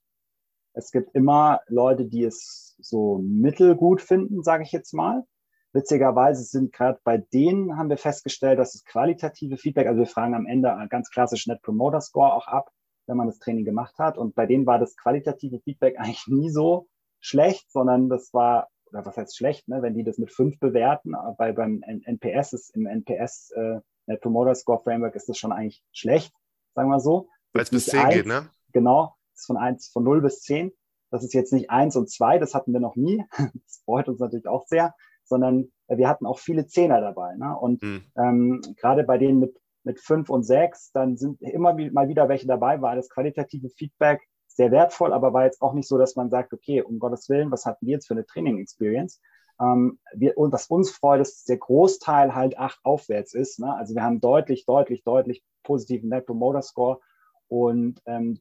Es 0.72 0.90
gibt 0.90 1.14
immer 1.14 1.60
Leute, 1.66 2.06
die 2.06 2.24
es 2.24 2.76
so 2.80 3.20
mittelgut 3.22 4.00
finden, 4.00 4.42
sage 4.42 4.62
ich 4.62 4.72
jetzt 4.72 4.94
mal. 4.94 5.24
Witzigerweise 5.72 6.42
sind 6.42 6.72
gerade 6.72 6.98
bei 7.04 7.18
denen 7.18 7.76
haben 7.76 7.90
wir 7.90 7.96
festgestellt, 7.96 8.58
dass 8.58 8.72
das 8.72 8.84
qualitative 8.84 9.56
Feedback, 9.56 9.86
also 9.86 10.00
wir 10.00 10.06
fragen 10.06 10.34
am 10.34 10.46
Ende 10.46 10.74
ganz 10.90 11.10
klassisch 11.10 11.46
Net 11.46 11.62
Promoter 11.62 12.00
Score 12.00 12.34
auch 12.34 12.48
ab, 12.48 12.70
wenn 13.06 13.16
man 13.16 13.28
das 13.28 13.38
Training 13.38 13.64
gemacht 13.64 13.98
hat. 13.98 14.18
Und 14.18 14.34
bei 14.34 14.46
denen 14.46 14.66
war 14.66 14.78
das 14.78 14.96
qualitative 14.96 15.60
Feedback 15.60 15.98
eigentlich 15.98 16.26
nie 16.26 16.50
so 16.50 16.88
schlecht, 17.20 17.70
sondern 17.70 18.08
das 18.08 18.32
war, 18.32 18.68
oder 18.86 19.06
was 19.06 19.16
heißt 19.16 19.36
schlecht, 19.36 19.68
ne? 19.68 19.82
wenn 19.82 19.94
die 19.94 20.02
das 20.02 20.18
mit 20.18 20.32
fünf 20.32 20.58
bewerten, 20.58 21.12
weil 21.36 21.52
beim 21.52 21.82
NPS 21.82 22.52
ist 22.52 22.74
im 22.74 22.86
NPS 22.86 23.52
äh, 23.52 23.80
Net 24.06 24.20
Promoter 24.20 24.56
Score 24.56 24.80
Framework 24.82 25.14
ist 25.14 25.28
das 25.28 25.38
schon 25.38 25.52
eigentlich 25.52 25.84
schlecht, 25.92 26.34
sagen 26.74 26.88
wir 26.88 26.98
so. 26.98 27.28
Weil 27.52 27.62
es 27.62 27.70
bis 27.70 27.86
zehn 27.86 28.08
geht, 28.08 28.26
ne? 28.26 28.48
Genau, 28.72 29.14
ist 29.40 29.46
von 29.46 29.56
eins, 29.56 29.88
von 29.88 30.04
null 30.04 30.20
bis 30.20 30.40
zehn. 30.40 30.72
Das 31.10 31.24
ist 31.24 31.34
jetzt 31.34 31.52
nicht 31.52 31.70
eins 31.70 31.96
und 31.96 32.08
zwei, 32.08 32.38
das 32.38 32.54
hatten 32.54 32.72
wir 32.72 32.80
noch 32.80 32.96
nie. 32.96 33.24
Das 33.64 33.82
freut 33.84 34.08
uns 34.08 34.20
natürlich 34.20 34.46
auch 34.46 34.66
sehr, 34.66 34.94
sondern 35.24 35.72
wir 35.88 36.08
hatten 36.08 36.26
auch 36.26 36.38
viele 36.38 36.66
Zehner 36.66 37.00
dabei. 37.00 37.34
Ne? 37.36 37.56
Und 37.56 37.82
mhm. 37.82 38.04
ähm, 38.16 38.62
gerade 38.76 39.04
bei 39.04 39.18
denen 39.18 39.40
mit 39.40 39.60
mit 39.82 40.00
fünf 40.00 40.30
und 40.30 40.44
sechs, 40.44 40.92
dann 40.92 41.16
sind 41.16 41.40
immer 41.40 41.74
mal 41.90 42.08
wieder 42.08 42.28
welche 42.28 42.46
dabei, 42.46 42.80
war 42.82 42.96
das 42.96 43.08
qualitative 43.08 43.70
Feedback 43.70 44.20
sehr 44.46 44.70
wertvoll, 44.70 45.12
aber 45.12 45.32
war 45.32 45.44
jetzt 45.44 45.62
auch 45.62 45.72
nicht 45.72 45.88
so, 45.88 45.96
dass 45.96 46.16
man 46.16 46.28
sagt, 46.28 46.52
okay, 46.52 46.82
um 46.82 46.98
Gottes 46.98 47.28
Willen, 47.28 47.50
was 47.50 47.64
hatten 47.64 47.86
wir 47.86 47.92
jetzt 47.92 48.08
für 48.08 48.14
eine 48.14 48.26
Training-Experience? 48.26 49.20
Ähm, 49.60 49.98
wir, 50.12 50.36
und 50.36 50.52
was 50.52 50.66
uns 50.66 50.90
freut, 50.90 51.20
ist, 51.20 51.38
dass 51.38 51.44
der 51.44 51.58
Großteil 51.58 52.34
halt 52.34 52.58
acht 52.58 52.80
aufwärts 52.82 53.32
ist. 53.32 53.60
Ne? 53.60 53.74
Also 53.74 53.94
wir 53.94 54.02
haben 54.02 54.20
deutlich, 54.20 54.66
deutlich, 54.66 55.04
deutlich 55.04 55.42
positiven 55.62 56.08
Net 56.08 56.26
Promoter 56.26 56.62
Score 56.62 57.00
und 57.48 58.00
ähm, 58.06 58.40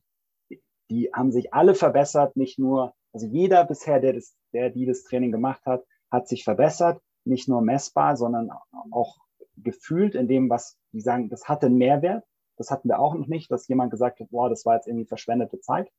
die 0.90 1.10
haben 1.14 1.32
sich 1.32 1.54
alle 1.54 1.76
verbessert, 1.76 2.36
nicht 2.36 2.60
nur, 2.60 2.94
also 3.14 3.28
jeder 3.28 3.66
bisher, 3.66 4.00
der, 4.00 4.14
das, 4.14 4.36
der 4.54 4.70
die 4.70 4.86
das 4.86 5.04
Training 5.04 5.32
gemacht 5.32 5.66
hat, 5.66 5.84
hat 6.12 6.28
sich 6.28 6.44
verbessert, 6.44 7.02
nicht 7.26 7.48
nur 7.48 7.62
messbar, 7.62 8.18
sondern 8.18 8.50
auch 8.92 9.18
gefühlt 9.58 10.16
in 10.16 10.28
dem, 10.28 10.50
was 10.50 10.78
die 10.94 11.02
sagen, 11.02 11.30
das 11.30 11.48
hatte 11.48 11.68
einen 11.68 11.78
Mehrwert. 11.78 12.24
Das 12.58 12.72
hatten 12.72 12.90
wir 12.90 13.00
auch 13.00 13.14
noch 13.14 13.28
nicht, 13.28 13.52
dass 13.52 13.68
jemand 13.68 13.92
gesagt 13.92 14.20
hat, 14.20 14.30
boah, 14.32 14.50
das 14.50 14.66
war 14.66 14.76
jetzt 14.76 14.88
irgendwie 14.88 15.06
verschwendete 15.06 15.60
Zeit. 15.60 15.90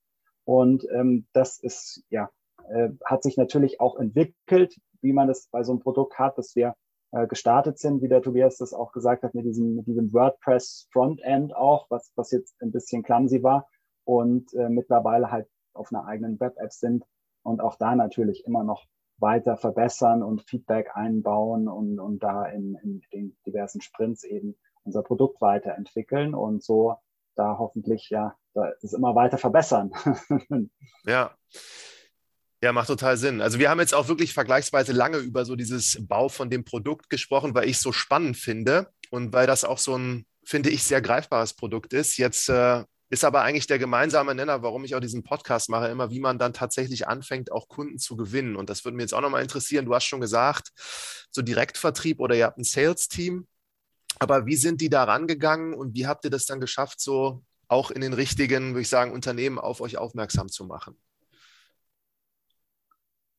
Und 0.45 0.86
ähm, 0.93 1.26
das 1.32 1.59
ist, 1.59 2.03
ja, 2.11 2.30
äh, 2.68 2.88
hat 3.05 3.22
sich 3.22 3.36
natürlich 3.36 3.80
auch 3.80 3.97
entwickelt, 3.99 4.76
wie 5.01 5.12
man 5.12 5.28
das 5.28 5.49
bei 5.51 5.62
so 5.62 5.72
einem 5.72 5.80
Produkt 5.80 6.18
hat, 6.18 6.36
dass 6.36 6.57
wir 6.57 6.74
äh, 7.12 7.26
gestartet 7.26 7.78
sind, 7.78 8.03
wie 8.03 8.09
der 8.09 8.22
Tobias 8.22 8.57
das 8.57 8.74
auch 8.74 8.93
gesagt 8.93 9.22
hat, 9.22 9.34
mit 9.34 9.45
diesem, 9.45 9.76
mit 9.76 9.86
diesem 9.86 10.12
WordPress 10.12 10.88
Frontend 10.93 11.55
auch, 11.55 11.86
was, 11.91 12.12
was 12.16 12.30
jetzt 12.30 12.61
ein 12.61 12.72
bisschen 12.72 13.03
clumsy 13.03 13.43
war 13.43 13.66
und 14.05 14.53
äh, 14.55 14.68
mittlerweile 14.68 15.30
halt 15.30 15.48
auf 15.72 15.92
einer 15.92 16.07
eigenen 16.07 16.38
Web-App 16.40 16.72
sind 16.72 17.05
und 17.42 17.61
auch 17.61 17.76
da 17.76 17.94
natürlich 17.94 18.44
immer 18.46 18.64
noch 18.64 18.86
weiter 19.18 19.57
verbessern 19.57 20.22
und 20.22 20.42
Feedback 20.42 20.90
einbauen 20.94 21.68
und, 21.68 22.01
und 22.01 22.22
da 22.22 22.46
in, 22.46 22.76
in 22.82 23.03
den 23.12 23.36
diversen 23.46 23.80
Sprints 23.80 24.24
eben 24.24 24.57
unser 24.82 25.03
Produkt 25.03 25.40
weiterentwickeln 25.40 26.34
und 26.34 26.62
so 26.62 26.96
da 27.36 27.57
hoffentlich 27.59 28.11
ja 28.11 28.36
es 28.82 28.92
immer 28.92 29.14
weiter 29.14 29.38
verbessern. 29.38 29.92
ja. 31.05 31.34
Ja, 32.62 32.72
macht 32.72 32.88
total 32.88 33.16
Sinn. 33.16 33.40
Also 33.40 33.59
wir 33.59 33.70
haben 33.70 33.80
jetzt 33.80 33.94
auch 33.94 34.09
wirklich 34.09 34.34
vergleichsweise 34.34 34.92
lange 34.92 35.16
über 35.18 35.46
so 35.46 35.57
dieses 35.57 36.07
Bau 36.07 36.28
von 36.28 36.51
dem 36.51 36.64
Produkt 36.64 37.09
gesprochen, 37.09 37.55
weil 37.55 37.64
ich 37.64 37.76
es 37.76 37.82
so 37.82 37.92
spannend 37.92 38.36
finde 38.36 38.92
und 39.11 39.32
weil 39.32 39.46
das 39.46 39.64
auch 39.64 39.78
so 39.78 39.96
ein, 39.96 40.26
finde 40.44 40.68
ich, 40.68 40.82
sehr 40.82 41.01
greifbares 41.01 41.55
Produkt 41.55 41.94
ist. 41.94 42.18
Jetzt 42.18 42.51
äh, 42.51 42.84
ist 43.11 43.24
aber 43.24 43.42
eigentlich 43.42 43.66
der 43.66 43.80
gemeinsame 43.80 44.36
Nenner, 44.36 44.62
warum 44.62 44.84
ich 44.84 44.94
auch 44.94 45.00
diesen 45.00 45.24
Podcast 45.24 45.68
mache, 45.68 45.88
immer 45.88 46.11
wie 46.11 46.20
man 46.20 46.38
dann 46.38 46.52
tatsächlich 46.52 47.08
anfängt, 47.08 47.50
auch 47.50 47.68
Kunden 47.68 47.98
zu 47.98 48.16
gewinnen. 48.16 48.54
Und 48.54 48.70
das 48.70 48.84
würde 48.84 48.96
mich 48.96 49.04
jetzt 49.04 49.14
auch 49.14 49.20
nochmal 49.20 49.42
interessieren. 49.42 49.84
Du 49.84 49.94
hast 49.94 50.04
schon 50.04 50.20
gesagt, 50.20 50.70
so 51.30 51.42
Direktvertrieb 51.42 52.20
oder 52.20 52.36
ihr 52.36 52.44
habt 52.44 52.58
ein 52.58 52.64
Sales-Team. 52.64 53.48
Aber 54.20 54.46
wie 54.46 54.54
sind 54.54 54.80
die 54.80 54.88
da 54.88 55.04
rangegangen 55.04 55.74
und 55.74 55.94
wie 55.94 56.06
habt 56.06 56.24
ihr 56.24 56.30
das 56.30 56.46
dann 56.46 56.61
geschafft, 56.61 57.00
so 57.00 57.42
auch 57.66 57.90
in 57.90 58.00
den 58.00 58.12
richtigen, 58.12 58.70
würde 58.70 58.82
ich 58.82 58.88
sagen, 58.88 59.12
Unternehmen 59.12 59.58
auf 59.58 59.80
euch 59.80 59.98
aufmerksam 59.98 60.48
zu 60.48 60.64
machen? 60.64 60.96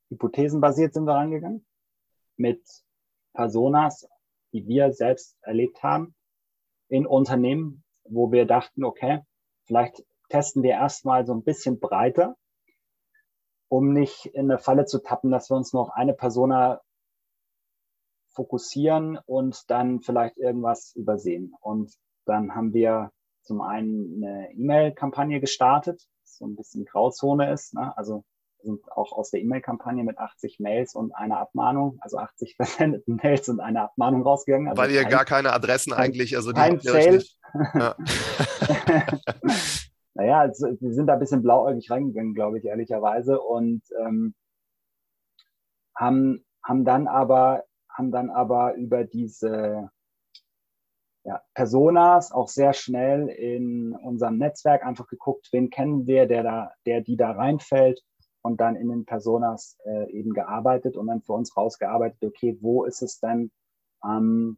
Hypothesenbasiert 0.10 0.94
sind 0.94 1.06
wir 1.06 1.14
rangegangen 1.14 1.66
mit 2.36 2.62
Personas, 3.34 4.06
die 4.52 4.68
wir 4.68 4.92
selbst 4.92 5.38
erlebt 5.42 5.82
haben 5.82 6.14
in 6.90 7.06
Unternehmen, 7.06 7.86
wo 8.04 8.34
wir 8.34 8.46
dachten, 8.46 8.84
okay, 8.84 9.22
vielleicht 9.66 10.04
testen 10.30 10.64
wir 10.64 10.72
erstmal 10.72 11.26
so 11.26 11.34
ein 11.34 11.44
bisschen 11.44 11.80
breiter, 11.80 12.36
um 13.68 13.94
nicht 13.94 14.26
in 14.28 14.50
eine 14.50 14.60
Falle 14.60 14.86
zu 14.86 15.00
tappen, 15.00 15.32
dass 15.32 15.50
wir 15.50 15.58
uns 15.58 15.74
auf 15.74 15.92
eine 15.92 16.14
Persona 16.14 16.82
fokussieren 18.34 19.18
und 19.26 19.70
dann 19.70 20.02
vielleicht 20.02 20.38
irgendwas 20.38 20.94
übersehen. 20.96 21.54
Und 21.60 21.94
dann 22.26 22.56
haben 22.56 22.74
wir 22.74 23.12
zum 23.44 23.62
einen 23.62 24.24
eine 24.24 24.52
E-Mail-Kampagne 24.54 25.40
gestartet, 25.40 26.08
so 26.24 26.46
ein 26.46 26.56
bisschen 26.56 26.86
Grauzone 26.86 27.52
ist. 27.52 27.74
Ne? 27.74 27.96
Also 27.98 28.24
sind 28.64 28.92
auch 28.92 29.12
aus 29.12 29.32
der 29.32 29.42
E-Mail-Kampagne 29.42 30.04
mit 30.04 30.18
80 30.18 30.60
Mails 30.60 30.96
und 30.96 31.16
einer 31.16 31.40
Abmahnung, 31.40 31.98
also 32.02 32.18
80 32.18 32.56
versendeten 32.56 33.16
Mails 33.24 33.50
und 33.50 33.60
einer 33.60 33.84
Abmahnung 33.84 34.24
rausgegangen. 34.24 34.70
Also 34.70 34.82
Weil 34.82 34.92
ihr 34.92 35.06
gar 35.06 35.26
keine 35.26 35.52
Adressen 35.54 35.94
kein, 35.94 36.06
eigentlich, 36.06 36.36
also 36.36 36.52
die 36.52 36.60
kein 36.60 36.80
Sale. 36.80 37.24
Ja. 37.74 37.96
naja, 40.14 40.40
also, 40.40 40.68
wir 40.80 40.94
sind 40.94 41.08
da 41.08 41.14
ein 41.14 41.20
bisschen 41.20 41.42
blauäugig 41.42 41.90
reingegangen, 41.90 42.34
glaube 42.34 42.60
ich, 42.60 42.66
ehrlicherweise, 42.66 43.40
und 43.40 43.82
ähm, 44.00 44.34
haben, 45.96 46.46
haben 46.64 46.86
dann 46.86 47.08
aber 47.08 47.64
haben 47.94 48.12
dann 48.12 48.30
aber 48.30 48.76
über 48.76 49.04
diese 49.04 49.90
ja, 51.24 51.42
Personas 51.54 52.32
auch 52.32 52.48
sehr 52.48 52.74
schnell 52.74 53.28
in 53.28 53.94
unserem 53.94 54.38
Netzwerk 54.38 54.84
einfach 54.86 55.08
geguckt, 55.08 55.50
wen 55.52 55.70
kennen 55.70 56.08
wir, 56.08 56.26
der 56.26 56.44
da, 56.44 56.72
der 56.86 57.02
die 57.02 57.18
da 57.18 57.32
reinfällt 57.32 58.02
und 58.42 58.60
dann 58.60 58.76
in 58.76 58.90
den 58.90 59.06
Personas 59.06 59.78
äh, 59.86 60.10
eben 60.12 60.34
gearbeitet 60.34 60.98
und 60.98 61.08
dann 61.08 61.22
für 61.22 61.34
uns 61.34 61.56
rausgearbeitet, 61.56 62.24
okay, 62.24 62.58
wo 62.62 62.86
ist 62.86 63.04
es 63.04 63.20
denn, 63.20 63.52
ähm, 64.04 64.58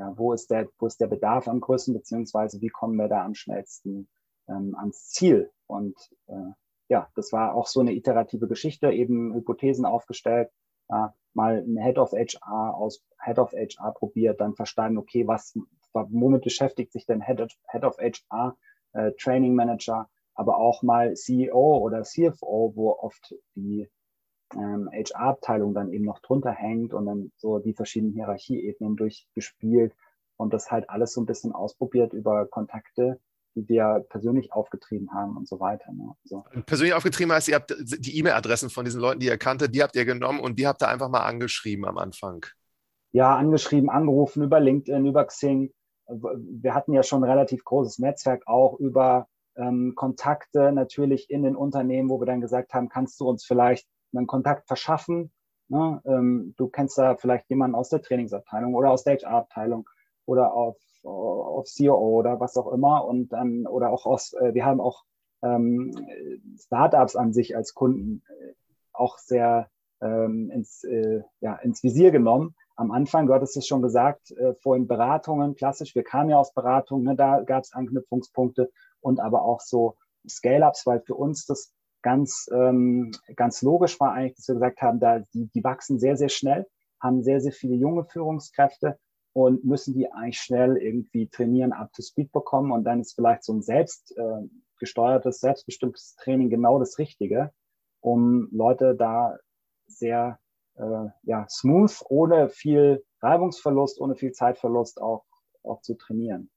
ja, 0.00 0.16
wo 0.16 0.32
ist 0.32 0.50
der, 0.50 0.66
wo 0.78 0.86
ist 0.86 0.98
der 0.98 1.08
Bedarf 1.08 1.46
am 1.46 1.60
größten, 1.60 1.92
beziehungsweise 1.92 2.58
wie 2.62 2.70
kommen 2.70 2.96
wir 2.96 3.08
da 3.08 3.22
am 3.22 3.34
schnellsten 3.34 4.08
ähm, 4.48 4.74
ans 4.74 5.10
Ziel? 5.10 5.50
Und 5.66 5.94
äh, 6.26 6.52
ja, 6.88 7.10
das 7.14 7.32
war 7.32 7.54
auch 7.54 7.66
so 7.66 7.80
eine 7.80 7.92
iterative 7.92 8.48
Geschichte, 8.48 8.90
eben 8.90 9.34
Hypothesen 9.34 9.84
aufgestellt, 9.84 10.48
äh, 10.88 11.08
mal 11.34 11.58
ein 11.58 11.76
Head 11.76 11.98
of 11.98 12.12
HR 12.12 12.74
aus 12.74 13.04
Head 13.22 13.38
of 13.38 13.52
HR 13.52 13.92
probiert, 13.92 14.40
dann 14.40 14.54
verstanden, 14.54 14.96
okay, 14.96 15.26
was, 15.26 15.54
womit 15.92 16.44
beschäftigt 16.44 16.92
sich 16.92 17.04
denn 17.04 17.20
Head 17.20 17.42
of, 17.42 17.52
Head 17.70 17.84
of 17.84 17.98
HR, 17.98 18.56
äh, 18.94 19.12
Training 19.18 19.54
Manager, 19.54 20.08
aber 20.34 20.56
auch 20.56 20.82
mal 20.82 21.12
CEO 21.12 21.76
oder 21.76 22.04
CFO, 22.04 22.72
wo 22.74 22.92
oft 22.92 23.34
die 23.54 23.90
ähm, 24.54 24.88
HR-Abteilung 24.92 25.74
dann 25.74 25.92
eben 25.92 26.04
noch 26.04 26.20
drunter 26.20 26.50
hängt 26.50 26.94
und 26.94 27.06
dann 27.06 27.32
so 27.36 27.58
die 27.58 27.74
verschiedenen 27.74 28.12
Hierarchieebenen 28.14 28.96
durchgespielt 28.96 29.94
und 30.36 30.52
das 30.52 30.70
halt 30.70 30.88
alles 30.88 31.12
so 31.12 31.20
ein 31.20 31.26
bisschen 31.26 31.52
ausprobiert 31.52 32.12
über 32.12 32.46
Kontakte, 32.46 33.20
die 33.54 33.68
wir 33.68 34.06
persönlich 34.08 34.52
aufgetrieben 34.52 35.12
haben 35.12 35.36
und 35.36 35.48
so 35.48 35.60
weiter. 35.60 35.92
Ne? 35.92 36.14
So. 36.24 36.44
Persönlich 36.66 36.94
aufgetrieben 36.94 37.32
heißt, 37.32 37.48
ihr 37.48 37.56
habt 37.56 37.74
die 37.78 38.18
E-Mail-Adressen 38.18 38.70
von 38.70 38.84
diesen 38.84 39.00
Leuten, 39.00 39.20
die 39.20 39.26
ihr 39.26 39.38
kanntet, 39.38 39.74
die 39.74 39.82
habt 39.82 39.96
ihr 39.96 40.04
genommen 40.04 40.40
und 40.40 40.58
die 40.58 40.66
habt 40.66 40.82
ihr 40.82 40.88
einfach 40.88 41.08
mal 41.08 41.24
angeschrieben 41.24 41.84
am 41.84 41.98
Anfang. 41.98 42.46
Ja, 43.12 43.36
angeschrieben, 43.36 43.90
angerufen 43.90 44.42
über 44.42 44.60
LinkedIn, 44.60 45.04
über 45.04 45.24
Xing. 45.24 45.72
Wir 46.06 46.74
hatten 46.74 46.92
ja 46.92 47.02
schon 47.02 47.22
ein 47.22 47.30
relativ 47.30 47.64
großes 47.64 47.98
Netzwerk 47.98 48.44
auch 48.46 48.78
über 48.78 49.26
ähm, 49.56 49.94
Kontakte 49.96 50.72
natürlich 50.72 51.28
in 51.28 51.42
den 51.42 51.56
Unternehmen, 51.56 52.08
wo 52.08 52.20
wir 52.20 52.26
dann 52.26 52.40
gesagt 52.40 52.72
haben, 52.72 52.88
kannst 52.88 53.20
du 53.20 53.28
uns 53.28 53.44
vielleicht 53.44 53.86
einen 54.12 54.26
Kontakt 54.26 54.66
verschaffen? 54.66 55.32
Ne? 55.68 56.00
Ähm, 56.04 56.54
du 56.56 56.68
kennst 56.68 56.98
da 56.98 57.16
vielleicht 57.16 57.48
jemanden 57.48 57.76
aus 57.76 57.88
der 57.88 58.02
Trainingsabteilung 58.02 58.74
oder 58.74 58.90
aus 58.90 59.04
der 59.04 59.18
HR-Abteilung 59.18 59.88
oder 60.26 60.52
auf, 60.52 60.76
auf 61.04 61.66
CEO 61.66 61.96
oder 61.96 62.40
was 62.40 62.56
auch 62.56 62.72
immer 62.72 63.04
und 63.04 63.32
dann 63.32 63.66
oder 63.66 63.90
auch 63.90 64.06
aus, 64.06 64.32
äh, 64.34 64.54
wir 64.54 64.64
haben 64.64 64.80
auch 64.80 65.04
ähm, 65.42 65.94
Startups 66.58 67.16
an 67.16 67.32
sich 67.32 67.56
als 67.56 67.74
Kunden 67.74 68.22
äh, 68.28 68.52
auch 68.92 69.18
sehr 69.18 69.70
ähm, 70.00 70.50
ins, 70.50 70.84
äh, 70.84 71.22
ja, 71.40 71.54
ins 71.56 71.82
Visier 71.82 72.10
genommen. 72.10 72.54
Am 72.76 72.90
Anfang, 72.90 73.26
du 73.26 73.34
hattest 73.34 73.56
es 73.56 73.66
schon 73.66 73.82
gesagt, 73.82 74.30
äh, 74.32 74.54
vorhin 74.54 74.88
Beratungen, 74.88 75.54
klassisch, 75.54 75.94
wir 75.94 76.02
kamen 76.02 76.30
ja 76.30 76.38
aus 76.38 76.52
Beratungen, 76.52 77.04
ne, 77.04 77.16
da 77.16 77.42
gab 77.42 77.62
es 77.62 77.72
Anknüpfungspunkte 77.72 78.70
und 79.00 79.20
aber 79.20 79.42
auch 79.42 79.60
so 79.60 79.96
Scale-Ups, 80.28 80.86
weil 80.86 81.00
für 81.00 81.14
uns 81.14 81.46
das 81.46 81.72
ganz, 82.02 82.48
ähm, 82.52 83.12
ganz 83.36 83.62
logisch 83.62 83.98
war 84.00 84.12
eigentlich, 84.12 84.36
dass 84.36 84.48
wir 84.48 84.54
gesagt 84.54 84.82
haben, 84.82 85.00
da 85.00 85.20
die, 85.34 85.48
die 85.54 85.64
wachsen 85.64 85.98
sehr, 85.98 86.16
sehr 86.16 86.28
schnell, 86.28 86.66
haben 87.00 87.22
sehr, 87.22 87.40
sehr 87.40 87.52
viele 87.52 87.76
junge 87.76 88.04
Führungskräfte 88.04 88.98
und 89.32 89.64
müssen 89.64 89.94
die 89.94 90.10
eigentlich 90.12 90.40
schnell 90.40 90.76
irgendwie 90.76 91.28
trainieren, 91.28 91.72
up 91.72 91.92
to 91.92 92.02
speed 92.02 92.32
bekommen 92.32 92.72
und 92.72 92.84
dann 92.84 93.00
ist 93.00 93.14
vielleicht 93.14 93.44
so 93.44 93.52
ein 93.52 93.62
selbst 93.62 94.16
äh, 94.16 94.48
selbstbestimmtes 94.80 96.16
Training 96.16 96.48
genau 96.48 96.78
das 96.78 96.98
Richtige, 96.98 97.52
um 98.00 98.48
Leute 98.50 98.94
da 98.96 99.36
sehr 99.86 100.38
äh, 100.76 101.08
ja, 101.22 101.46
smooth, 101.48 102.02
ohne 102.08 102.48
viel 102.48 103.04
Reibungsverlust, 103.20 104.00
ohne 104.00 104.16
viel 104.16 104.32
Zeitverlust 104.32 105.00
auch, 105.00 105.24
auch 105.62 105.82
zu 105.82 105.94
trainieren. 105.94 106.50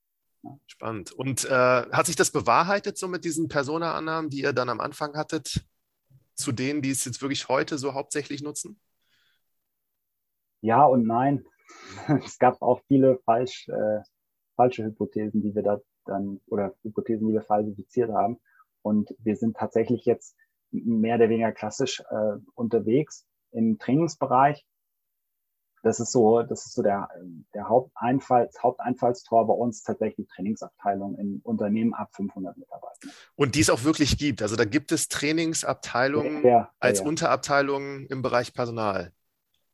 Spannend. 0.68 1.12
Und 1.12 1.46
äh, 1.46 1.50
hat 1.50 2.06
sich 2.06 2.16
das 2.16 2.32
bewahrheitet 2.32 2.98
so 2.98 3.08
mit 3.08 3.24
diesen 3.24 3.48
Persona-Annahmen, 3.48 4.30
die 4.30 4.42
ihr 4.42 4.54
dann 4.54 4.70
am 4.70 4.82
Anfang 4.82 5.16
hattet, 5.16 5.66
zu 6.36 6.52
denen, 6.52 6.82
die 6.82 6.92
es 6.92 7.06
jetzt 7.06 7.22
wirklich 7.22 7.48
heute 7.48 7.78
so 7.78 7.94
hauptsächlich 7.94 8.42
nutzen? 8.42 8.80
Ja 10.62 10.84
und 10.86 11.06
nein. 11.06 11.46
es 12.26 12.40
gab 12.40 12.62
auch 12.62 12.82
viele 12.88 13.20
falsch, 13.26 13.68
äh, 13.70 14.02
falsche 14.56 14.84
Hypothesen, 14.84 15.42
die 15.42 15.56
wir 15.56 15.64
da 15.64 15.80
dann, 16.06 16.42
oder 16.48 16.74
Hypothesen, 16.84 17.28
die 17.28 17.34
wir 17.34 17.44
falsifiziert 17.44 18.12
haben. 18.12 18.40
Und 18.82 19.16
wir 19.20 19.36
sind 19.36 19.56
tatsächlich 19.56 20.06
jetzt 20.06 20.36
mehr 20.72 21.16
oder 21.16 21.30
weniger 21.30 21.52
klassisch 21.52 22.02
äh, 22.10 22.38
unterwegs 22.56 23.26
im 23.52 23.78
Trainingsbereich 23.78 24.66
das 25.84 26.00
ist 26.00 26.14
so, 26.14 26.42
das 26.42 26.66
ist 26.66 26.74
so 26.74 26.82
der, 26.82 27.10
der 27.54 27.68
Haupteinfalls, 27.68 28.64
Haupteinfallstor 28.64 29.46
bei 29.46 29.54
uns 29.54 29.84
tatsächlich 29.84 30.28
die 30.28 30.34
Trainingsabteilung 30.34 31.18
in 31.18 31.42
Unternehmen 31.44 31.94
ab 31.94 32.10
500 32.14 32.58
Mitarbeitern. 32.58 33.12
Und 33.36 33.56
die 33.56 33.60
es 33.60 33.70
auch 33.70 33.84
wirklich 33.84 34.18
gibt. 34.18 34.42
Also 34.42 34.56
da 34.56 34.64
gibt 34.64 34.94
es 34.94 35.10
Trainingsabteilungen 35.10 36.42
ja, 36.44 36.50
ja, 36.50 36.70
als 36.80 37.02
ja. 37.02 37.06
Unterabteilungen 37.06 38.08
im 38.08 38.22
Bereich 38.22 38.54
Personal. 38.54 39.12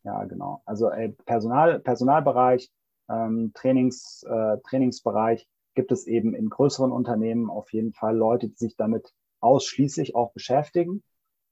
Ja, 0.03 0.25
genau. 0.25 0.63
Also 0.65 0.89
äh, 0.89 1.09
Personal, 1.25 1.79
Personalbereich, 1.79 2.71
ähm, 3.07 3.51
Trainings, 3.53 4.23
äh, 4.23 4.57
Trainingsbereich 4.67 5.47
gibt 5.75 5.91
es 5.91 6.07
eben 6.07 6.33
in 6.33 6.49
größeren 6.49 6.91
Unternehmen 6.91 7.51
auf 7.51 7.71
jeden 7.71 7.93
Fall 7.93 8.17
Leute, 8.17 8.49
die 8.49 8.57
sich 8.57 8.75
damit 8.75 9.13
ausschließlich 9.41 10.15
auch 10.15 10.33
beschäftigen. 10.33 11.03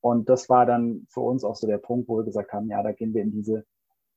Und 0.02 0.30
das 0.30 0.50
war 0.50 0.66
dann 0.66 1.06
für 1.10 1.20
uns 1.20 1.44
auch 1.44 1.56
so 1.56 1.68
der 1.68 1.78
Punkt, 1.78 2.10
wo 2.10 2.18
wir 2.18 2.24
gesagt 2.24 2.54
haben, 2.54 2.70
ja, 2.70 2.82
da 2.82 2.92
gehen 2.92 3.14
wir 3.14 3.22
in 3.22 3.32
diese 3.32 3.66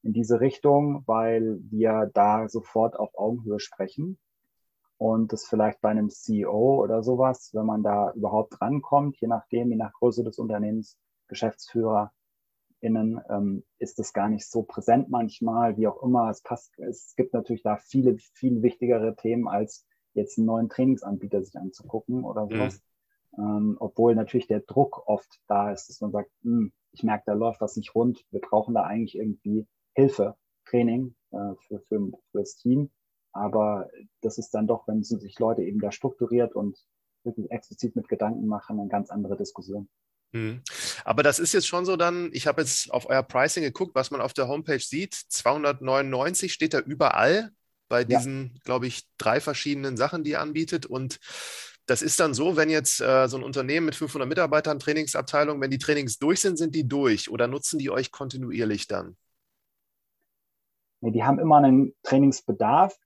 in 0.03 0.13
diese 0.13 0.41
Richtung, 0.41 1.03
weil 1.07 1.59
wir 1.71 2.11
da 2.15 2.49
sofort 2.49 2.99
auf 2.99 3.17
Augenhöhe 3.17 3.61
sprechen 3.61 4.19
und 4.97 5.33
das 5.33 5.47
vielleicht 5.47 5.81
bei 5.81 5.89
einem 5.91 6.11
CEO 6.11 6.83
oder 6.83 7.03
sowas, 7.03 7.51
wenn 7.55 7.67
man 7.67 7.83
da 7.83 8.13
überhaupt 8.13 8.61
rankommt, 8.61 9.19
je 9.21 9.29
nachdem, 9.29 9.71
je 9.71 9.77
nach 9.77 9.93
Größe 9.93 10.25
des 10.25 10.39
Unternehmens, 10.39 10.99
Geschäftsführer, 11.29 12.13
innen 12.81 13.21
ähm, 13.29 13.65
ist 13.79 13.99
das 13.99 14.13
gar 14.13 14.29
nicht 14.29 14.47
so 14.47 14.63
präsent 14.63 15.11
manchmal, 15.11 15.77
wie 15.77 15.87
auch 15.87 16.03
immer. 16.03 16.31
Es 16.31 16.43
passt, 16.43 16.79
es 16.79 17.15
gibt 17.17 17.35
natürlich 17.35 17.63
da 17.63 17.77
viele, 17.77 18.17
viel 18.35 18.63
wichtigere 18.63 19.15
Themen, 19.17 19.49
als 19.49 19.87
jetzt 20.15 20.39
einen 20.39 20.47
neuen 20.47 20.69
Trainingsanbieter 20.69 21.43
sich 21.43 21.57
anzugucken 21.57 22.25
oder 22.25 22.47
mhm. 22.47 22.51
sowas. 22.51 22.83
Mhm. 23.37 23.45
Ähm, 23.45 23.77
obwohl 23.81 24.15
natürlich 24.15 24.49
der 24.49 24.61
Druck 24.61 25.07
oft 25.07 25.41
da 25.47 25.73
ist, 25.73 25.89
dass 25.89 26.01
man 26.01 26.11
sagt, 26.11 26.31
hm, 26.43 26.73
ich 26.93 27.03
merke, 27.05 27.25
da 27.27 27.33
läuft 27.35 27.61
was 27.61 27.77
nicht 27.77 27.95
rund. 27.95 28.25
Wir 28.31 28.41
brauchen 28.41 28.75
da 28.75 28.83
eigentlich 28.83 29.17
irgendwie 29.17 29.67
Hilfe, 30.01 30.37
Training 30.67 31.15
äh, 31.31 31.55
für, 31.67 31.81
für, 31.81 32.11
für 32.31 32.39
das 32.39 32.57
Team. 32.57 32.91
Aber 33.33 33.89
das 34.23 34.39
ist 34.39 34.51
dann 34.51 34.67
doch, 34.67 34.89
wenn 34.89 35.03
sich 35.03 35.39
Leute 35.39 35.63
eben 35.63 35.81
da 35.81 35.93
strukturiert 35.93 36.55
und 36.55 36.79
wirklich 37.23 37.51
explizit 37.51 37.95
mit 37.97 38.09
Gedanken 38.09 38.47
machen, 38.47 38.81
eine 38.81 38.89
ganz 38.89 39.11
andere 39.11 39.37
Diskussion. 39.37 39.89
Mhm. 40.33 40.63
Aber 41.05 41.23
das 41.23 41.39
ist 41.39 41.53
jetzt 41.53 41.67
schon 41.67 41.85
so 41.85 41.97
dann, 41.97 42.31
ich 42.33 42.47
habe 42.47 42.63
jetzt 42.63 42.91
auf 42.91 43.09
euer 43.09 43.23
Pricing 43.23 43.63
geguckt, 43.63 43.95
was 43.95 44.11
man 44.11 44.21
auf 44.21 44.33
der 44.33 44.49
Homepage 44.49 44.81
sieht. 44.81 45.15
299 45.15 46.53
steht 46.53 46.75
da 46.75 46.81
überall 46.81 47.51
bei 47.89 48.05
diesen, 48.05 48.53
ja. 48.55 48.61
glaube 48.65 48.87
ich, 48.87 49.09
drei 49.19 49.41
verschiedenen 49.41 49.97
Sachen, 49.97 50.25
die 50.25 50.31
ihr 50.31 50.41
anbietet. 50.41 50.87
Und 50.87 51.19
das 51.87 52.03
ist 52.03 52.21
dann 52.21 52.35
so, 52.35 52.57
wenn 52.57 52.71
jetzt 52.71 53.01
äh, 53.01 53.29
so 53.29 53.37
ein 53.37 53.43
Unternehmen 53.43 53.87
mit 53.87 53.97
500 53.97 54.29
Mitarbeitern, 54.29 54.79
Trainingsabteilung, 54.79 55.61
wenn 55.61 55.71
die 55.71 55.79
Trainings 55.79 56.19
durch 56.19 56.41
sind, 56.41 56.57
sind 56.57 56.75
die 56.75 56.87
durch 56.87 57.31
oder 57.31 57.49
nutzen 57.49 57.79
die 57.79 57.91
euch 57.91 58.13
kontinuierlich 58.13 58.87
dann? 58.87 59.17
Nee, 61.01 61.11
die 61.11 61.25
haben 61.25 61.39
immer 61.39 61.59
einen 61.59 61.95
Trainingsbedarf. 62.03 62.97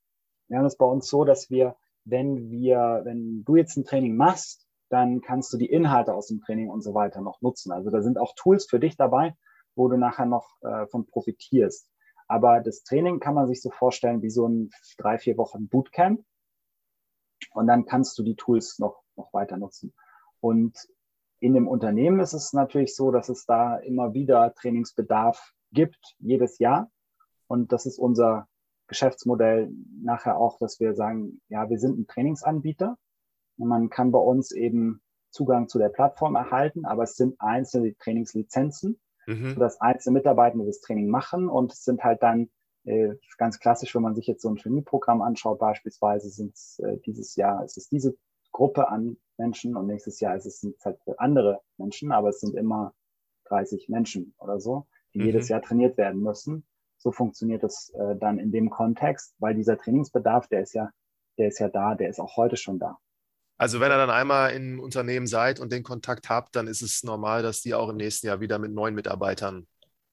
Wir 0.48 0.58
haben 0.58 0.66
es 0.66 0.76
bei 0.76 0.86
uns 0.86 1.08
so, 1.08 1.24
dass 1.24 1.50
wir, 1.50 1.76
wenn 2.04 2.50
wir, 2.50 3.02
wenn 3.04 3.44
du 3.44 3.56
jetzt 3.56 3.76
ein 3.76 3.84
Training 3.84 4.16
machst, 4.16 4.66
dann 4.90 5.20
kannst 5.20 5.52
du 5.52 5.56
die 5.56 5.70
Inhalte 5.70 6.14
aus 6.14 6.28
dem 6.28 6.40
Training 6.40 6.68
und 6.68 6.82
so 6.82 6.94
weiter 6.94 7.20
noch 7.20 7.40
nutzen. 7.40 7.72
Also 7.72 7.90
da 7.90 8.02
sind 8.02 8.18
auch 8.18 8.34
Tools 8.36 8.66
für 8.68 8.78
dich 8.78 8.96
dabei, 8.96 9.34
wo 9.74 9.88
du 9.88 9.96
nachher 9.96 10.26
noch 10.26 10.48
äh, 10.62 10.86
von 10.86 11.06
profitierst. 11.06 11.88
Aber 12.28 12.60
das 12.60 12.82
Training 12.82 13.20
kann 13.20 13.34
man 13.34 13.46
sich 13.46 13.60
so 13.60 13.70
vorstellen 13.70 14.22
wie 14.22 14.30
so 14.30 14.48
ein 14.48 14.70
drei, 14.98 15.18
vier 15.18 15.36
Wochen 15.36 15.68
Bootcamp. 15.68 16.24
Und 17.52 17.66
dann 17.66 17.84
kannst 17.84 18.18
du 18.18 18.22
die 18.22 18.36
Tools 18.36 18.78
noch, 18.78 19.02
noch 19.16 19.32
weiter 19.32 19.56
nutzen. 19.56 19.94
Und 20.40 20.78
in 21.40 21.54
dem 21.54 21.68
Unternehmen 21.68 22.20
ist 22.20 22.32
es 22.32 22.52
natürlich 22.52 22.94
so, 22.94 23.10
dass 23.10 23.28
es 23.28 23.44
da 23.44 23.76
immer 23.76 24.14
wieder 24.14 24.54
Trainingsbedarf 24.54 25.52
gibt, 25.72 26.16
jedes 26.18 26.58
Jahr. 26.58 26.90
Und 27.46 27.72
das 27.72 27.86
ist 27.86 27.98
unser 27.98 28.48
Geschäftsmodell 28.86 29.72
nachher 30.02 30.36
auch, 30.36 30.58
dass 30.58 30.80
wir 30.80 30.94
sagen, 30.94 31.40
ja, 31.48 31.68
wir 31.70 31.78
sind 31.78 31.98
ein 31.98 32.06
Trainingsanbieter. 32.06 32.96
Und 33.56 33.68
man 33.68 33.88
kann 33.88 34.10
bei 34.10 34.18
uns 34.18 34.52
eben 34.52 35.00
Zugang 35.30 35.68
zu 35.68 35.78
der 35.78 35.88
Plattform 35.88 36.36
erhalten, 36.36 36.84
aber 36.84 37.02
es 37.02 37.16
sind 37.16 37.34
einzelne 37.40 37.96
Trainingslizenzen, 37.96 39.00
mhm. 39.26 39.54
sodass 39.54 39.80
einzelne 39.80 40.14
Mitarbeiter 40.14 40.64
das 40.64 40.80
Training 40.80 41.08
machen 41.08 41.48
und 41.48 41.72
es 41.72 41.82
sind 41.82 42.04
halt 42.04 42.22
dann 42.22 42.50
äh, 42.84 43.14
ganz 43.36 43.58
klassisch, 43.58 43.94
wenn 43.94 44.02
man 44.02 44.14
sich 44.14 44.26
jetzt 44.26 44.42
so 44.42 44.48
ein 44.48 44.56
Trainee-Programm 44.56 45.22
anschaut, 45.22 45.58
beispielsweise 45.58 46.28
sind 46.28 46.54
es 46.54 46.78
äh, 46.78 46.98
dieses 46.98 47.34
Jahr, 47.34 47.64
ist 47.64 47.76
es 47.76 47.88
diese 47.88 48.14
Gruppe 48.52 48.88
an 48.88 49.16
Menschen 49.36 49.76
und 49.76 49.86
nächstes 49.86 50.20
Jahr 50.20 50.36
ist 50.36 50.46
es 50.46 50.64
halt 50.84 50.98
andere 51.16 51.60
Menschen, 51.78 52.12
aber 52.12 52.28
es 52.28 52.40
sind 52.40 52.54
immer 52.54 52.94
30 53.46 53.88
Menschen 53.88 54.34
oder 54.38 54.60
so, 54.60 54.86
die 55.14 55.18
mhm. 55.18 55.26
jedes 55.26 55.48
Jahr 55.48 55.62
trainiert 55.62 55.96
werden 55.96 56.22
müssen. 56.22 56.64
So 57.04 57.12
funktioniert 57.12 57.62
es 57.62 57.90
äh, 57.90 58.16
dann 58.16 58.38
in 58.38 58.50
dem 58.50 58.70
Kontext, 58.70 59.34
weil 59.38 59.54
dieser 59.54 59.76
Trainingsbedarf, 59.76 60.48
der 60.48 60.62
ist 60.62 60.72
ja, 60.72 60.88
der 61.36 61.48
ist 61.48 61.58
ja 61.58 61.68
da, 61.68 61.94
der 61.94 62.08
ist 62.08 62.18
auch 62.18 62.36
heute 62.38 62.56
schon 62.56 62.78
da. 62.78 62.96
Also 63.58 63.78
wenn 63.78 63.92
ihr 63.92 63.98
dann 63.98 64.10
einmal 64.10 64.52
im 64.52 64.80
Unternehmen 64.80 65.26
seid 65.26 65.60
und 65.60 65.70
den 65.70 65.82
Kontakt 65.82 66.30
habt, 66.30 66.56
dann 66.56 66.66
ist 66.66 66.80
es 66.80 67.04
normal, 67.04 67.42
dass 67.42 67.60
die 67.60 67.74
auch 67.74 67.90
im 67.90 67.98
nächsten 67.98 68.26
Jahr 68.26 68.40
wieder 68.40 68.58
mit 68.58 68.72
neuen 68.72 68.94
Mitarbeitern 68.94 69.66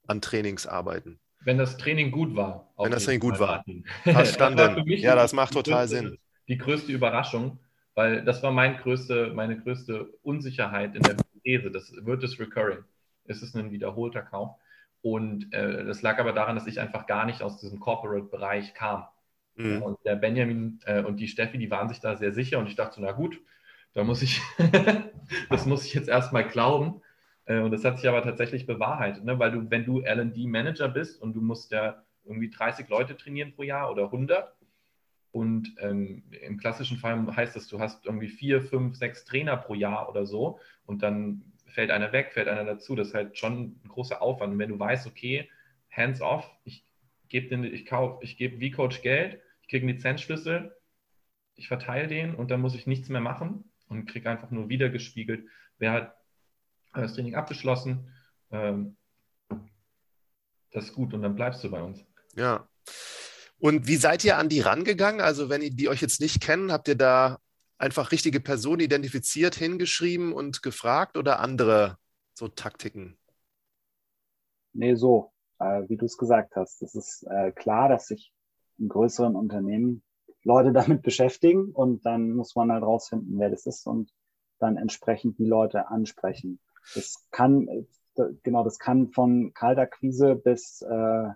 an 0.05 0.19
Trainings 0.19 0.67
arbeiten. 0.67 1.17
Wenn 1.43 1.57
das 1.57 1.77
Training 1.77 2.11
gut 2.11 2.35
war. 2.35 2.71
Wenn 2.77 2.91
das 2.91 3.05
Training 3.05 3.21
gut 3.21 3.39
war. 3.39 3.63
Verstanden. 4.03 4.83
ja, 4.87 5.15
das 5.15 5.31
macht 5.31 5.53
total 5.53 5.87
größte, 5.87 6.09
Sinn. 6.09 6.17
Die 6.49 6.57
größte 6.57 6.91
Überraschung, 6.91 7.57
weil 7.95 8.23
das 8.25 8.43
war 8.43 8.51
mein 8.51 8.77
größte, 8.77 9.31
meine 9.33 9.57
größte 9.57 10.09
Unsicherheit 10.23 10.93
in 10.93 11.03
der 11.03 11.15
These. 11.43 11.71
Das 11.71 11.91
wird 12.01 12.21
es 12.23 12.37
recurring. 12.37 12.83
Es 13.23 13.41
ist 13.41 13.55
ein 13.55 13.71
wiederholter 13.71 14.23
Kauf. 14.23 14.57
Und 15.01 15.51
äh, 15.53 15.83
das 15.83 16.01
lag 16.01 16.19
aber 16.19 16.31
daran, 16.31 16.55
dass 16.55 16.67
ich 16.67 16.79
einfach 16.79 17.07
gar 17.07 17.25
nicht 17.25 17.41
aus 17.41 17.57
diesem 17.57 17.79
Corporate-Bereich 17.79 18.73
kam. 18.73 19.05
Mhm. 19.55 19.81
Und 19.81 19.97
der 20.05 20.15
Benjamin 20.15 20.79
äh, 20.85 21.03
und 21.03 21.19
die 21.19 21.27
Steffi, 21.27 21.57
die 21.57 21.71
waren 21.71 21.89
sich 21.89 21.99
da 21.99 22.15
sehr 22.15 22.33
sicher 22.33 22.59
und 22.59 22.67
ich 22.67 22.75
dachte, 22.75 23.01
na 23.01 23.11
gut, 23.11 23.39
da 23.93 24.03
muss 24.03 24.21
ich, 24.21 24.41
das 25.49 25.65
muss 25.65 25.85
ich 25.85 25.93
jetzt 25.93 26.07
erstmal 26.09 26.47
glauben. 26.47 27.01
Äh, 27.45 27.59
und 27.59 27.71
das 27.71 27.83
hat 27.83 27.97
sich 27.97 28.07
aber 28.07 28.21
tatsächlich 28.21 28.65
bewahrheitet, 28.65 29.23
ne? 29.23 29.39
weil 29.39 29.51
du, 29.51 29.69
wenn 29.69 29.85
du 29.85 30.01
LD-Manager 30.01 30.87
bist 30.87 31.21
und 31.21 31.33
du 31.33 31.41
musst 31.41 31.71
ja 31.71 32.03
irgendwie 32.23 32.49
30 32.49 32.87
Leute 32.89 33.17
trainieren 33.17 33.53
pro 33.53 33.63
Jahr 33.63 33.91
oder 33.91 34.05
100 34.05 34.53
und 35.31 35.75
ähm, 35.79 36.23
im 36.29 36.57
klassischen 36.57 36.97
Fall 36.97 37.35
heißt 37.35 37.55
das, 37.55 37.67
du 37.67 37.79
hast 37.79 38.05
irgendwie 38.05 38.27
vier, 38.27 38.61
fünf, 38.61 38.95
sechs 38.95 39.25
Trainer 39.25 39.57
pro 39.57 39.73
Jahr 39.73 40.09
oder 40.09 40.25
so 40.25 40.59
und 40.85 41.03
dann 41.03 41.50
fällt 41.71 41.91
einer 41.91 42.11
weg, 42.11 42.31
fällt 42.33 42.47
einer 42.47 42.65
dazu. 42.65 42.95
Das 42.95 43.09
ist 43.09 43.13
halt 43.13 43.37
schon 43.37 43.79
ein 43.83 43.89
großer 43.89 44.21
Aufwand. 44.21 44.53
Und 44.53 44.59
wenn 44.59 44.69
du 44.69 44.79
weißt, 44.79 45.07
okay, 45.07 45.49
hands 45.89 46.21
off, 46.21 46.49
ich 46.63 46.85
gebe 47.29 47.67
ich 47.67 47.85
kaufe, 47.85 48.23
ich 48.23 48.37
gebe 48.37 48.65
V-Coach 48.65 49.01
Geld, 49.01 49.41
ich 49.61 49.69
kriege 49.69 49.85
einen 49.85 49.95
Lizenzschlüssel, 49.95 50.75
ich 51.55 51.67
verteile 51.67 52.07
den 52.07 52.35
und 52.35 52.51
dann 52.51 52.61
muss 52.61 52.75
ich 52.75 52.87
nichts 52.87 53.09
mehr 53.09 53.21
machen 53.21 53.71
und 53.87 54.05
kriege 54.05 54.29
einfach 54.29 54.51
nur 54.51 54.69
wiedergespiegelt, 54.69 55.47
wer 55.77 55.91
hat 55.91 56.17
das 56.93 57.13
Training 57.13 57.35
abgeschlossen. 57.35 58.13
Ähm, 58.51 58.97
das 60.71 60.85
ist 60.85 60.93
gut 60.93 61.13
und 61.13 61.21
dann 61.21 61.35
bleibst 61.35 61.63
du 61.63 61.71
bei 61.71 61.81
uns. 61.81 62.03
Ja. 62.35 62.67
Und 63.59 63.87
wie 63.87 63.97
seid 63.97 64.23
ihr 64.23 64.37
an 64.37 64.49
die 64.49 64.61
rangegangen? 64.61 65.21
Also, 65.21 65.49
wenn 65.49 65.61
ihr 65.61 65.71
die 65.71 65.87
euch 65.87 66.01
jetzt 66.01 66.19
nicht 66.19 66.41
kennen, 66.41 66.71
habt 66.71 66.87
ihr 66.87 66.95
da 66.95 67.39
einfach 67.81 68.11
richtige 68.11 68.39
Personen 68.39 68.81
identifiziert, 68.81 69.55
hingeschrieben 69.55 70.33
und 70.33 70.61
gefragt 70.61 71.17
oder 71.17 71.39
andere 71.39 71.97
so 72.33 72.47
Taktiken? 72.47 73.17
Nee, 74.73 74.95
so, 74.95 75.31
äh, 75.59 75.83
wie 75.87 75.97
du 75.97 76.05
es 76.05 76.17
gesagt 76.17 76.55
hast. 76.55 76.81
Es 76.81 76.95
ist 76.95 77.23
äh, 77.29 77.51
klar, 77.51 77.89
dass 77.89 78.07
sich 78.07 78.31
in 78.77 78.87
größeren 78.87 79.35
Unternehmen 79.35 80.03
Leute 80.43 80.71
damit 80.73 81.01
beschäftigen 81.01 81.71
und 81.71 82.05
dann 82.05 82.31
muss 82.31 82.55
man 82.55 82.71
halt 82.71 82.83
rausfinden, 82.83 83.39
wer 83.39 83.49
das 83.49 83.65
ist 83.65 83.85
und 83.87 84.11
dann 84.59 84.77
entsprechend 84.77 85.39
die 85.39 85.45
Leute 85.45 85.87
ansprechen. 85.89 86.59
Das 86.93 87.27
kann, 87.31 87.67
genau, 88.43 88.63
das 88.63 88.77
kann 88.77 89.11
von 89.11 89.53
kalter 89.53 89.87
Krise 89.87 90.35
bis 90.35 90.81
äh, 90.83 91.29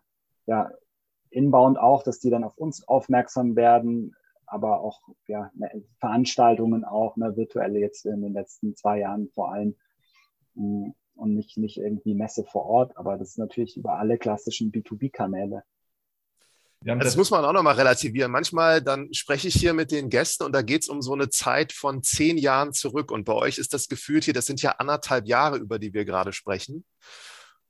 ja, 0.46 0.72
inbound 1.32 1.80
auch, 1.80 2.04
dass 2.04 2.20
die 2.20 2.30
dann 2.30 2.44
auf 2.44 2.58
uns 2.58 2.88
aufmerksam 2.88 3.56
werden, 3.56 4.16
aber 4.48 4.82
auch 4.82 5.02
ja, 5.28 5.52
ne, 5.56 5.84
Veranstaltungen 6.00 6.84
auch, 6.84 7.18
ne, 7.18 7.36
virtuelle 7.36 7.80
jetzt 7.80 8.06
in 8.06 8.22
den 8.22 8.34
letzten 8.34 8.76
zwei 8.76 9.00
Jahren 9.00 9.30
vor 9.34 9.52
allem 9.52 9.76
mm, 10.56 10.90
und 11.16 11.34
nicht, 11.34 11.58
nicht 11.58 11.78
irgendwie 11.78 12.14
Messe 12.14 12.44
vor 12.44 12.66
Ort, 12.66 12.98
aber 12.98 13.18
das 13.18 13.30
ist 13.30 13.38
natürlich 13.38 13.78
über 13.78 13.98
alle 13.98 14.18
klassischen 14.18 14.72
B2B-Kanäle. 14.72 15.64
Also 16.88 17.00
das 17.00 17.18
muss 17.18 17.32
man 17.32 17.44
auch 17.44 17.54
nochmal 17.54 17.76
relativieren. 17.76 18.32
Manchmal 18.32 18.82
dann 18.82 19.12
spreche 19.12 19.48
ich 19.48 19.56
hier 19.56 19.74
mit 19.74 19.92
den 19.92 20.10
Gästen 20.10 20.44
und 20.44 20.52
da 20.54 20.62
geht 20.62 20.84
es 20.84 20.90
um 20.90 21.02
so 21.02 21.14
eine 21.14 21.30
Zeit 21.30 21.74
von 21.74 22.04
zehn 22.04 22.38
Jahren 22.38 22.74
zurück. 22.74 23.12
Und 23.12 23.26
bei 23.26 23.34
euch 23.34 23.58
ist 23.58 23.74
das 23.74 23.88
gefühlt 23.88 24.26
hier, 24.26 24.36
das 24.36 24.46
sind 24.46 24.62
ja 24.62 24.72
anderthalb 24.72 25.26
Jahre, 25.28 25.58
über 25.58 25.80
die 25.80 25.94
wir 25.94 26.06
gerade 26.06 26.32
sprechen. 26.32 26.86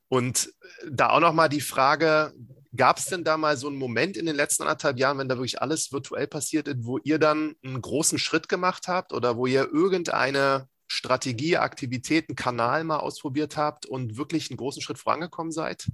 Und 0.09 0.53
da 0.89 1.11
auch 1.11 1.21
nochmal 1.21 1.47
die 1.47 1.61
Frage, 1.61 2.33
gab 2.75 2.97
es 2.97 3.05
denn 3.05 3.23
da 3.23 3.37
mal 3.37 3.57
so 3.57 3.67
einen 3.67 3.77
Moment 3.77 4.17
in 4.17 4.25
den 4.25 4.35
letzten 4.35 4.63
anderthalb 4.63 4.97
Jahren, 4.97 5.17
wenn 5.17 5.29
da 5.29 5.35
wirklich 5.35 5.61
alles 5.61 5.91
virtuell 5.91 6.27
passiert 6.27 6.67
ist, 6.67 6.85
wo 6.85 6.97
ihr 6.99 7.19
dann 7.19 7.55
einen 7.63 7.81
großen 7.81 8.17
Schritt 8.17 8.49
gemacht 8.49 8.87
habt 8.87 9.13
oder 9.13 9.37
wo 9.37 9.45
ihr 9.45 9.71
irgendeine 9.71 10.67
Strategie, 10.87 11.57
Aktivitäten, 11.57 12.35
Kanal 12.35 12.83
mal 12.83 12.99
ausprobiert 12.99 13.57
habt 13.57 13.85
und 13.85 14.17
wirklich 14.17 14.49
einen 14.49 14.57
großen 14.57 14.81
Schritt 14.81 14.97
vorangekommen 14.97 15.51
seid? 15.51 15.87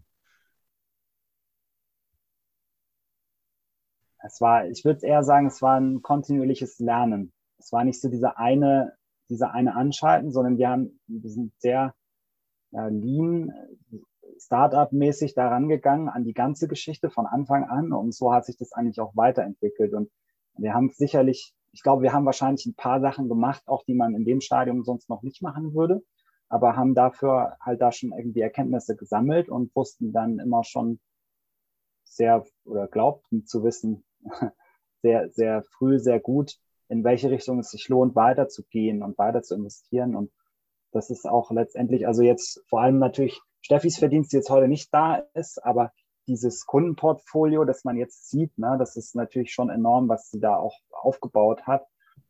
Es 4.23 4.39
war, 4.39 4.67
ich 4.67 4.86
würde 4.86 5.05
eher 5.05 5.23
sagen, 5.23 5.47
es 5.47 5.61
war 5.61 5.79
ein 5.79 6.01
kontinuierliches 6.01 6.79
Lernen. 6.79 7.34
Es 7.57 7.71
war 7.71 7.84
nicht 7.84 7.99
so 7.99 8.09
diese 8.09 8.38
eine, 8.38 8.93
diese 9.29 9.51
eine 9.51 9.75
Anschalten, 9.75 10.32
sondern 10.32 10.57
wir 10.57 10.69
haben, 10.69 10.99
wir 11.07 11.29
sind 11.29 11.53
sehr 11.59 11.95
ja, 12.71 12.88
lean, 12.88 13.51
Startup-mäßig 14.39 15.34
daran 15.34 15.67
gegangen 15.69 16.09
an 16.09 16.23
die 16.23 16.34
ganze 16.34 16.67
Geschichte 16.67 17.09
von 17.09 17.25
Anfang 17.25 17.65
an 17.65 17.93
und 17.93 18.13
so 18.13 18.34
hat 18.34 18.45
sich 18.45 18.57
das 18.57 18.73
eigentlich 18.73 18.99
auch 18.99 19.15
weiterentwickelt 19.15 19.93
und 19.93 20.09
wir 20.57 20.73
haben 20.73 20.89
sicherlich, 20.89 21.53
ich 21.71 21.84
glaube, 21.84 22.03
wir 22.03 22.13
haben 22.13 22.25
wahrscheinlich 22.25 22.65
ein 22.65 22.75
paar 22.75 22.99
Sachen 23.01 23.29
gemacht, 23.29 23.63
auch 23.65 23.84
die 23.86 23.93
man 23.93 24.15
in 24.15 24.25
dem 24.25 24.41
Stadium 24.41 24.84
sonst 24.84 25.09
noch 25.09 25.23
nicht 25.23 25.41
machen 25.41 25.73
würde, 25.73 26.03
aber 26.49 26.75
haben 26.75 26.95
dafür 26.95 27.55
halt 27.61 27.82
da 27.82 27.91
schon 27.91 28.11
irgendwie 28.11 28.41
Erkenntnisse 28.41 28.95
gesammelt 28.95 29.49
und 29.49 29.73
wussten 29.75 30.11
dann 30.11 30.39
immer 30.39 30.63
schon 30.63 30.99
sehr 32.03 32.45
oder 32.65 32.88
glaubten 32.88 33.45
zu 33.45 33.63
wissen, 33.63 34.03
sehr, 35.01 35.29
sehr 35.29 35.63
früh, 35.63 35.97
sehr 35.99 36.19
gut, 36.19 36.57
in 36.89 37.03
welche 37.03 37.32
Richtung 37.32 37.59
es 37.59 37.71
sich 37.71 37.88
lohnt, 37.88 38.15
weiterzugehen 38.15 39.01
und 39.01 39.17
weiter 39.17 39.41
zu 39.41 39.55
investieren. 39.55 40.15
Und 40.15 40.32
das 40.91 41.09
ist 41.09 41.25
auch 41.25 41.51
letztendlich, 41.51 42.05
also 42.05 42.21
jetzt 42.21 42.61
vor 42.67 42.82
allem 42.82 42.99
natürlich 42.99 43.41
Steffis 43.62 43.97
Verdienst, 43.97 44.32
die 44.32 44.38
jetzt 44.38 44.49
heute 44.49 44.68
nicht 44.68 44.93
da 44.93 45.24
ist, 45.34 45.64
aber 45.64 45.91
dieses 46.28 46.66
Kundenportfolio, 46.66 47.66
das 47.66 47.84
man 47.84 47.97
jetzt 47.97 48.30
sieht, 48.30 48.57
ne, 48.57 48.76
das 48.80 48.95
ist 48.95 49.16
natürlich 49.16 49.53
schon 49.53 49.70
enorm, 49.70 50.07
was 50.07 50.30
sie 50.30 50.39
da 50.39 50.55
auch 50.55 50.78
aufgebaut 50.91 51.68
hat. 51.68 51.86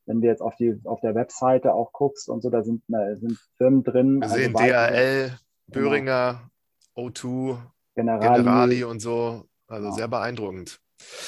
Wenn 0.05 0.21
du 0.21 0.27
jetzt 0.27 0.41
auf 0.41 0.55
die 0.55 0.79
auf 0.85 0.99
der 1.01 1.15
Webseite 1.15 1.73
auch 1.73 1.91
guckst 1.93 2.27
und 2.27 2.41
so, 2.41 2.49
da 2.49 2.63
sind, 2.63 2.83
da 2.87 3.15
sind 3.17 3.37
Firmen 3.57 3.83
drin. 3.83 4.19
Wir 4.19 4.23
also 4.23 4.35
sehen 4.35 4.53
DHL, 4.53 5.37
Böhringer, 5.67 6.49
genau. 6.95 7.09
O2, 7.09 7.57
Generali. 7.95 8.37
Generali 8.37 8.83
und 8.83 8.99
so. 8.99 9.45
Also 9.67 9.85
genau. 9.85 9.95
sehr 9.95 10.07
beeindruckend. 10.07 10.81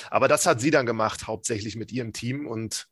Aber 0.10 0.28
das 0.28 0.46
hat 0.46 0.60
sie 0.60 0.72
dann 0.72 0.86
gemacht, 0.86 1.28
hauptsächlich 1.28 1.76
mit 1.76 1.92
ihrem 1.92 2.14
Team 2.14 2.48
und 2.48 2.88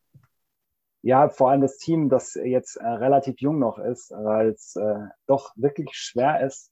ja, 1.03 1.29
vor 1.29 1.49
allem 1.49 1.61
das 1.61 1.77
Team, 1.77 2.09
das 2.09 2.35
jetzt 2.35 2.75
äh, 2.75 2.85
relativ 2.85 3.39
jung 3.39 3.57
noch 3.57 3.79
ist, 3.79 4.11
weil 4.11 4.49
es 4.49 4.75
äh, 4.75 5.07
doch 5.25 5.51
wirklich 5.55 5.89
schwer 5.93 6.45
ist, 6.45 6.70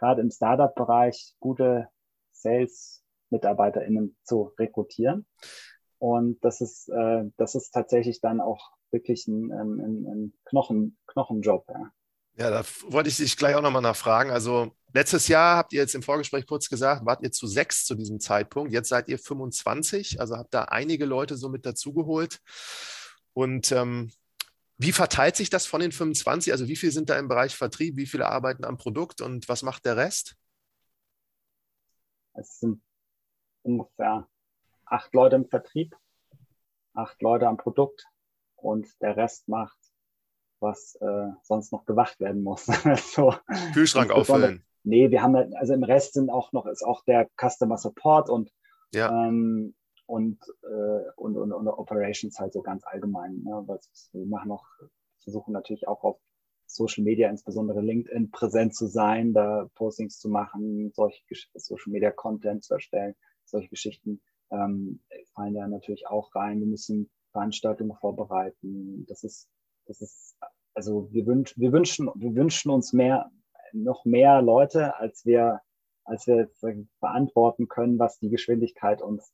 gerade 0.00 0.22
im 0.22 0.30
Startup-Bereich 0.30 1.34
gute 1.38 1.88
Sales-MitarbeiterInnen 2.32 4.16
zu 4.24 4.52
rekrutieren. 4.58 5.26
Und 5.98 6.42
das 6.42 6.62
ist, 6.62 6.88
äh, 6.88 7.24
das 7.36 7.54
ist 7.54 7.70
tatsächlich 7.70 8.20
dann 8.20 8.40
auch 8.40 8.70
wirklich 8.90 9.28
ein, 9.28 9.52
ein, 9.52 9.80
ein 9.80 10.32
Knochen, 10.46 10.96
Knochenjob. 11.06 11.66
Ja. 11.68 11.92
ja, 12.36 12.50
da 12.50 12.64
wollte 12.88 13.10
ich 13.10 13.18
dich 13.18 13.36
gleich 13.36 13.54
auch 13.54 13.62
nochmal 13.62 13.82
nachfragen. 13.82 14.30
Also 14.30 14.72
letztes 14.94 15.28
Jahr 15.28 15.58
habt 15.58 15.74
ihr 15.74 15.82
jetzt 15.82 15.94
im 15.94 16.02
Vorgespräch 16.02 16.46
kurz 16.46 16.70
gesagt, 16.70 17.04
wart 17.04 17.22
ihr 17.22 17.30
zu 17.30 17.46
sechs 17.46 17.84
zu 17.84 17.94
diesem 17.94 18.20
Zeitpunkt. 18.20 18.72
Jetzt 18.72 18.88
seid 18.88 19.08
ihr 19.08 19.18
25, 19.18 20.18
also 20.18 20.38
habt 20.38 20.54
da 20.54 20.64
einige 20.64 21.04
Leute 21.04 21.36
so 21.36 21.50
mit 21.50 21.66
dazugeholt. 21.66 22.40
Und 23.34 23.70
ähm, 23.70 24.10
wie 24.80 24.92
verteilt 24.92 25.36
sich 25.36 25.50
das 25.50 25.66
von 25.66 25.82
den 25.82 25.92
25? 25.92 26.52
Also 26.52 26.66
wie 26.66 26.74
viele 26.74 26.92
sind 26.92 27.10
da 27.10 27.18
im 27.18 27.28
Bereich 27.28 27.54
Vertrieb, 27.54 27.98
wie 27.98 28.06
viele 28.06 28.26
arbeiten 28.26 28.64
am 28.64 28.78
Produkt 28.78 29.20
und 29.20 29.46
was 29.46 29.62
macht 29.62 29.84
der 29.84 29.98
Rest? 29.98 30.36
Es 32.32 32.60
sind 32.60 32.80
ungefähr 33.62 34.26
acht 34.86 35.12
Leute 35.12 35.36
im 35.36 35.46
Vertrieb, 35.46 35.94
acht 36.94 37.20
Leute 37.20 37.46
am 37.46 37.58
Produkt 37.58 38.06
und 38.56 38.88
der 39.02 39.18
Rest 39.18 39.48
macht, 39.48 39.76
was 40.60 40.94
äh, 41.02 41.28
sonst 41.42 41.72
noch 41.72 41.84
gewacht 41.84 42.18
werden 42.18 42.42
muss. 42.42 42.64
so, 43.14 43.34
Kühlschrank 43.74 44.10
auffüllen. 44.10 44.64
Nee, 44.82 45.10
wir 45.10 45.20
haben 45.20 45.36
halt, 45.36 45.54
also 45.56 45.74
im 45.74 45.84
Rest 45.84 46.14
sind 46.14 46.30
auch 46.30 46.52
noch, 46.52 46.64
ist 46.64 46.84
auch 46.84 47.04
der 47.04 47.28
Customer 47.38 47.76
Support 47.76 48.30
und 48.30 48.50
ja. 48.94 49.10
ähm, 49.10 49.74
und, 50.10 50.38
äh, 50.64 51.10
und, 51.16 51.36
und, 51.36 51.52
und 51.52 51.68
Operations 51.68 52.38
halt 52.40 52.52
so 52.52 52.62
ganz 52.62 52.82
allgemein. 52.84 53.42
Ne? 53.44 53.62
Was, 53.66 54.10
wir 54.12 54.26
machen 54.26 54.48
noch, 54.48 54.66
versuchen 55.22 55.52
natürlich 55.52 55.86
auch 55.86 56.02
auf 56.02 56.18
Social 56.66 57.04
Media, 57.04 57.30
insbesondere 57.30 57.80
LinkedIn, 57.80 58.30
präsent 58.32 58.74
zu 58.74 58.88
sein, 58.88 59.32
da 59.32 59.68
Postings 59.76 60.18
zu 60.18 60.28
machen, 60.28 60.92
solche 60.94 61.22
Social 61.54 61.92
Media 61.92 62.10
Content 62.10 62.64
zu 62.64 62.74
erstellen, 62.74 63.14
solche 63.44 63.68
Geschichten 63.68 64.20
ähm, 64.50 65.00
fallen 65.34 65.54
da 65.54 65.68
natürlich 65.68 66.08
auch 66.08 66.34
rein. 66.34 66.58
Wir 66.58 66.66
müssen 66.66 67.08
Veranstaltungen 67.30 67.96
vorbereiten. 68.00 69.06
Das 69.08 69.22
ist, 69.22 69.48
das 69.86 70.00
ist, 70.00 70.36
also 70.74 71.08
wir, 71.12 71.24
wünsch, 71.26 71.56
wir 71.56 71.70
wünschen, 71.70 72.10
wir 72.16 72.34
wünschen 72.34 72.70
uns 72.72 72.92
mehr, 72.92 73.30
noch 73.72 74.04
mehr 74.04 74.42
Leute, 74.42 74.96
als 74.96 75.24
wir, 75.24 75.60
als 76.04 76.26
wir 76.26 76.50
verantworten 76.98 77.68
können, 77.68 78.00
was 78.00 78.18
die 78.18 78.30
Geschwindigkeit 78.30 79.02
uns 79.02 79.32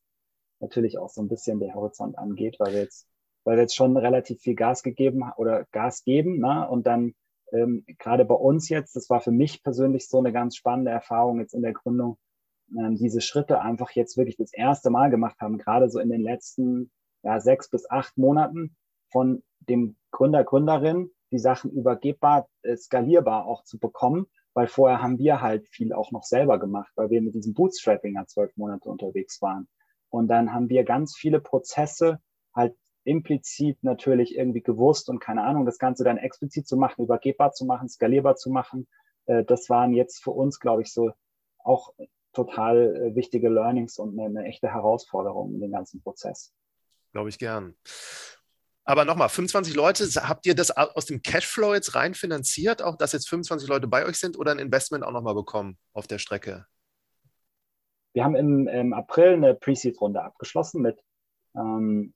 natürlich 0.61 0.99
auch 0.99 1.09
so 1.09 1.23
ein 1.23 1.29
bisschen 1.29 1.61
der 1.61 1.75
Horizont 1.75 2.19
angeht, 2.19 2.57
weil 2.59 2.73
wir 2.73 2.81
jetzt, 2.81 3.07
weil 3.45 3.57
wir 3.57 3.63
jetzt 3.63 3.77
schon 3.77 3.97
relativ 3.97 4.41
viel 4.41 4.55
Gas 4.55 4.83
gegeben 4.83 5.23
oder 5.37 5.65
Gas 5.73 6.05
geben, 6.05 6.39
ne? 6.39 6.69
Und 6.69 6.87
dann 6.87 7.15
ähm, 7.53 7.85
gerade 7.99 8.25
bei 8.25 8.35
uns 8.35 8.69
jetzt, 8.69 8.97
das 8.97 9.09
war 9.09 9.21
für 9.21 9.31
mich 9.31 9.63
persönlich 9.63 10.09
so 10.09 10.19
eine 10.19 10.33
ganz 10.33 10.57
spannende 10.57 10.91
Erfahrung 10.91 11.41
jetzt 11.41 11.55
in 11.55 11.63
der 11.63 11.73
Gründung, 11.73 12.19
ähm, 12.77 12.97
diese 12.97 13.21
Schritte 13.21 13.61
einfach 13.61 13.91
jetzt 13.93 14.17
wirklich 14.17 14.37
das 14.37 14.53
erste 14.53 14.91
Mal 14.91 15.11
gemacht 15.11 15.37
haben, 15.41 15.59
gerade 15.59 15.89
so 15.89 16.01
in 16.01 16.11
den 16.11 16.23
letzten 16.23 16.91
ja, 17.23 17.41
sechs 17.41 17.69
bis 17.69 17.89
acht 17.91 18.17
Monaten 18.17 18.77
von 19.11 19.43
dem 19.61 19.97
Gründer, 20.11 20.45
Gründerin, 20.45 21.11
die 21.31 21.39
Sachen 21.39 21.71
übergebbar, 21.71 22.49
äh, 22.63 22.77
skalierbar 22.77 23.47
auch 23.47 23.65
zu 23.65 23.79
bekommen, 23.79 24.27
weil 24.55 24.69
vorher 24.69 25.03
haben 25.03 25.19
wir 25.19 25.41
halt 25.41 25.69
viel 25.69 25.93
auch 25.93 26.13
noch 26.13 26.25
selber 26.25 26.59
gemacht, 26.59 26.93
weil 26.97 27.11
wir 27.11 27.21
mit 27.23 27.35
diesem 27.35 27.55
Bootstrapping 27.55 28.15
ja 28.15 28.27
zwölf 28.27 28.57
Monate 28.57 28.89
unterwegs 28.89 29.41
waren. 29.43 29.69
Und 30.11 30.29
dann 30.29 30.53
haben 30.53 30.69
wir 30.69 30.85
ganz 30.85 31.17
viele 31.17 31.41
Prozesse 31.41 32.21
halt 32.55 32.75
implizit 33.05 33.83
natürlich 33.83 34.37
irgendwie 34.37 34.63
gewusst 34.63 35.09
und 35.09 35.21
keine 35.21 35.45
Ahnung, 35.45 35.65
das 35.65 35.79
Ganze 35.79 36.05
dann 36.05 36.19
explizit 36.19 36.67
zu 36.67 36.77
machen, 36.77 37.05
übergebbar 37.05 37.53
zu 37.53 37.65
machen, 37.65 37.89
skalierbar 37.89 38.37
zu 38.37 38.51
machen. 38.51 38.89
Äh, 39.27 39.45
das 39.45 39.71
waren 39.71 39.93
jetzt 39.93 40.23
für 40.23 40.33
uns, 40.33 40.59
glaube 40.59 40.83
ich, 40.83 40.93
so 40.93 41.13
auch 41.59 41.93
total 42.33 42.97
äh, 42.97 43.15
wichtige 43.15 43.49
Learnings 43.49 43.99
und 43.99 44.19
eine, 44.19 44.41
eine 44.41 44.49
echte 44.49 44.69
Herausforderung 44.69 45.55
in 45.55 45.61
den 45.61 45.73
ganzen 45.73 46.03
Prozess. 46.03 46.53
Glaube 47.13 47.29
ich 47.29 47.39
gern. 47.39 47.77
Aber 48.85 49.05
nochmal, 49.05 49.29
25 49.29 49.75
Leute, 49.75 50.05
habt 50.29 50.47
ihr 50.47 50.55
das 50.55 50.71
aus 50.71 51.07
dem 51.07 51.21
Cashflow 51.21 51.75
jetzt 51.75 51.97
rein 51.97 52.15
finanziert, 52.15 52.83
auch 52.83 52.97
dass 52.97 53.13
jetzt 53.13 53.29
25 53.29 53.69
Leute 53.69 53.89
bei 53.89 54.07
euch 54.07 54.17
sind 54.17 54.39
oder 54.39 54.53
ein 54.53 54.61
Investment 54.61 55.03
auch 55.03 55.11
nochmal 55.11 55.35
bekommen 55.35 55.77
auf 55.93 56.07
der 56.07 56.19
Strecke? 56.19 56.67
Wir 58.17 58.25
haben 58.25 58.35
im, 58.35 58.67
im 58.67 58.95
April 58.95 59.35
eine 59.35 59.55
Pre-Seed-Runde 59.55 60.23
abgeschlossen 60.23 60.81
mit 60.81 61.05
ähm, 61.55 62.14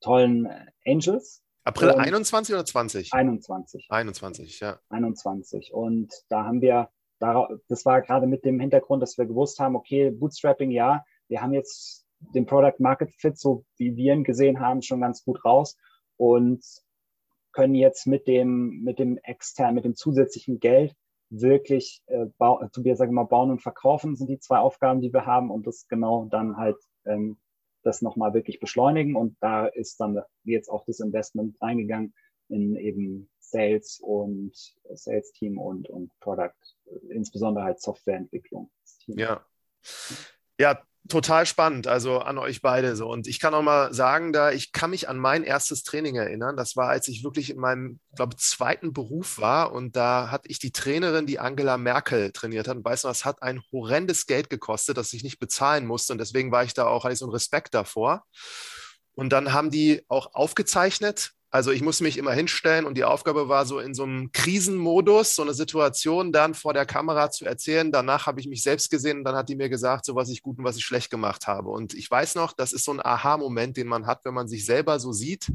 tollen 0.00 0.48
Angels. 0.86 1.42
April 1.64 1.90
21 1.90 2.54
oder 2.54 2.64
20? 2.64 3.12
21. 3.12 3.86
21, 3.88 4.60
ja. 4.60 4.78
21. 4.90 5.74
Und 5.74 6.14
da 6.28 6.44
haben 6.44 6.60
wir, 6.60 6.90
das 7.18 7.84
war 7.84 8.02
gerade 8.02 8.28
mit 8.28 8.44
dem 8.44 8.60
Hintergrund, 8.60 9.02
dass 9.02 9.18
wir 9.18 9.26
gewusst 9.26 9.58
haben, 9.58 9.74
okay, 9.74 10.12
Bootstrapping, 10.12 10.70
ja, 10.70 11.04
wir 11.26 11.42
haben 11.42 11.54
jetzt 11.54 12.06
den 12.20 12.46
Product 12.46 12.78
Market 12.78 13.12
Fit, 13.18 13.36
so 13.36 13.64
wie 13.76 13.96
wir 13.96 14.14
ihn 14.14 14.22
gesehen 14.22 14.60
haben, 14.60 14.80
schon 14.80 15.00
ganz 15.00 15.24
gut 15.24 15.44
raus 15.44 15.76
und 16.16 16.64
können 17.50 17.74
jetzt 17.74 18.06
mit 18.06 18.28
dem, 18.28 18.84
mit 18.84 19.00
dem 19.00 19.18
externen, 19.24 19.74
mit 19.74 19.84
dem 19.84 19.96
zusätzlichen 19.96 20.60
Geld 20.60 20.94
wirklich, 21.40 22.02
äh, 22.06 22.26
bau, 22.38 22.66
Tobias 22.72 22.98
sage 22.98 23.12
mal, 23.12 23.24
bauen 23.24 23.50
und 23.50 23.62
verkaufen 23.62 24.16
sind 24.16 24.28
die 24.28 24.38
zwei 24.38 24.58
Aufgaben, 24.58 25.00
die 25.00 25.12
wir 25.12 25.26
haben 25.26 25.50
und 25.50 25.66
das 25.66 25.86
genau 25.88 26.26
dann 26.26 26.56
halt 26.56 26.76
ähm, 27.04 27.38
das 27.82 28.02
nochmal 28.02 28.34
wirklich 28.34 28.60
beschleunigen 28.60 29.14
und 29.14 29.36
da 29.40 29.66
ist 29.66 30.00
dann 30.00 30.20
jetzt 30.44 30.68
auch 30.68 30.84
das 30.86 31.00
Investment 31.00 31.60
reingegangen 31.60 32.14
in 32.48 32.76
eben 32.76 33.30
Sales 33.38 34.00
und 34.00 34.52
Sales 34.94 35.32
Team 35.32 35.58
und, 35.58 35.88
und 35.90 36.10
Product, 36.20 36.54
insbesondere 37.10 37.64
halt 37.64 37.80
Softwareentwicklung. 37.80 38.70
Ja. 39.06 39.44
Ja, 40.58 40.82
total 41.08 41.44
spannend, 41.44 41.86
also 41.86 42.18
an 42.20 42.38
euch 42.38 42.62
beide 42.62 42.96
so. 42.96 43.08
Und 43.08 43.26
ich 43.26 43.38
kann 43.38 43.54
auch 43.54 43.62
mal 43.62 43.92
sagen, 43.92 44.32
da 44.32 44.52
ich 44.52 44.72
kann 44.72 44.90
mich 44.90 45.08
an 45.08 45.18
mein 45.18 45.42
erstes 45.42 45.82
Training 45.82 46.16
erinnern. 46.16 46.56
Das 46.56 46.76
war, 46.76 46.88
als 46.88 47.08
ich 47.08 47.24
wirklich 47.24 47.50
in 47.50 47.58
meinem, 47.58 48.00
glaube 48.16 48.36
zweiten 48.36 48.92
Beruf 48.92 49.38
war 49.38 49.72
und 49.72 49.96
da 49.96 50.30
hatte 50.30 50.48
ich 50.48 50.58
die 50.58 50.72
Trainerin, 50.72 51.26
die 51.26 51.38
Angela 51.38 51.76
Merkel 51.76 52.32
trainiert 52.32 52.68
hat. 52.68 52.76
Und 52.76 52.84
weißt 52.84 53.04
du, 53.04 53.08
das 53.08 53.24
hat 53.24 53.42
ein 53.42 53.62
horrendes 53.70 54.26
Geld 54.26 54.48
gekostet, 54.48 54.96
das 54.96 55.12
ich 55.12 55.22
nicht 55.22 55.38
bezahlen 55.38 55.86
musste. 55.86 56.12
Und 56.12 56.18
deswegen 56.18 56.52
war 56.52 56.64
ich 56.64 56.74
da 56.74 56.86
auch, 56.86 57.04
hatte 57.04 57.12
ich 57.12 57.18
so 57.18 57.26
einen 57.26 57.32
Respekt 57.32 57.74
davor. 57.74 58.24
Und 59.14 59.30
dann 59.32 59.52
haben 59.52 59.70
die 59.70 60.04
auch 60.08 60.34
aufgezeichnet, 60.34 61.32
also 61.54 61.70
ich 61.70 61.82
musste 61.82 62.02
mich 62.02 62.18
immer 62.18 62.32
hinstellen 62.32 62.84
und 62.84 62.94
die 62.94 63.04
Aufgabe 63.04 63.48
war 63.48 63.64
so 63.64 63.78
in 63.78 63.94
so 63.94 64.02
einem 64.02 64.32
Krisenmodus, 64.32 65.36
so 65.36 65.42
eine 65.42 65.54
Situation 65.54 66.32
dann 66.32 66.52
vor 66.52 66.74
der 66.74 66.84
Kamera 66.84 67.30
zu 67.30 67.44
erzählen. 67.44 67.92
Danach 67.92 68.26
habe 68.26 68.40
ich 68.40 68.48
mich 68.48 68.64
selbst 68.64 68.90
gesehen 68.90 69.18
und 69.18 69.24
dann 69.24 69.36
hat 69.36 69.48
die 69.48 69.54
mir 69.54 69.68
gesagt, 69.68 70.04
so 70.04 70.16
was 70.16 70.30
ich 70.30 70.42
gut 70.42 70.58
und 70.58 70.64
was 70.64 70.76
ich 70.76 70.84
schlecht 70.84 71.10
gemacht 71.10 71.46
habe. 71.46 71.70
Und 71.70 71.94
ich 71.94 72.10
weiß 72.10 72.34
noch, 72.34 72.54
das 72.54 72.72
ist 72.72 72.84
so 72.84 72.90
ein 72.90 72.98
Aha-Moment, 73.00 73.76
den 73.76 73.86
man 73.86 74.04
hat, 74.04 74.24
wenn 74.24 74.34
man 74.34 74.48
sich 74.48 74.66
selber 74.66 74.98
so 74.98 75.12
sieht 75.12 75.48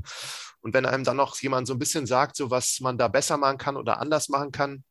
und 0.62 0.74
wenn 0.74 0.86
einem 0.86 1.04
dann 1.04 1.18
noch 1.18 1.38
jemand 1.42 1.68
so 1.68 1.74
ein 1.74 1.80
bisschen 1.80 2.06
sagt, 2.06 2.38
so 2.38 2.50
was 2.50 2.80
man 2.80 2.98
da 2.98 3.10
besser 3.10 3.36
machen 3.36 3.58
kann 3.58 3.76
oder 3.76 4.00
anders 4.00 4.30
machen 4.30 4.54
kann. 4.54 4.86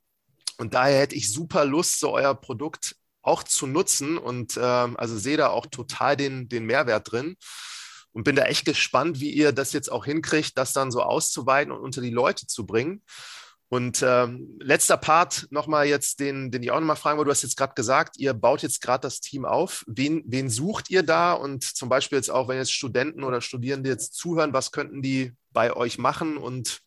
Und 0.58 0.74
daher 0.74 1.00
hätte 1.00 1.14
ich 1.14 1.32
super 1.32 1.64
Lust, 1.64 2.00
so 2.00 2.12
euer 2.12 2.34
Produkt 2.34 2.96
auch 3.22 3.42
zu 3.44 3.66
nutzen 3.66 4.18
und 4.18 4.58
ähm, 4.62 4.98
also 4.98 5.16
sehe 5.16 5.38
da 5.38 5.48
auch 5.48 5.64
total 5.64 6.18
den, 6.18 6.50
den 6.50 6.66
Mehrwert 6.66 7.10
drin 7.10 7.36
und 8.18 8.24
bin 8.24 8.34
da 8.34 8.46
echt 8.46 8.64
gespannt, 8.64 9.20
wie 9.20 9.30
ihr 9.30 9.52
das 9.52 9.72
jetzt 9.72 9.92
auch 9.92 10.04
hinkriegt, 10.04 10.58
das 10.58 10.72
dann 10.72 10.90
so 10.90 11.02
auszuweiten 11.02 11.70
und 11.70 11.78
unter 11.78 12.00
die 12.00 12.10
Leute 12.10 12.48
zu 12.48 12.66
bringen. 12.66 13.00
Und 13.68 14.02
ähm, 14.04 14.58
letzter 14.58 14.96
Part 14.96 15.46
nochmal 15.50 15.86
jetzt, 15.86 16.18
den, 16.18 16.50
den 16.50 16.64
ich 16.64 16.72
auch 16.72 16.80
nochmal 16.80 16.96
fragen 16.96 17.16
wollte. 17.16 17.28
Du 17.28 17.30
hast 17.30 17.44
jetzt 17.44 17.56
gerade 17.56 17.74
gesagt, 17.74 18.16
ihr 18.16 18.34
baut 18.34 18.62
jetzt 18.62 18.82
gerade 18.82 19.02
das 19.02 19.20
Team 19.20 19.44
auf. 19.44 19.84
Wen, 19.86 20.24
wen 20.26 20.50
sucht 20.50 20.90
ihr 20.90 21.04
da? 21.04 21.32
Und 21.32 21.62
zum 21.62 21.88
Beispiel 21.88 22.18
jetzt 22.18 22.28
auch, 22.28 22.48
wenn 22.48 22.56
jetzt 22.56 22.72
Studenten 22.72 23.22
oder 23.22 23.40
Studierende 23.40 23.88
jetzt 23.88 24.14
zuhören, 24.14 24.52
was 24.52 24.72
könnten 24.72 25.00
die 25.00 25.32
bei 25.52 25.72
euch 25.72 25.96
machen? 25.96 26.38
Und 26.38 26.80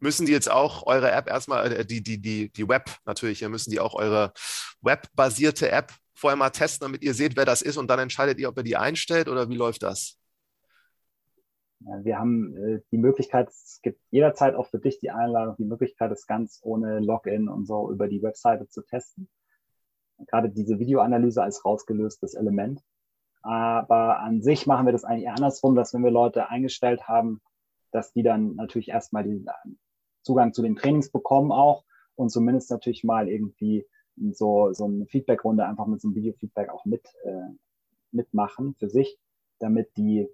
müssen 0.00 0.26
die 0.26 0.32
jetzt 0.32 0.50
auch 0.50 0.84
eure 0.84 1.12
App 1.12 1.28
erstmal, 1.28 1.70
äh, 1.70 1.86
die, 1.86 2.02
die, 2.02 2.20
die, 2.20 2.50
die 2.50 2.68
Web 2.68 2.90
natürlich, 3.04 3.40
müssen 3.42 3.70
die 3.70 3.78
auch 3.78 3.94
eure 3.94 4.32
webbasierte 4.80 5.70
App 5.70 5.94
vorher 6.12 6.36
mal 6.36 6.50
testen, 6.50 6.86
damit 6.86 7.04
ihr 7.04 7.14
seht, 7.14 7.36
wer 7.36 7.44
das 7.44 7.62
ist 7.62 7.76
und 7.76 7.86
dann 7.86 8.00
entscheidet 8.00 8.40
ihr, 8.40 8.48
ob 8.48 8.56
ihr 8.56 8.64
die 8.64 8.76
einstellt 8.76 9.28
oder 9.28 9.48
wie 9.48 9.54
läuft 9.54 9.84
das? 9.84 10.18
Wir 11.80 12.18
haben 12.18 12.56
äh, 12.56 12.80
die 12.90 12.98
Möglichkeit, 12.98 13.48
es 13.48 13.80
gibt 13.82 14.00
jederzeit 14.10 14.54
auch 14.54 14.68
für 14.68 14.78
dich 14.78 15.00
die 15.00 15.10
Einladung, 15.10 15.56
die 15.56 15.64
Möglichkeit, 15.64 16.10
es 16.12 16.26
ganz 16.26 16.60
ohne 16.62 17.00
Login 17.00 17.48
und 17.48 17.66
so 17.66 17.90
über 17.90 18.08
die 18.08 18.22
Webseite 18.22 18.68
zu 18.68 18.82
testen. 18.82 19.28
Gerade 20.26 20.48
diese 20.48 20.78
Videoanalyse 20.78 21.42
als 21.42 21.64
rausgelöstes 21.64 22.34
Element. 22.34 22.80
Aber 23.42 24.20
an 24.20 24.40
sich 24.40 24.66
machen 24.66 24.86
wir 24.86 24.92
das 24.92 25.04
eigentlich 25.04 25.24
eher 25.24 25.34
andersrum, 25.34 25.74
dass 25.74 25.92
wenn 25.92 26.02
wir 26.02 26.10
Leute 26.10 26.48
eingestellt 26.48 27.08
haben, 27.08 27.42
dass 27.90 28.12
die 28.12 28.22
dann 28.22 28.54
natürlich 28.54 28.88
erstmal 28.88 29.24
den 29.24 29.46
Zugang 30.22 30.54
zu 30.54 30.62
den 30.62 30.76
Trainings 30.76 31.10
bekommen 31.10 31.52
auch 31.52 31.84
und 32.14 32.30
zumindest 32.30 32.70
natürlich 32.70 33.04
mal 33.04 33.28
irgendwie 33.28 33.86
so, 34.32 34.72
so 34.72 34.86
eine 34.86 35.06
Feedback-Runde 35.06 35.66
einfach 35.66 35.86
mit 35.86 36.00
so 36.00 36.08
einem 36.08 36.14
Video-Feedback 36.14 36.70
auch 36.70 36.84
mit, 36.84 37.06
äh, 37.24 37.52
mitmachen 38.12 38.74
für 38.78 38.88
sich, 38.88 39.18
damit 39.58 39.90
die, 39.96 40.28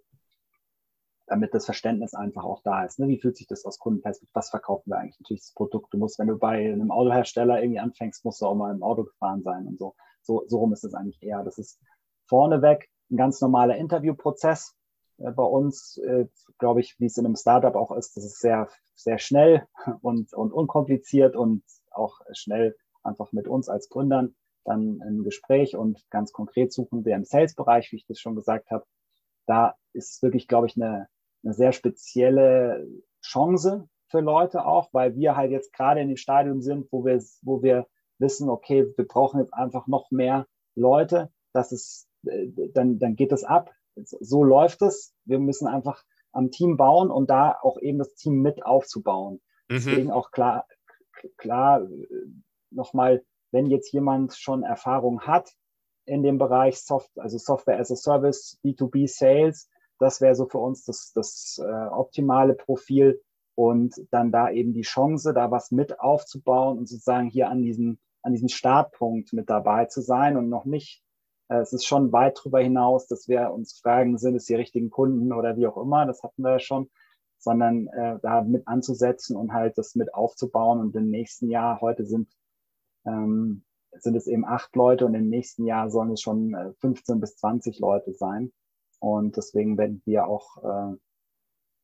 damit 1.31 1.55
das 1.55 1.64
Verständnis 1.64 2.12
einfach 2.12 2.45
auch 2.45 2.61
da 2.64 2.85
ist. 2.85 2.99
Ne? 2.99 3.07
Wie 3.07 3.20
fühlt 3.20 3.37
sich 3.37 3.47
das 3.47 3.64
aus 3.64 3.78
Kundenperspektive? 3.78 4.35
Was 4.35 4.51
verkaufen 4.51 4.91
wir 4.91 4.99
eigentlich? 4.99 5.20
Natürlich 5.20 5.43
das 5.43 5.55
Produkt. 5.55 5.95
Du 5.95 5.99
musst, 5.99 6.18
wenn 6.18 6.26
du 6.26 6.37
bei 6.37 6.72
einem 6.72 6.91
Autohersteller 6.91 7.62
irgendwie 7.62 7.78
anfängst, 7.78 8.24
musst 8.24 8.43
du 8.43 8.47
auch 8.47 8.57
mal 8.57 8.74
im 8.74 8.83
Auto 8.83 9.05
gefahren 9.05 9.43
sein 9.43 9.66
und 9.68 9.78
so. 9.78 9.95
So, 10.22 10.43
so 10.49 10.59
rum 10.59 10.72
ist 10.72 10.85
es 10.85 10.93
eigentlich 10.93 11.22
eher. 11.22 11.45
Das 11.45 11.57
ist 11.57 11.81
vorneweg 12.26 12.91
ein 13.11 13.16
ganz 13.16 13.41
normaler 13.41 13.76
Interviewprozess. 13.76 14.74
Äh, 15.18 15.31
bei 15.31 15.45
uns, 15.45 15.99
äh, 15.99 16.26
glaube 16.59 16.81
ich, 16.81 16.99
wie 16.99 17.07
es 17.07 17.16
in 17.16 17.26
einem 17.26 17.37
Startup 17.37 17.76
auch 17.76 17.93
ist, 17.93 18.16
das 18.16 18.24
ist 18.24 18.41
sehr, 18.41 18.68
sehr 18.97 19.18
schnell 19.18 19.68
und, 20.03 20.35
und 20.35 20.53
unkompliziert 20.53 21.37
und 21.37 21.62
auch 21.93 22.20
schnell 22.33 22.76
einfach 23.05 23.31
mit 23.31 23.47
uns 23.47 23.68
als 23.68 23.89
Gründern 23.89 24.35
dann 24.64 25.01
ein 25.01 25.22
Gespräch 25.22 25.76
und 25.76 26.05
ganz 26.11 26.33
konkret 26.33 26.72
suchen 26.72 27.05
wir 27.05 27.14
im 27.14 27.24
Sales-Bereich, 27.24 27.93
wie 27.93 27.97
ich 27.97 28.07
das 28.07 28.18
schon 28.18 28.35
gesagt 28.35 28.70
habe. 28.70 28.85
Da 29.47 29.76
ist 29.93 30.22
wirklich, 30.22 30.49
glaube 30.49 30.66
ich, 30.66 30.76
eine, 30.76 31.09
eine 31.45 31.55
sehr 31.55 31.72
spezielle 31.72 32.86
Chance 33.22 33.88
für 34.09 34.20
Leute 34.20 34.66
auch, 34.66 34.88
weil 34.93 35.14
wir 35.14 35.36
halt 35.36 35.51
jetzt 35.51 35.72
gerade 35.72 36.01
in 36.01 36.09
dem 36.09 36.16
Stadium 36.16 36.61
sind, 36.61 36.88
wo 36.91 37.05
wir, 37.05 37.22
wo 37.43 37.62
wir 37.62 37.86
wissen, 38.18 38.49
okay, 38.49 38.86
wir 38.97 39.07
brauchen 39.07 39.41
jetzt 39.41 39.55
einfach 39.55 39.86
noch 39.86 40.11
mehr 40.11 40.47
Leute, 40.74 41.30
das 41.53 41.72
ist, 41.72 42.09
äh, 42.26 42.49
dann, 42.74 42.99
dann 42.99 43.16
geht 43.16 43.32
es 43.32 43.45
ab. 43.45 43.72
So 43.97 44.45
läuft 44.45 44.82
es. 44.82 45.14
Wir 45.24 45.38
müssen 45.38 45.66
einfach 45.66 46.05
am 46.32 46.51
Team 46.51 46.76
bauen 46.76 47.11
und 47.11 47.28
da 47.28 47.59
auch 47.61 47.78
eben 47.80 47.99
das 47.99 48.14
Team 48.14 48.41
mit 48.41 48.64
aufzubauen. 48.64 49.41
Mhm. 49.68 49.74
Deswegen 49.74 50.11
auch 50.11 50.30
klar, 50.30 50.66
klar, 51.36 51.82
äh, 51.82 52.07
nochmal, 52.70 53.24
wenn 53.51 53.66
jetzt 53.66 53.93
jemand 53.93 54.34
schon 54.34 54.62
Erfahrung 54.62 55.22
hat 55.22 55.53
in 56.05 56.22
dem 56.22 56.38
Bereich 56.38 56.80
Soft, 56.80 57.11
also 57.18 57.38
Software 57.38 57.78
as 57.78 57.91
a 57.91 57.97
Service, 57.97 58.59
B2B 58.64 59.09
Sales, 59.09 59.68
das 60.01 60.20
wäre 60.20 60.34
so 60.34 60.46
für 60.46 60.59
uns 60.59 60.84
das, 60.84 61.12
das 61.14 61.61
äh, 61.62 61.86
optimale 61.88 62.55
Profil 62.55 63.20
und 63.55 63.94
dann 64.11 64.32
da 64.32 64.51
eben 64.51 64.72
die 64.72 64.82
Chance, 64.82 65.34
da 65.34 65.51
was 65.51 65.70
mit 65.70 66.01
aufzubauen 66.01 66.78
und 66.78 66.88
sozusagen 66.88 67.28
hier 67.28 67.51
an 67.51 67.62
diesem, 67.62 67.98
an 68.22 68.32
diesem 68.32 68.48
Startpunkt 68.48 69.32
mit 69.32 69.51
dabei 69.51 69.84
zu 69.84 70.01
sein 70.01 70.36
und 70.36 70.48
noch 70.48 70.64
nicht, 70.64 71.05
äh, 71.48 71.59
es 71.59 71.72
ist 71.72 71.84
schon 71.84 72.12
weit 72.12 72.38
darüber 72.38 72.61
hinaus, 72.61 73.07
dass 73.07 73.28
wir 73.28 73.53
uns 73.53 73.78
fragen, 73.78 74.16
sind 74.16 74.34
es 74.36 74.46
die 74.46 74.55
richtigen 74.55 74.90
Kunden 74.90 75.32
oder 75.32 75.57
wie 75.57 75.66
auch 75.66 75.76
immer, 75.76 76.07
das 76.07 76.22
hatten 76.22 76.42
wir 76.42 76.53
ja 76.53 76.59
schon, 76.59 76.90
sondern 77.38 77.86
äh, 77.88 78.18
da 78.22 78.42
mit 78.42 78.66
anzusetzen 78.66 79.36
und 79.36 79.53
halt 79.53 79.76
das 79.76 79.94
mit 79.94 80.14
aufzubauen 80.14 80.80
und 80.80 80.96
im 80.96 81.11
nächsten 81.11 81.51
Jahr, 81.51 81.82
heute 81.82 82.07
sind, 82.07 82.32
ähm, 83.05 83.64
sind 83.98 84.16
es 84.16 84.26
eben 84.26 84.46
acht 84.46 84.74
Leute 84.76 85.05
und 85.05 85.14
im 85.14 85.28
nächsten 85.28 85.66
Jahr 85.66 85.90
sollen 85.90 86.12
es 86.12 86.22
schon 86.22 86.74
15 86.78 87.16
äh, 87.16 87.20
bis 87.20 87.36
20 87.36 87.78
Leute 87.80 88.14
sein. 88.14 88.53
Und 89.01 89.36
deswegen 89.36 89.76
werden 89.78 90.03
wir 90.05 90.26
auch 90.28 90.59
äh, 90.62 90.96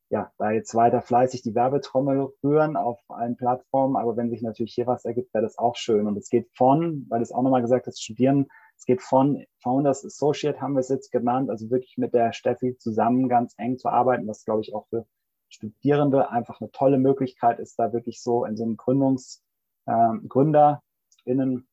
ja, 0.09 0.31
da 0.37 0.51
jetzt 0.51 0.73
weiter 0.73 1.01
fleißig 1.01 1.41
die 1.41 1.53
Werbetrommel 1.53 2.29
rühren 2.43 2.77
auf 2.77 2.99
allen 3.09 3.35
Plattformen. 3.35 3.97
Aber 3.97 4.15
wenn 4.15 4.29
sich 4.29 4.41
natürlich 4.41 4.73
hier 4.73 4.87
was 4.87 5.03
ergibt, 5.03 5.33
wäre 5.33 5.43
das 5.43 5.57
auch 5.57 5.75
schön. 5.75 6.07
Und 6.07 6.17
es 6.17 6.29
geht 6.29 6.49
von, 6.55 7.05
weil 7.09 7.21
es 7.21 7.31
auch 7.31 7.43
nochmal 7.43 7.61
gesagt 7.61 7.87
hast, 7.87 8.01
Studieren, 8.01 8.47
es 8.77 8.85
geht 8.85 9.01
von 9.01 9.43
Founders 9.61 10.05
Associate, 10.05 10.61
haben 10.61 10.73
wir 10.73 10.79
es 10.79 10.89
jetzt 10.89 11.11
genannt, 11.11 11.49
also 11.49 11.69
wirklich 11.69 11.97
mit 11.97 12.13
der 12.13 12.31
Steffi 12.31 12.77
zusammen 12.77 13.27
ganz 13.27 13.53
eng 13.57 13.77
zu 13.77 13.89
arbeiten, 13.89 14.27
was 14.27 14.45
glaube 14.45 14.61
ich 14.61 14.73
auch 14.73 14.87
für 14.87 15.05
Studierende 15.49 16.29
einfach 16.29 16.61
eine 16.61 16.71
tolle 16.71 16.99
Möglichkeit 16.99 17.59
ist, 17.59 17.79
da 17.79 17.91
wirklich 17.91 18.21
so 18.21 18.45
in 18.45 18.55
so 18.55 18.63
einen 18.63 18.77
Gründungs, 18.77 19.43
äh, 19.87 20.13
GründerInnen 20.27 21.67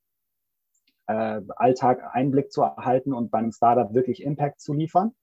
äh, 1.07 1.41
Alltag 1.57 2.03
Einblick 2.15 2.51
zu 2.51 2.63
erhalten 2.63 3.13
und 3.13 3.31
bei 3.31 3.39
einem 3.39 3.53
Startup 3.53 3.93
wirklich 3.93 4.23
Impact 4.23 4.61
zu 4.61 4.73
liefern 4.73 5.15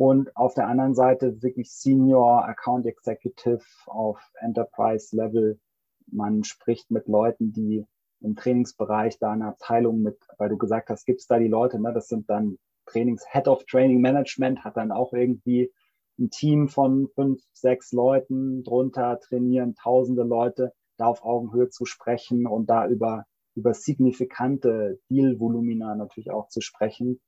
und 0.00 0.34
auf 0.34 0.54
der 0.54 0.66
anderen 0.66 0.94
Seite 0.94 1.42
wirklich 1.42 1.70
Senior 1.70 2.48
Account 2.48 2.86
Executive 2.86 3.60
auf 3.84 4.18
Enterprise 4.40 5.14
Level. 5.14 5.60
Man 6.06 6.42
spricht 6.42 6.90
mit 6.90 7.06
Leuten, 7.06 7.52
die 7.52 7.84
im 8.22 8.34
Trainingsbereich 8.34 9.18
da 9.18 9.32
eine 9.32 9.48
Abteilung 9.48 10.00
mit, 10.00 10.16
weil 10.38 10.48
du 10.48 10.56
gesagt 10.56 10.88
hast, 10.88 11.04
gibt 11.04 11.20
es 11.20 11.26
da 11.26 11.38
die 11.38 11.48
Leute, 11.48 11.78
ne? 11.78 11.92
das 11.92 12.08
sind 12.08 12.30
dann 12.30 12.56
Trainings, 12.86 13.26
Head 13.30 13.46
of 13.46 13.66
Training 13.66 14.00
Management 14.00 14.64
hat 14.64 14.78
dann 14.78 14.90
auch 14.90 15.12
irgendwie 15.12 15.70
ein 16.18 16.30
Team 16.30 16.68
von 16.68 17.08
fünf, 17.14 17.42
sechs 17.52 17.92
Leuten 17.92 18.62
drunter 18.62 19.20
trainieren, 19.20 19.74
tausende 19.74 20.22
Leute, 20.22 20.72
da 20.96 21.08
auf 21.08 21.22
Augenhöhe 21.22 21.68
zu 21.68 21.84
sprechen 21.84 22.46
und 22.46 22.70
da 22.70 22.88
über, 22.88 23.26
über 23.54 23.74
signifikante 23.74 24.98
Deal-Volumina 25.10 25.94
natürlich 25.94 26.30
auch 26.30 26.48
zu 26.48 26.62
sprechen 26.62 27.20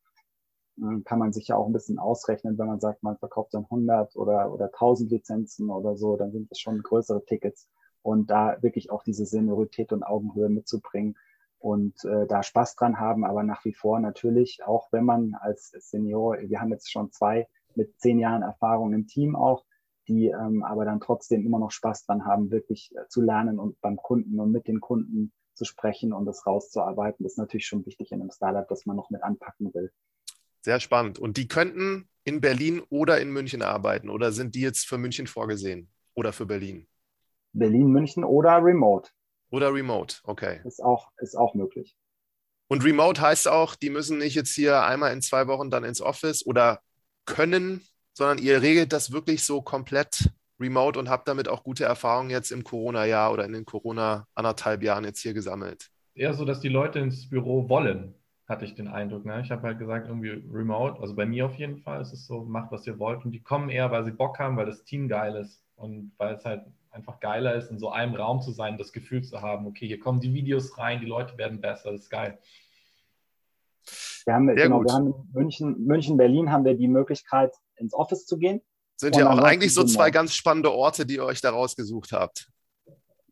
kann 1.05 1.19
man 1.19 1.33
sich 1.33 1.49
ja 1.49 1.57
auch 1.57 1.67
ein 1.67 1.73
bisschen 1.73 1.99
ausrechnen, 1.99 2.59
wenn 2.59 2.67
man 2.67 2.81
sagt, 2.81 3.03
man 3.03 3.19
verkauft 3.19 3.55
dann 3.55 3.65
100 3.65 4.17
oder, 4.17 4.53
oder 4.53 4.67
1000 4.67 5.11
Lizenzen 5.11 5.71
oder 5.71 5.97
so, 5.97 6.17
dann 6.17 6.33
sind 6.33 6.51
das 6.51 6.59
schon 6.59 6.83
größere 6.83 7.25
Tickets. 7.25 7.69
Und 8.03 8.31
da 8.31 8.61
wirklich 8.63 8.91
auch 8.91 9.05
diese 9.05 9.27
Seniorität 9.27 9.93
und 9.93 10.03
Augenhöhe 10.03 10.49
mitzubringen 10.49 11.17
und 11.59 12.05
äh, 12.05 12.27
da 12.27 12.43
Spaß 12.43 12.75
dran 12.75 12.99
haben, 12.99 13.25
aber 13.25 13.45
nach 13.45 13.65
wie 13.65 13.75
vor 13.75 14.01
natürlich, 14.01 14.65
auch 14.65 14.89
wenn 14.91 15.05
man 15.05 15.35
als 15.35 15.71
Senior, 15.79 16.37
wir 16.41 16.61
haben 16.61 16.73
jetzt 16.73 16.91
schon 16.91 17.13
zwei 17.13 17.49
mit 17.77 17.99
zehn 18.01 18.19
Jahren 18.19 18.43
Erfahrung 18.43 18.93
im 18.93 19.07
Team 19.07 19.37
auch, 19.37 19.65
die 20.09 20.27
ähm, 20.27 20.65
aber 20.65 20.85
dann 20.85 21.01
trotzdem 21.01 21.47
immer 21.47 21.61
noch 21.61 21.71
Spaß 21.71 22.07
dran 22.07 22.25
haben, 22.25 22.51
wirklich 22.51 22.93
äh, 22.97 23.07
zu 23.09 23.21
lernen 23.21 23.61
und 23.61 23.81
beim 23.81 23.97
Kunden 23.97 24.41
und 24.41 24.51
mit 24.51 24.67
den 24.67 24.81
Kunden 24.81 25.33
zu 25.55 25.65
sprechen 25.65 26.13
und 26.13 26.25
das 26.25 26.47
rauszuarbeiten. 26.47 27.23
Das 27.23 27.35
ist 27.35 27.39
natürlich 27.39 27.67
schon 27.67 27.87
wichtig 27.87 28.11
in 28.11 28.21
einem 28.21 28.31
Startup, 28.31 28.67
dass 28.67 28.87
man 28.87 28.97
noch 28.97 29.11
mit 29.11 29.23
anpacken 29.23 29.73
will. 29.75 29.93
Sehr 30.63 30.79
spannend. 30.79 31.19
Und 31.19 31.37
die 31.37 31.49
könnten 31.49 32.09
in 32.25 32.41
Berlin 32.41 32.83
oder 32.89 33.21
in 33.21 33.33
München 33.33 33.63
arbeiten 33.63 34.09
oder 34.09 34.31
sind 34.31 34.55
die 34.55 34.61
jetzt 34.61 34.87
für 34.87 34.97
München 34.97 35.27
vorgesehen 35.27 35.91
oder 36.15 36.33
für 36.33 36.47
Berlin? 36.47 36.87
Berlin, 37.53 37.89
München 37.89 38.25
oder 38.25 38.63
Remote. 38.63 39.11
Oder 39.51 39.75
Remote, 39.75 40.17
okay. 40.23 40.61
Ist 40.65 40.83
auch, 40.83 41.11
ist 41.19 41.37
auch 41.37 41.55
möglich. 41.55 41.97
Und 42.69 42.85
Remote 42.85 43.21
heißt 43.21 43.49
auch, 43.49 43.75
die 43.75 43.91
müssen 43.91 44.19
nicht 44.19 44.35
jetzt 44.35 44.55
hier 44.55 44.83
einmal 44.85 45.13
in 45.13 45.21
zwei 45.21 45.47
Wochen 45.49 45.69
dann 45.69 45.85
ins 45.85 46.01
Office 46.01 46.47
oder 46.47 46.81
können, 47.27 47.83
sondern 48.15 48.39
ihr 48.39 48.63
regelt 48.63 48.93
das 48.93 49.13
wirklich 49.13 49.45
so 49.45 49.61
komplett 49.61 50.31
remote 50.59 50.99
und 50.99 51.11
habt 51.11 51.27
damit 51.29 51.49
auch 51.49 51.65
gute 51.65 51.85
Erfahrungen 51.85 52.31
jetzt 52.31 52.53
im 52.53 52.63
Corona-Jahr 52.63 53.33
oder 53.33 53.45
in 53.45 53.53
den 53.53 53.65
Corona-anderthalb 53.65 54.83
Jahren 54.83 55.05
jetzt 55.05 55.21
hier 55.21 55.35
gesammelt. 55.35 55.91
Eher 56.15 56.35
so, 56.35 56.45
dass 56.45 56.61
die 56.61 56.69
Leute 56.69 57.01
ins 57.01 57.29
Büro 57.29 57.69
wollen 57.69 58.15
hatte 58.49 58.65
ich 58.65 58.75
den 58.75 58.89
Eindruck. 58.89 59.25
Ne? 59.25 59.41
Ich 59.41 59.51
habe 59.51 59.63
halt 59.63 59.79
gesagt, 59.79 60.09
irgendwie 60.09 60.43
remote, 60.53 61.01
also 61.01 61.15
bei 61.15 61.27
mir 61.27 61.47
auf 61.47 61.55
jeden 61.55 61.79
Fall 61.79 62.01
ist 62.01 62.13
es 62.13 62.27
so, 62.27 62.45
macht 62.45 62.73
was 62.73 62.87
ihr 62.87 62.99
wollt. 62.99 63.25
Und 63.25 63.33
die 63.33 63.43
kommen 63.43 63.71
eher, 63.71 63.91
weil 63.91 64.05
sie 64.05 64.11
Bock 64.11 64.39
haben, 64.39 64.57
weil 64.57 64.67
das 64.67 64.85
Team 64.85 65.09
geil 65.09 65.37
ist 65.37 65.63
und 65.77 66.13
weil 66.19 66.35
es 66.35 66.45
halt 66.45 66.65
einfach 66.91 67.21
geiler 67.21 67.55
ist, 67.55 67.71
in 67.71 67.79
so 67.79 67.91
einem 67.91 68.15
Raum 68.15 68.43
zu 68.43 68.53
sein, 68.53 68.77
das 68.77 68.93
Gefühl 68.93 69.23
zu 69.23 69.41
haben, 69.41 69.67
okay, 69.67 69.87
hier 69.87 69.99
kommen 69.99 70.21
die 70.21 70.35
Videos 70.35 70.77
rein, 70.79 71.01
die 71.01 71.07
Leute 71.07 71.39
werden 71.39 71.61
besser, 71.61 71.93
das 71.93 72.03
ist 72.03 72.11
geil. 72.11 72.39
Wir 74.25 74.35
haben, 74.35 74.47
genau, 74.55 74.85
wir 74.85 74.93
haben 74.93 75.07
in 75.07 75.15
München, 75.33 75.85
München, 75.85 76.17
Berlin 76.17 76.53
haben 76.53 76.65
wir 76.65 76.75
die 76.75 76.89
Möglichkeit, 76.89 77.55
ins 77.77 77.95
Office 77.95 78.27
zu 78.27 78.39
gehen. 78.39 78.61
Sind 78.97 79.17
ja 79.17 79.29
auch 79.29 79.39
eigentlich 79.39 79.75
so 79.75 79.85
zwei 79.85 80.11
ganz 80.11 80.35
spannende 80.35 80.71
Orte, 80.71 81.05
die 81.05 81.15
ihr 81.15 81.25
euch 81.25 81.41
da 81.41 81.51
rausgesucht 81.51 82.13
habt. 82.13 82.49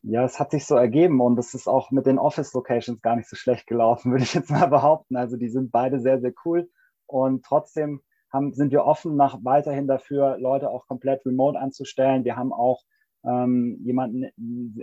Ja, 0.02 0.24
es 0.24 0.40
hat 0.40 0.50
sich 0.50 0.64
so 0.64 0.76
ergeben 0.76 1.20
und 1.20 1.38
es 1.38 1.52
ist 1.52 1.68
auch 1.68 1.90
mit 1.90 2.06
den 2.06 2.18
Office-Locations 2.18 3.02
gar 3.02 3.16
nicht 3.16 3.28
so 3.28 3.36
schlecht 3.36 3.66
gelaufen, 3.66 4.12
würde 4.12 4.24
ich 4.24 4.34
jetzt 4.34 4.50
mal 4.50 4.66
behaupten. 4.66 5.16
Also 5.16 5.36
die 5.36 5.48
sind 5.48 5.70
beide 5.70 6.00
sehr, 6.00 6.20
sehr 6.20 6.32
cool 6.44 6.70
und 7.06 7.44
trotzdem 7.44 8.00
haben, 8.32 8.54
sind 8.54 8.70
wir 8.72 8.84
offen 8.84 9.16
nach 9.16 9.38
weiterhin 9.42 9.86
dafür, 9.86 10.38
Leute 10.38 10.70
auch 10.70 10.86
komplett 10.86 11.26
remote 11.26 11.58
anzustellen. 11.58 12.24
Wir 12.24 12.36
haben 12.36 12.52
auch 12.52 12.82
ähm, 13.24 13.78
jemanden 13.82 14.24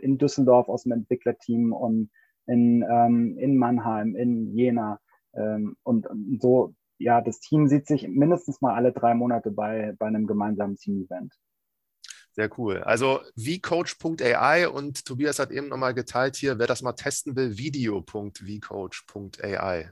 in 0.02 0.18
Düsseldorf 0.18 0.70
aus 0.70 0.84
dem 0.84 0.92
Entwicklerteam 0.92 1.74
und 1.74 2.10
in, 2.46 2.86
ähm, 2.90 3.38
in 3.38 3.58
Mannheim, 3.58 4.16
in 4.16 4.54
Jena 4.54 5.00
ähm, 5.34 5.76
und, 5.84 6.08
und 6.08 6.42
so. 6.42 6.74
Ja, 7.00 7.22
das 7.22 7.40
Team 7.40 7.68
sieht 7.68 7.88
sich 7.88 8.08
mindestens 8.08 8.62
mal 8.62 8.74
alle 8.74 8.92
drei 8.92 9.14
Monate 9.14 9.52
bei, 9.52 9.96
bei 9.98 10.08
einem 10.08 10.28
gemeinsamen 10.28 10.78
Team-Event. 10.78 11.34
Sehr 12.38 12.50
cool. 12.60 12.84
Also 12.84 13.22
vcoach.ai 13.36 14.70
und 14.70 15.04
Tobias 15.06 15.40
hat 15.40 15.50
eben 15.50 15.70
nochmal 15.70 15.96
geteilt 15.96 16.36
hier, 16.36 16.60
wer 16.60 16.68
das 16.68 16.84
mal 16.84 16.94
testen 16.94 17.36
will, 17.36 17.58
video.vcoach.ai. 17.58 19.92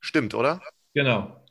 Stimmt, 0.00 0.34
oder? 0.34 0.60
Genau. 0.94 1.46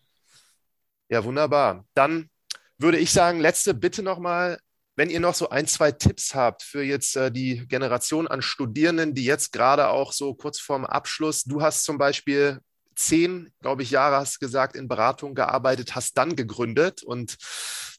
Ja, 1.08 1.24
wunderbar. 1.24 1.86
Dann 1.94 2.30
würde 2.78 2.98
ich 2.98 3.14
sagen, 3.14 3.40
letzte 3.40 3.74
Bitte 3.74 4.04
nochmal, 4.04 4.60
wenn 4.98 5.10
ihr 5.10 5.22
noch 5.22 5.36
so 5.36 5.52
ein, 5.52 5.68
zwei 5.68 5.94
Tipps 5.94 6.36
habt 6.36 6.64
für 6.64 6.84
jetzt 6.84 7.16
äh, 7.16 7.32
die 7.32 7.66
Generation 7.68 8.28
an 8.28 8.42
Studierenden, 8.42 9.14
die 9.14 9.24
jetzt 9.24 9.54
gerade 9.54 9.88
auch 9.88 10.12
so 10.12 10.34
kurz 10.34 10.60
vorm 10.60 10.84
Abschluss, 10.84 11.46
du 11.46 11.62
hast 11.62 11.86
zum 11.86 11.98
Beispiel 11.98 12.60
zehn, 12.94 13.54
glaube 13.62 13.84
ich, 13.84 13.92
Jahre, 13.92 14.18
hast 14.18 14.42
gesagt, 14.42 14.76
in 14.76 14.90
Beratung 14.90 15.34
gearbeitet, 15.34 15.96
hast 15.96 16.18
dann 16.18 16.36
gegründet 16.36 17.04
und 17.04 17.38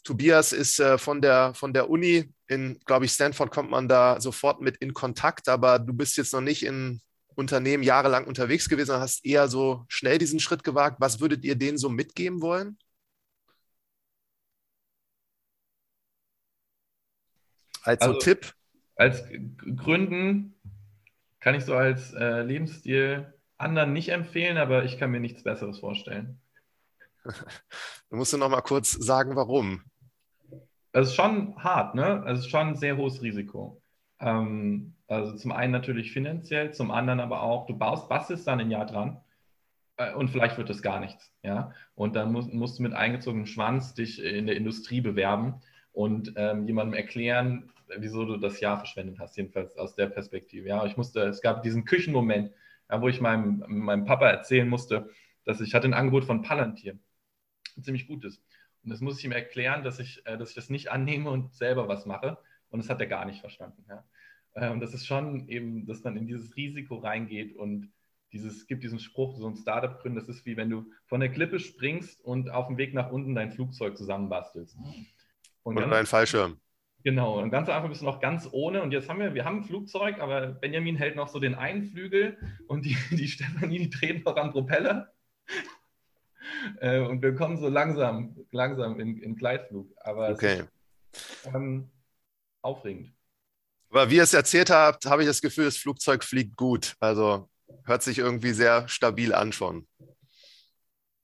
Tobias 0.03 0.53
ist 0.53 0.81
äh, 0.81 0.99
von, 0.99 1.21
der, 1.21 1.55
von 1.55 1.73
der 1.73 1.91
Uni 1.91 2.33
in, 2.47 2.79
glaube 2.85 3.05
ich, 3.05 3.13
Stanford 3.13 3.51
kommt 3.51 3.71
man 3.71 3.89
da 3.89 4.21
sofort 4.21 4.61
mit 4.61 4.77
in 4.79 4.95
Kontakt, 4.95 5.49
aber 5.49 5.79
du 5.79 5.93
bist 5.93 6.17
jetzt 6.17 6.33
noch 6.33 6.41
nicht 6.41 6.65
in 6.65 7.01
Unternehmen 7.37 7.83
jahrelang 7.83 8.27
unterwegs 8.27 8.69
gewesen, 8.69 8.97
hast 8.97 9.25
eher 9.25 9.49
so 9.49 9.85
schnell 9.89 10.19
diesen 10.19 10.41
Schritt 10.41 10.65
gewagt. 10.65 10.97
Was 11.01 11.21
würdet 11.21 11.45
ihr 11.45 11.57
denen 11.57 11.79
so 11.79 11.89
mitgeben 11.89 12.41
wollen? 12.43 12.79
Als 17.83 18.01
also, 18.03 18.15
so 18.15 18.19
Tipp? 18.19 18.53
Als 18.97 19.23
Gründen 19.77 20.55
kann 21.41 21.55
ich 21.55 21.65
so 21.65 21.75
als 21.75 22.13
äh, 22.13 22.43
Lebensstil 22.43 23.33
anderen 23.57 23.93
nicht 23.93 24.11
empfehlen, 24.11 24.57
aber 24.57 24.85
ich 24.85 24.99
kann 24.99 25.11
mir 25.11 25.21
nichts 25.21 25.43
Besseres 25.43 25.79
vorstellen. 25.79 26.41
Du 28.11 28.17
musst 28.17 28.33
du 28.33 28.39
noch 28.39 28.49
mal 28.49 28.61
kurz 28.61 28.91
sagen, 28.91 29.37
warum. 29.37 29.85
Es 30.93 31.09
ist 31.09 31.15
schon 31.15 31.57
hart, 31.63 31.95
ne? 31.95 32.25
Es 32.27 32.41
ist 32.41 32.51
schon 32.51 32.69
ein 32.69 32.77
sehr 32.77 32.97
hohes 32.97 33.23
Risiko. 33.23 33.81
Ähm, 34.21 34.95
also 35.07 35.37
zum 35.37 35.53
einen 35.53 35.73
natürlich 35.73 36.13
finanziell, 36.13 36.73
zum 36.73 36.91
anderen 36.91 37.21
aber 37.21 37.43
auch, 37.43 37.67
du 37.67 37.77
baust, 37.77 38.09
bastelst 38.09 38.47
dann 38.47 38.61
ein 38.61 38.71
Jahr 38.71 38.87
dran 38.87 39.21
äh, 39.97 40.15
und 40.15 40.29
vielleicht 40.31 40.59
wird 40.59 40.71
das 40.71 40.83
gar 40.83 41.01
nichts, 41.01 41.33
ja. 41.43 41.73
Und 41.95 42.17
dann 42.17 42.33
musst, 42.33 42.53
musst 42.53 42.79
du 42.79 42.83
mit 42.83 42.93
eingezogenem 42.93 43.47
Schwanz 43.47 43.95
dich 43.95 44.23
in 44.23 44.47
der 44.47 44.57
Industrie 44.57 45.01
bewerben 45.01 45.61
und 45.93 46.33
ähm, 46.37 46.67
jemandem 46.67 46.95
erklären, 46.95 47.73
wieso 47.99 48.25
du 48.25 48.37
das 48.37 48.61
Jahr 48.61 48.79
verschwendet 48.79 49.19
hast, 49.19 49.37
jedenfalls 49.37 49.77
aus 49.77 49.95
der 49.95 50.07
Perspektive. 50.07 50.69
Ja, 50.69 50.85
ich 50.87 50.97
musste, 50.97 51.23
es 51.23 51.41
gab 51.41 51.63
diesen 51.63 51.85
Küchenmoment, 51.85 52.53
ja, 52.91 53.01
wo 53.01 53.09
ich 53.09 53.21
meinem, 53.21 53.65
meinem 53.67 54.05
Papa 54.05 54.29
erzählen 54.29 54.69
musste, 54.69 55.11
dass 55.45 55.61
ich 55.61 55.75
hatte 55.75 55.89
ein 55.89 55.95
Angebot 55.95 56.25
von 56.25 56.43
Palantir, 56.43 56.99
ein 57.77 57.83
ziemlich 57.83 58.07
gutes. 58.07 58.43
Und 58.83 58.91
das 58.91 59.01
muss 59.01 59.19
ich 59.19 59.25
ihm 59.25 59.33
erklären, 59.33 59.85
dass 59.85 59.99
ich, 59.99 60.25
äh, 60.27 60.39
dass 60.39 60.51
ich 60.51 60.55
das 60.55 60.71
nicht 60.71 60.91
annehme 60.91 61.31
und 61.31 61.55
selber 61.55 61.89
was 61.89 62.07
mache. 62.07 62.39
Und 62.71 62.79
das 62.79 62.89
hat 62.89 63.01
er 63.01 63.07
gar 63.07 63.25
nicht 63.25 63.41
verstanden. 63.41 63.85
Ja. 63.89 64.05
Äh, 64.55 64.71
und 64.71 64.81
das 64.81 64.95
ist 64.95 65.07
schon 65.07 65.49
eben, 65.49 65.87
dass 65.87 66.03
man 66.05 66.17
in 66.17 66.27
dieses 66.27 66.57
Risiko 66.57 66.97
reingeht 66.97 67.57
und 67.57 67.93
dieses, 68.33 68.67
gibt 68.67 68.85
diesen 68.85 69.01
Spruch, 69.01 69.37
so 69.37 69.49
ein 69.49 69.57
Startup 69.57 69.99
gründen, 70.01 70.19
das 70.19 70.29
ist 70.29 70.47
wie 70.47 70.57
wenn 70.57 70.71
du 70.71 70.87
von 71.07 71.21
der 71.21 71.31
Klippe 71.31 71.59
springst 71.59 72.25
und 72.25 72.49
auf 72.51 72.69
dem 72.69 72.79
Weg 72.79 72.95
nach 72.95 73.11
unten 73.11 73.35
dein 73.35 73.51
Flugzeug 73.51 73.97
zusammenbastelst. 73.97 74.79
Und 75.63 75.77
Oder 75.77 75.89
dein 75.89 76.07
Fallschirm. 76.07 76.61
Genau, 77.03 77.41
und 77.41 77.51
ganz 77.51 77.69
Anfang 77.69 77.89
bist 77.89 78.03
du 78.03 78.05
noch 78.05 78.21
ganz 78.21 78.49
ohne. 78.53 78.83
Und 78.83 78.93
jetzt 78.93 79.09
haben 79.09 79.21
wir, 79.21 79.35
wir 79.35 79.45
haben 79.45 79.59
ein 79.59 79.65
Flugzeug, 79.65 80.21
aber 80.21 80.49
Benjamin 80.49 80.97
hält 80.97 81.17
noch 81.17 81.29
so 81.29 81.41
den 81.41 81.55
einen 81.55 81.85
Flügel 81.85 82.37
und 82.69 82.85
die, 82.85 82.97
die 83.11 83.29
Stefanie, 83.29 83.79
die 83.79 83.91
dreht 83.91 84.25
noch 84.25 84.37
am 84.37 84.51
Propeller. 84.51 85.13
Äh, 86.81 87.01
und 87.01 87.23
wir 87.23 87.35
kommen 87.35 87.59
so 87.59 87.69
langsam, 87.69 88.37
langsam 88.51 89.01
in, 89.01 89.19
in 89.19 89.37
Gleitflug. 89.37 89.91
Aber 90.01 90.31
okay. 90.31 90.65
Ist, 91.13 91.49
ähm, 91.55 91.91
aufregend. 92.63 93.13
Aber 93.91 94.11
wie 94.11 94.17
ihr 94.17 94.23
es 94.23 94.35
erzählt 94.35 94.71
habt, 94.71 95.07
habe 95.07 95.23
ich 95.23 95.29
das 95.29 95.41
Gefühl, 95.41 95.65
das 95.65 95.77
Flugzeug 95.77 96.23
fliegt 96.23 96.57
gut. 96.57 96.95
Also 97.01 97.49
hört 97.85 98.03
sich 98.03 98.19
irgendwie 98.19 98.53
sehr 98.53 98.87
stabil 98.89 99.35
an 99.35 99.53
schon. 99.53 99.87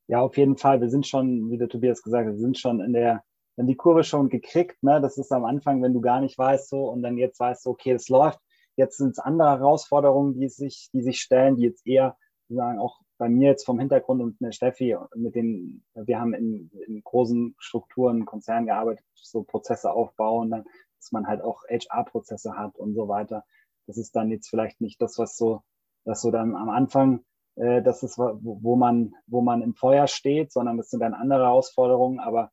Ja, 0.08 0.20
auf 0.20 0.36
jeden 0.36 0.56
Fall. 0.56 0.80
Wir 0.80 0.90
sind 0.90 1.06
schon, 1.06 1.50
wie 1.50 1.58
der 1.58 1.68
Tobias 1.68 2.02
gesagt 2.02 2.26
hat, 2.26 2.34
wir 2.34 2.40
sind 2.40 2.58
schon 2.58 2.80
in 2.80 2.92
der 2.92 3.22
dann 3.56 3.66
die 3.66 3.76
Kurve 3.76 4.04
schon 4.04 4.28
gekriegt. 4.28 4.82
Ne? 4.82 5.00
Das 5.00 5.16
ist 5.18 5.32
am 5.32 5.44
Anfang, 5.44 5.82
wenn 5.82 5.94
du 5.94 6.00
gar 6.00 6.20
nicht 6.20 6.36
weißt 6.36 6.68
so 6.68 6.88
und 6.90 7.02
dann 7.02 7.16
jetzt 7.16 7.40
weißt 7.40 7.64
du, 7.64 7.70
okay, 7.70 7.92
es 7.92 8.08
läuft. 8.08 8.38
Jetzt 8.76 8.98
sind 8.98 9.12
es 9.12 9.18
andere 9.18 9.48
Herausforderungen, 9.48 10.38
die 10.38 10.48
sich, 10.48 10.90
die 10.92 11.02
sich 11.02 11.20
stellen, 11.20 11.56
die 11.56 11.62
jetzt 11.62 11.86
eher 11.86 12.16
sagen 12.48 12.78
auch 12.78 13.00
bei 13.18 13.28
mir 13.28 13.48
jetzt 13.50 13.64
vom 13.64 13.78
Hintergrund 13.78 14.20
und 14.20 14.40
mit 14.40 14.54
Steffi, 14.54 14.96
mit 15.14 15.34
den, 15.34 15.84
wir 15.94 16.20
haben 16.20 16.34
in, 16.34 16.70
in 16.86 17.02
großen 17.02 17.54
Strukturen, 17.58 18.26
Konzernen 18.26 18.66
gearbeitet, 18.66 19.04
so 19.14 19.42
Prozesse 19.42 19.90
aufbauen, 19.90 20.50
dann, 20.50 20.64
dass 20.98 21.12
man 21.12 21.26
halt 21.26 21.42
auch 21.42 21.64
HR-Prozesse 21.68 22.56
hat 22.56 22.76
und 22.76 22.94
so 22.94 23.08
weiter. 23.08 23.44
Das 23.86 23.96
ist 23.96 24.16
dann 24.16 24.30
jetzt 24.30 24.48
vielleicht 24.48 24.80
nicht 24.80 25.00
das, 25.00 25.18
was 25.18 25.36
so, 25.36 25.62
das 26.04 26.20
so 26.20 26.30
dann 26.30 26.54
am 26.56 26.68
Anfang, 26.68 27.24
äh, 27.56 27.82
das 27.82 28.02
ist, 28.02 28.18
wo, 28.18 28.38
wo 28.62 28.76
man, 28.76 29.14
wo 29.26 29.40
man 29.40 29.62
im 29.62 29.74
Feuer 29.74 30.06
steht, 30.06 30.52
sondern 30.52 30.76
das 30.76 30.90
sind 30.90 31.00
dann 31.00 31.14
andere 31.14 31.44
Herausforderungen, 31.44 32.20
aber 32.20 32.50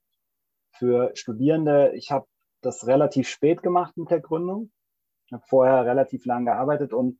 für 0.72 1.11
Studierende, 1.16 1.91
ich 1.95 2.11
habe 2.11 2.26
das 2.61 2.88
relativ 2.88 3.28
spät 3.28 3.61
gemacht 3.61 3.97
mit 3.97 4.09
der 4.09 4.22
Gründung. 4.22 4.72
Ich 5.28 5.34
habe 5.34 5.43
vorher 5.47 5.86
relativ 5.86 6.26
lang 6.26 6.45
gearbeitet 6.45 6.93
und 6.93 7.20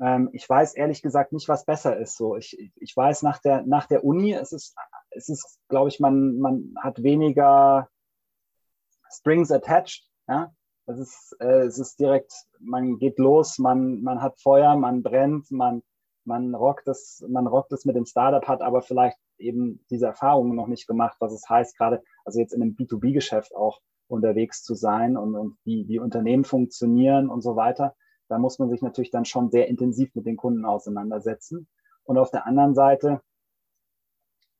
ähm, 0.00 0.30
ich 0.32 0.48
weiß 0.48 0.74
ehrlich 0.74 1.02
gesagt 1.02 1.32
nicht, 1.32 1.48
was 1.48 1.64
besser 1.64 1.96
ist. 1.96 2.16
So, 2.16 2.36
ich, 2.36 2.72
ich 2.76 2.96
weiß 2.96 3.22
nach 3.22 3.38
der, 3.38 3.62
nach 3.62 3.86
der 3.86 4.04
Uni, 4.04 4.32
es 4.32 4.52
ist, 4.52 4.74
es 5.10 5.28
ist, 5.28 5.58
glaube 5.68 5.88
ich, 5.88 6.00
man, 6.00 6.38
man 6.38 6.74
hat 6.80 7.02
weniger 7.02 7.88
Strings 9.10 9.52
attached. 9.52 10.08
Ja? 10.28 10.52
Es 10.86 10.98
ist, 10.98 11.36
äh, 11.40 11.62
es 11.62 11.78
ist 11.78 11.98
direkt, 11.98 12.32
man 12.58 12.98
geht 12.98 13.18
los, 13.18 13.58
man, 13.58 14.02
man 14.02 14.20
hat 14.20 14.40
Feuer, 14.40 14.76
man 14.76 15.02
brennt, 15.02 15.50
man, 15.50 15.82
man 16.24 16.54
rockt 16.54 16.88
es, 16.88 17.24
man 17.28 17.46
rockt 17.46 17.72
es 17.72 17.84
mit 17.84 17.96
dem 17.96 18.06
Startup, 18.06 18.46
hat 18.46 18.62
aber 18.62 18.82
vielleicht 18.82 19.18
eben 19.38 19.84
diese 19.90 20.06
Erfahrungen 20.06 20.54
noch 20.54 20.68
nicht 20.68 20.86
gemacht, 20.86 21.16
was 21.20 21.32
es 21.32 21.48
heißt, 21.48 21.76
gerade 21.76 22.02
also 22.24 22.40
jetzt 22.40 22.52
in 22.52 22.62
einem 22.62 22.76
B2B-Geschäft 22.76 23.54
auch 23.54 23.80
unterwegs 24.08 24.62
zu 24.62 24.74
sein 24.74 25.16
und, 25.16 25.34
und 25.34 25.56
wie, 25.64 25.88
wie 25.88 25.98
Unternehmen 25.98 26.44
funktionieren 26.44 27.28
und 27.28 27.42
so 27.42 27.56
weiter. 27.56 27.94
Da 28.34 28.40
muss 28.40 28.58
man 28.58 28.68
sich 28.68 28.82
natürlich 28.82 29.12
dann 29.12 29.24
schon 29.24 29.52
sehr 29.52 29.68
intensiv 29.68 30.12
mit 30.16 30.26
den 30.26 30.36
Kunden 30.36 30.64
auseinandersetzen. 30.64 31.68
Und 32.02 32.18
auf 32.18 32.32
der 32.32 32.48
anderen 32.48 32.74
Seite 32.74 33.20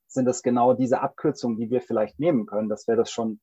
sind 0.07 0.29
es 0.29 0.43
genau 0.43 0.73
diese 0.73 1.01
Abkürzungen, 1.01 1.57
die 1.57 1.69
wir 1.69 1.81
vielleicht 1.81 2.17
nehmen 2.17 2.45
können, 2.45 2.69
dass 2.69 2.87
wir 2.87 2.95
das 2.95 3.11
schon 3.11 3.41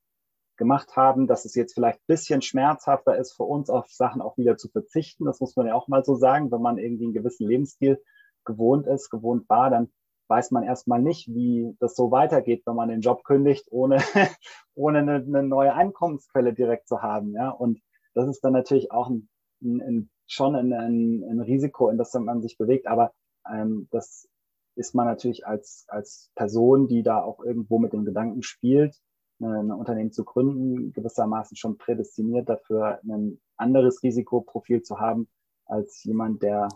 gemacht 0.56 0.96
haben, 0.96 1.26
dass 1.26 1.44
es 1.44 1.54
jetzt 1.54 1.74
vielleicht 1.74 1.98
ein 1.98 2.06
bisschen 2.06 2.40
schmerzhafter 2.40 3.14
ist 3.18 3.34
für 3.34 3.42
uns, 3.42 3.68
auf 3.68 3.90
Sachen 3.90 4.22
auch 4.22 4.38
wieder 4.38 4.56
zu 4.56 4.70
verzichten. 4.70 5.26
Das 5.26 5.38
muss 5.40 5.54
man 5.54 5.66
ja 5.66 5.74
auch 5.74 5.86
mal 5.86 6.02
so 6.02 6.14
sagen. 6.14 6.50
Wenn 6.50 6.62
man 6.62 6.78
irgendwie 6.78 7.04
einen 7.04 7.12
gewissen 7.12 7.46
Lebensstil 7.46 8.02
gewohnt 8.46 8.86
ist, 8.86 9.10
gewohnt 9.10 9.46
war, 9.50 9.68
dann 9.68 9.92
weiß 10.28 10.50
man 10.50 10.62
erstmal 10.62 11.02
nicht, 11.02 11.28
wie 11.28 11.76
das 11.78 11.94
so 11.94 12.10
weitergeht, 12.10 12.62
wenn 12.64 12.76
man 12.76 12.88
den 12.88 13.02
Job 13.02 13.22
kündigt, 13.22 13.66
ohne, 13.70 13.98
ohne 14.74 15.00
eine, 15.00 15.16
eine 15.16 15.42
neue 15.42 15.74
Einkommensquelle 15.74 16.54
direkt 16.54 16.88
zu 16.88 17.02
haben. 17.02 17.34
Ja? 17.34 17.50
Und 17.50 17.82
das 18.14 18.28
ist 18.28 18.40
dann 18.42 18.54
natürlich 18.54 18.92
auch 18.92 19.10
ein, 19.10 19.28
ein, 19.62 19.80
ein 19.80 20.10
schon 20.26 20.54
ein, 20.54 20.72
ein, 20.72 21.40
Risiko, 21.40 21.88
in 21.88 21.98
das 21.98 22.12
man 22.14 22.40
sich 22.42 22.56
bewegt. 22.56 22.86
Aber 22.86 23.12
ähm, 23.50 23.88
das 23.90 24.28
ist 24.74 24.94
man 24.94 25.06
natürlich 25.06 25.46
als, 25.46 25.84
als 25.88 26.30
Person, 26.34 26.88
die 26.88 27.02
da 27.02 27.22
auch 27.22 27.44
irgendwo 27.44 27.78
mit 27.78 27.92
dem 27.92 28.04
Gedanken 28.04 28.42
spielt, 28.42 29.00
ein 29.40 29.72
Unternehmen 29.72 30.12
zu 30.12 30.24
gründen, 30.24 30.92
gewissermaßen 30.92 31.56
schon 31.56 31.76
prädestiniert 31.76 32.48
dafür, 32.48 33.00
ein 33.02 33.40
anderes 33.56 34.02
Risikoprofil 34.02 34.82
zu 34.82 35.00
haben 35.00 35.28
als 35.66 36.04
jemand, 36.04 36.42
der 36.42 36.68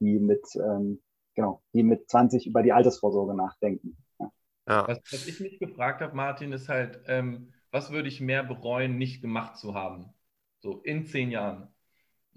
die 0.00 0.20
mit 0.20 0.46
ähm, 0.54 1.02
genau, 1.38 1.62
die 1.72 1.84
mit 1.84 2.10
20 2.10 2.46
über 2.46 2.62
die 2.62 2.72
Altersvorsorge 2.72 3.34
nachdenken. 3.34 3.96
Ja. 4.18 4.32
Ja. 4.68 4.88
Was, 4.88 4.98
was, 5.12 5.26
ich 5.28 5.40
mich 5.40 5.58
gefragt 5.58 6.00
habe, 6.00 6.14
Martin, 6.14 6.52
ist 6.52 6.68
halt, 6.68 7.00
ähm, 7.06 7.52
was 7.70 7.90
würde 7.90 8.08
ich 8.08 8.20
mehr 8.20 8.42
bereuen, 8.42 8.98
nicht 8.98 9.22
gemacht 9.22 9.56
zu 9.56 9.74
haben? 9.74 10.12
So 10.58 10.80
in 10.82 11.06
zehn 11.06 11.30
Jahren. 11.30 11.72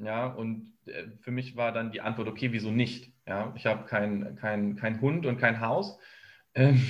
Ja, 0.04 0.28
und 0.28 0.74
äh, 0.88 1.08
für 1.22 1.32
mich 1.32 1.56
war 1.56 1.72
dann 1.72 1.92
die 1.92 2.02
Antwort, 2.02 2.28
okay, 2.28 2.52
wieso 2.52 2.72
nicht? 2.72 3.14
Ja, 3.28 3.54
ich 3.56 3.66
habe 3.66 3.86
keinen 3.86 4.36
kein, 4.36 4.76
kein 4.76 5.00
Hund 5.02 5.26
und 5.26 5.38
kein 5.38 5.62
Haus. 5.62 5.98
Ähm, 6.54 6.82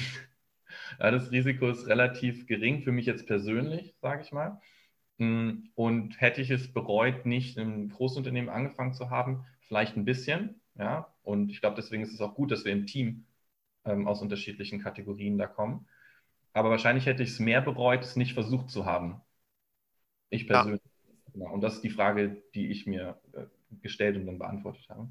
ja, 0.99 1.11
das 1.11 1.31
Risiko 1.31 1.69
ist 1.69 1.87
relativ 1.87 2.47
gering 2.47 2.81
für 2.83 2.91
mich 2.91 3.05
jetzt 3.05 3.27
persönlich, 3.27 3.95
sage 4.01 4.23
ich 4.23 4.31
mal. 4.31 4.59
Mm, 5.19 5.69
und 5.75 6.19
hätte 6.21 6.41
ich 6.41 6.49
es 6.51 6.73
bereut, 6.73 7.25
nicht 7.25 7.57
im 7.57 7.89
Großunternehmen 7.89 8.49
angefangen 8.49 8.93
zu 8.93 9.09
haben, 9.11 9.45
vielleicht 9.61 9.97
ein 9.97 10.05
bisschen, 10.05 10.61
ja, 10.75 11.13
und 11.23 11.51
ich 11.51 11.61
glaube, 11.61 11.75
deswegen 11.77 12.03
ist 12.03 12.13
es 12.13 12.21
auch 12.21 12.35
gut, 12.35 12.51
dass 12.51 12.65
wir 12.65 12.71
im 12.73 12.87
Team 12.87 13.25
ähm, 13.85 14.07
aus 14.07 14.21
unterschiedlichen 14.21 14.81
Kategorien 14.81 15.37
da 15.37 15.47
kommen. 15.47 15.87
Aber 16.53 16.69
wahrscheinlich 16.71 17.05
hätte 17.07 17.23
ich 17.23 17.31
es 17.31 17.39
mehr 17.39 17.61
bereut, 17.61 18.03
es 18.03 18.15
nicht 18.17 18.33
versucht 18.33 18.69
zu 18.71 18.85
haben. 18.85 19.21
Ich 20.29 20.47
persönlich. 20.47 20.81
Genau. 21.33 21.51
Und 21.53 21.61
das 21.61 21.75
ist 21.75 21.83
die 21.83 21.89
Frage, 21.89 22.41
die 22.53 22.71
ich 22.71 22.85
mir 22.85 23.19
äh, 23.33 23.45
gestellt 23.81 24.17
und 24.17 24.25
dann 24.25 24.39
beantwortet 24.39 24.85
habe. 24.89 25.09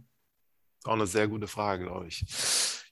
Auch 0.85 0.95
eine 0.95 1.07
sehr 1.07 1.29
gute 1.29 1.47
Frage, 1.47 1.85
glaube 1.85 2.09
ich. 2.09 2.25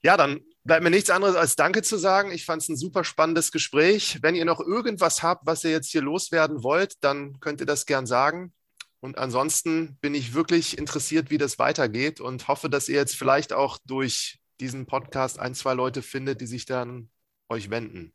Ja, 0.03 0.16
dann 0.16 0.41
bleibt 0.64 0.85
mir 0.85 0.91
nichts 0.91 1.11
anderes 1.11 1.35
als 1.35 1.57
Danke 1.57 1.83
zu 1.83 1.97
sagen. 1.97 2.31
Ich 2.31 2.45
fand 2.45 2.62
es 2.62 2.68
ein 2.68 2.76
super 2.76 3.03
spannendes 3.03 3.51
Gespräch. 3.51 4.18
Wenn 4.22 4.35
ihr 4.35 4.45
noch 4.45 4.61
irgendwas 4.61 5.22
habt, 5.22 5.47
was 5.47 5.64
ihr 5.64 5.70
jetzt 5.70 5.91
hier 5.91 6.03
loswerden 6.03 6.62
wollt, 6.62 7.03
dann 7.03 7.41
könnt 7.41 7.61
ihr 7.61 7.66
das 7.66 7.87
gern 7.87 8.07
sagen. 8.07 8.53
Und 9.01 9.18
ansonsten 9.18 9.97
bin 10.01 10.14
ich 10.14 10.35
wirklich 10.35 10.76
interessiert, 10.76 11.31
wie 11.31 11.39
das 11.39 11.59
weitergeht 11.59 12.20
und 12.20 12.49
hoffe, 12.49 12.68
dass 12.68 12.89
ihr 12.89 12.97
jetzt 12.97 13.16
vielleicht 13.16 13.53
auch 13.53 13.79
durch 13.85 14.41
diesen 14.61 14.87
Podcast 14.87 15.39
ein, 15.39 15.55
zwei 15.55 15.74
Leute 15.74 16.03
findet, 16.03 16.41
die 16.41 16.47
sich 16.47 16.66
dann 16.66 17.11
euch 17.49 17.70
wenden. 17.70 18.12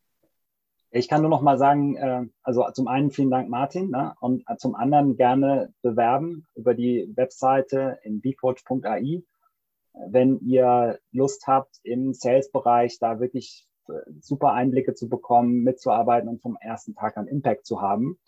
Ich 0.96 1.08
kann 1.08 1.22
nur 1.22 1.32
noch 1.32 1.42
mal 1.42 1.58
sagen, 1.58 1.96
äh, 1.96 2.28
also 2.44 2.70
zum 2.72 2.88
einen 2.88 3.10
vielen 3.10 3.32
Dank, 3.32 3.50
Martin, 3.50 3.90
ne? 3.90 4.14
und 4.20 4.44
zum 4.58 4.76
anderen 4.76 5.16
gerne 5.16 5.74
bewerben 5.82 6.46
über 6.54 6.76
die 6.76 7.12
Webseite 7.16 7.98
in 8.04 8.22
bcoach.ai. 8.22 9.24
Wenn 10.08 10.40
ihr 10.42 11.00
Lust 11.12 11.48
habt, 11.48 11.80
im 11.82 12.14
Sales-Bereich 12.14 13.00
da 13.00 13.20
wirklich 13.20 13.68
äh, 13.88 13.94
super 14.22 14.54
Einblicke 14.54 14.94
zu 14.94 15.10
bekommen, 15.10 15.64
mitzuarbeiten 15.64 16.30
und 16.30 16.44
vom 16.44 16.58
ersten 16.62 16.94
Tag 16.94 17.18
an 17.18 17.28
Impact 17.28 17.66
zu 17.66 17.82
haben, 17.82 18.20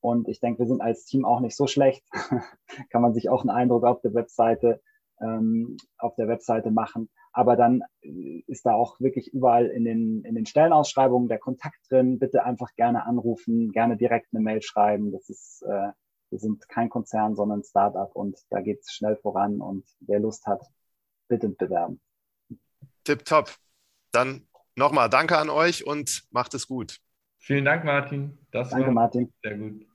und 0.00 0.28
ich 0.28 0.38
denke, 0.38 0.60
wir 0.60 0.66
sind 0.66 0.80
als 0.80 1.04
Team 1.04 1.24
auch 1.24 1.40
nicht 1.40 1.56
so 1.56 1.66
schlecht. 1.66 2.04
Kann 2.90 3.02
man 3.02 3.14
sich 3.14 3.30
auch 3.30 3.42
einen 3.42 3.50
Eindruck 3.50 3.84
auf 3.84 4.00
der 4.00 4.14
Webseite, 4.14 4.80
ähm, 5.20 5.76
auf 5.98 6.14
der 6.16 6.28
Webseite 6.28 6.70
machen. 6.70 7.08
Aber 7.32 7.56
dann 7.56 7.82
äh, 8.02 8.42
ist 8.46 8.66
da 8.66 8.74
auch 8.74 9.00
wirklich 9.00 9.32
überall 9.32 9.66
in 9.66 9.84
den, 9.84 10.24
in 10.24 10.34
den 10.34 10.46
Stellenausschreibungen 10.46 11.28
der 11.28 11.38
Kontakt 11.38 11.78
drin. 11.90 12.18
Bitte 12.18 12.44
einfach 12.44 12.74
gerne 12.76 13.06
anrufen, 13.06 13.72
gerne 13.72 13.96
direkt 13.96 14.28
eine 14.32 14.42
Mail 14.42 14.62
schreiben. 14.62 15.12
Das 15.12 15.28
ist, 15.28 15.62
äh, 15.62 15.92
wir 16.30 16.38
sind 16.38 16.68
kein 16.68 16.88
Konzern, 16.88 17.34
sondern 17.34 17.60
ein 17.60 17.64
Startup 17.64 18.14
und 18.14 18.38
da 18.50 18.60
geht 18.60 18.80
es 18.80 18.92
schnell 18.92 19.16
voran 19.16 19.60
und 19.60 19.84
wer 20.00 20.20
Lust 20.20 20.46
hat, 20.46 20.62
bitte 21.28 21.48
bewerben. 21.48 22.00
Tipptopp. 23.04 23.50
Dann 24.12 24.46
nochmal 24.76 25.08
danke 25.08 25.38
an 25.38 25.50
euch 25.50 25.86
und 25.86 26.24
macht 26.30 26.54
es 26.54 26.66
gut. 26.66 26.98
Vielen 27.38 27.64
Dank, 27.64 27.84
Martin. 27.84 28.38
Das 28.50 28.70
danke, 28.70 28.90
Martin. 28.90 29.32
Sehr 29.42 29.58
gut. 29.58 29.91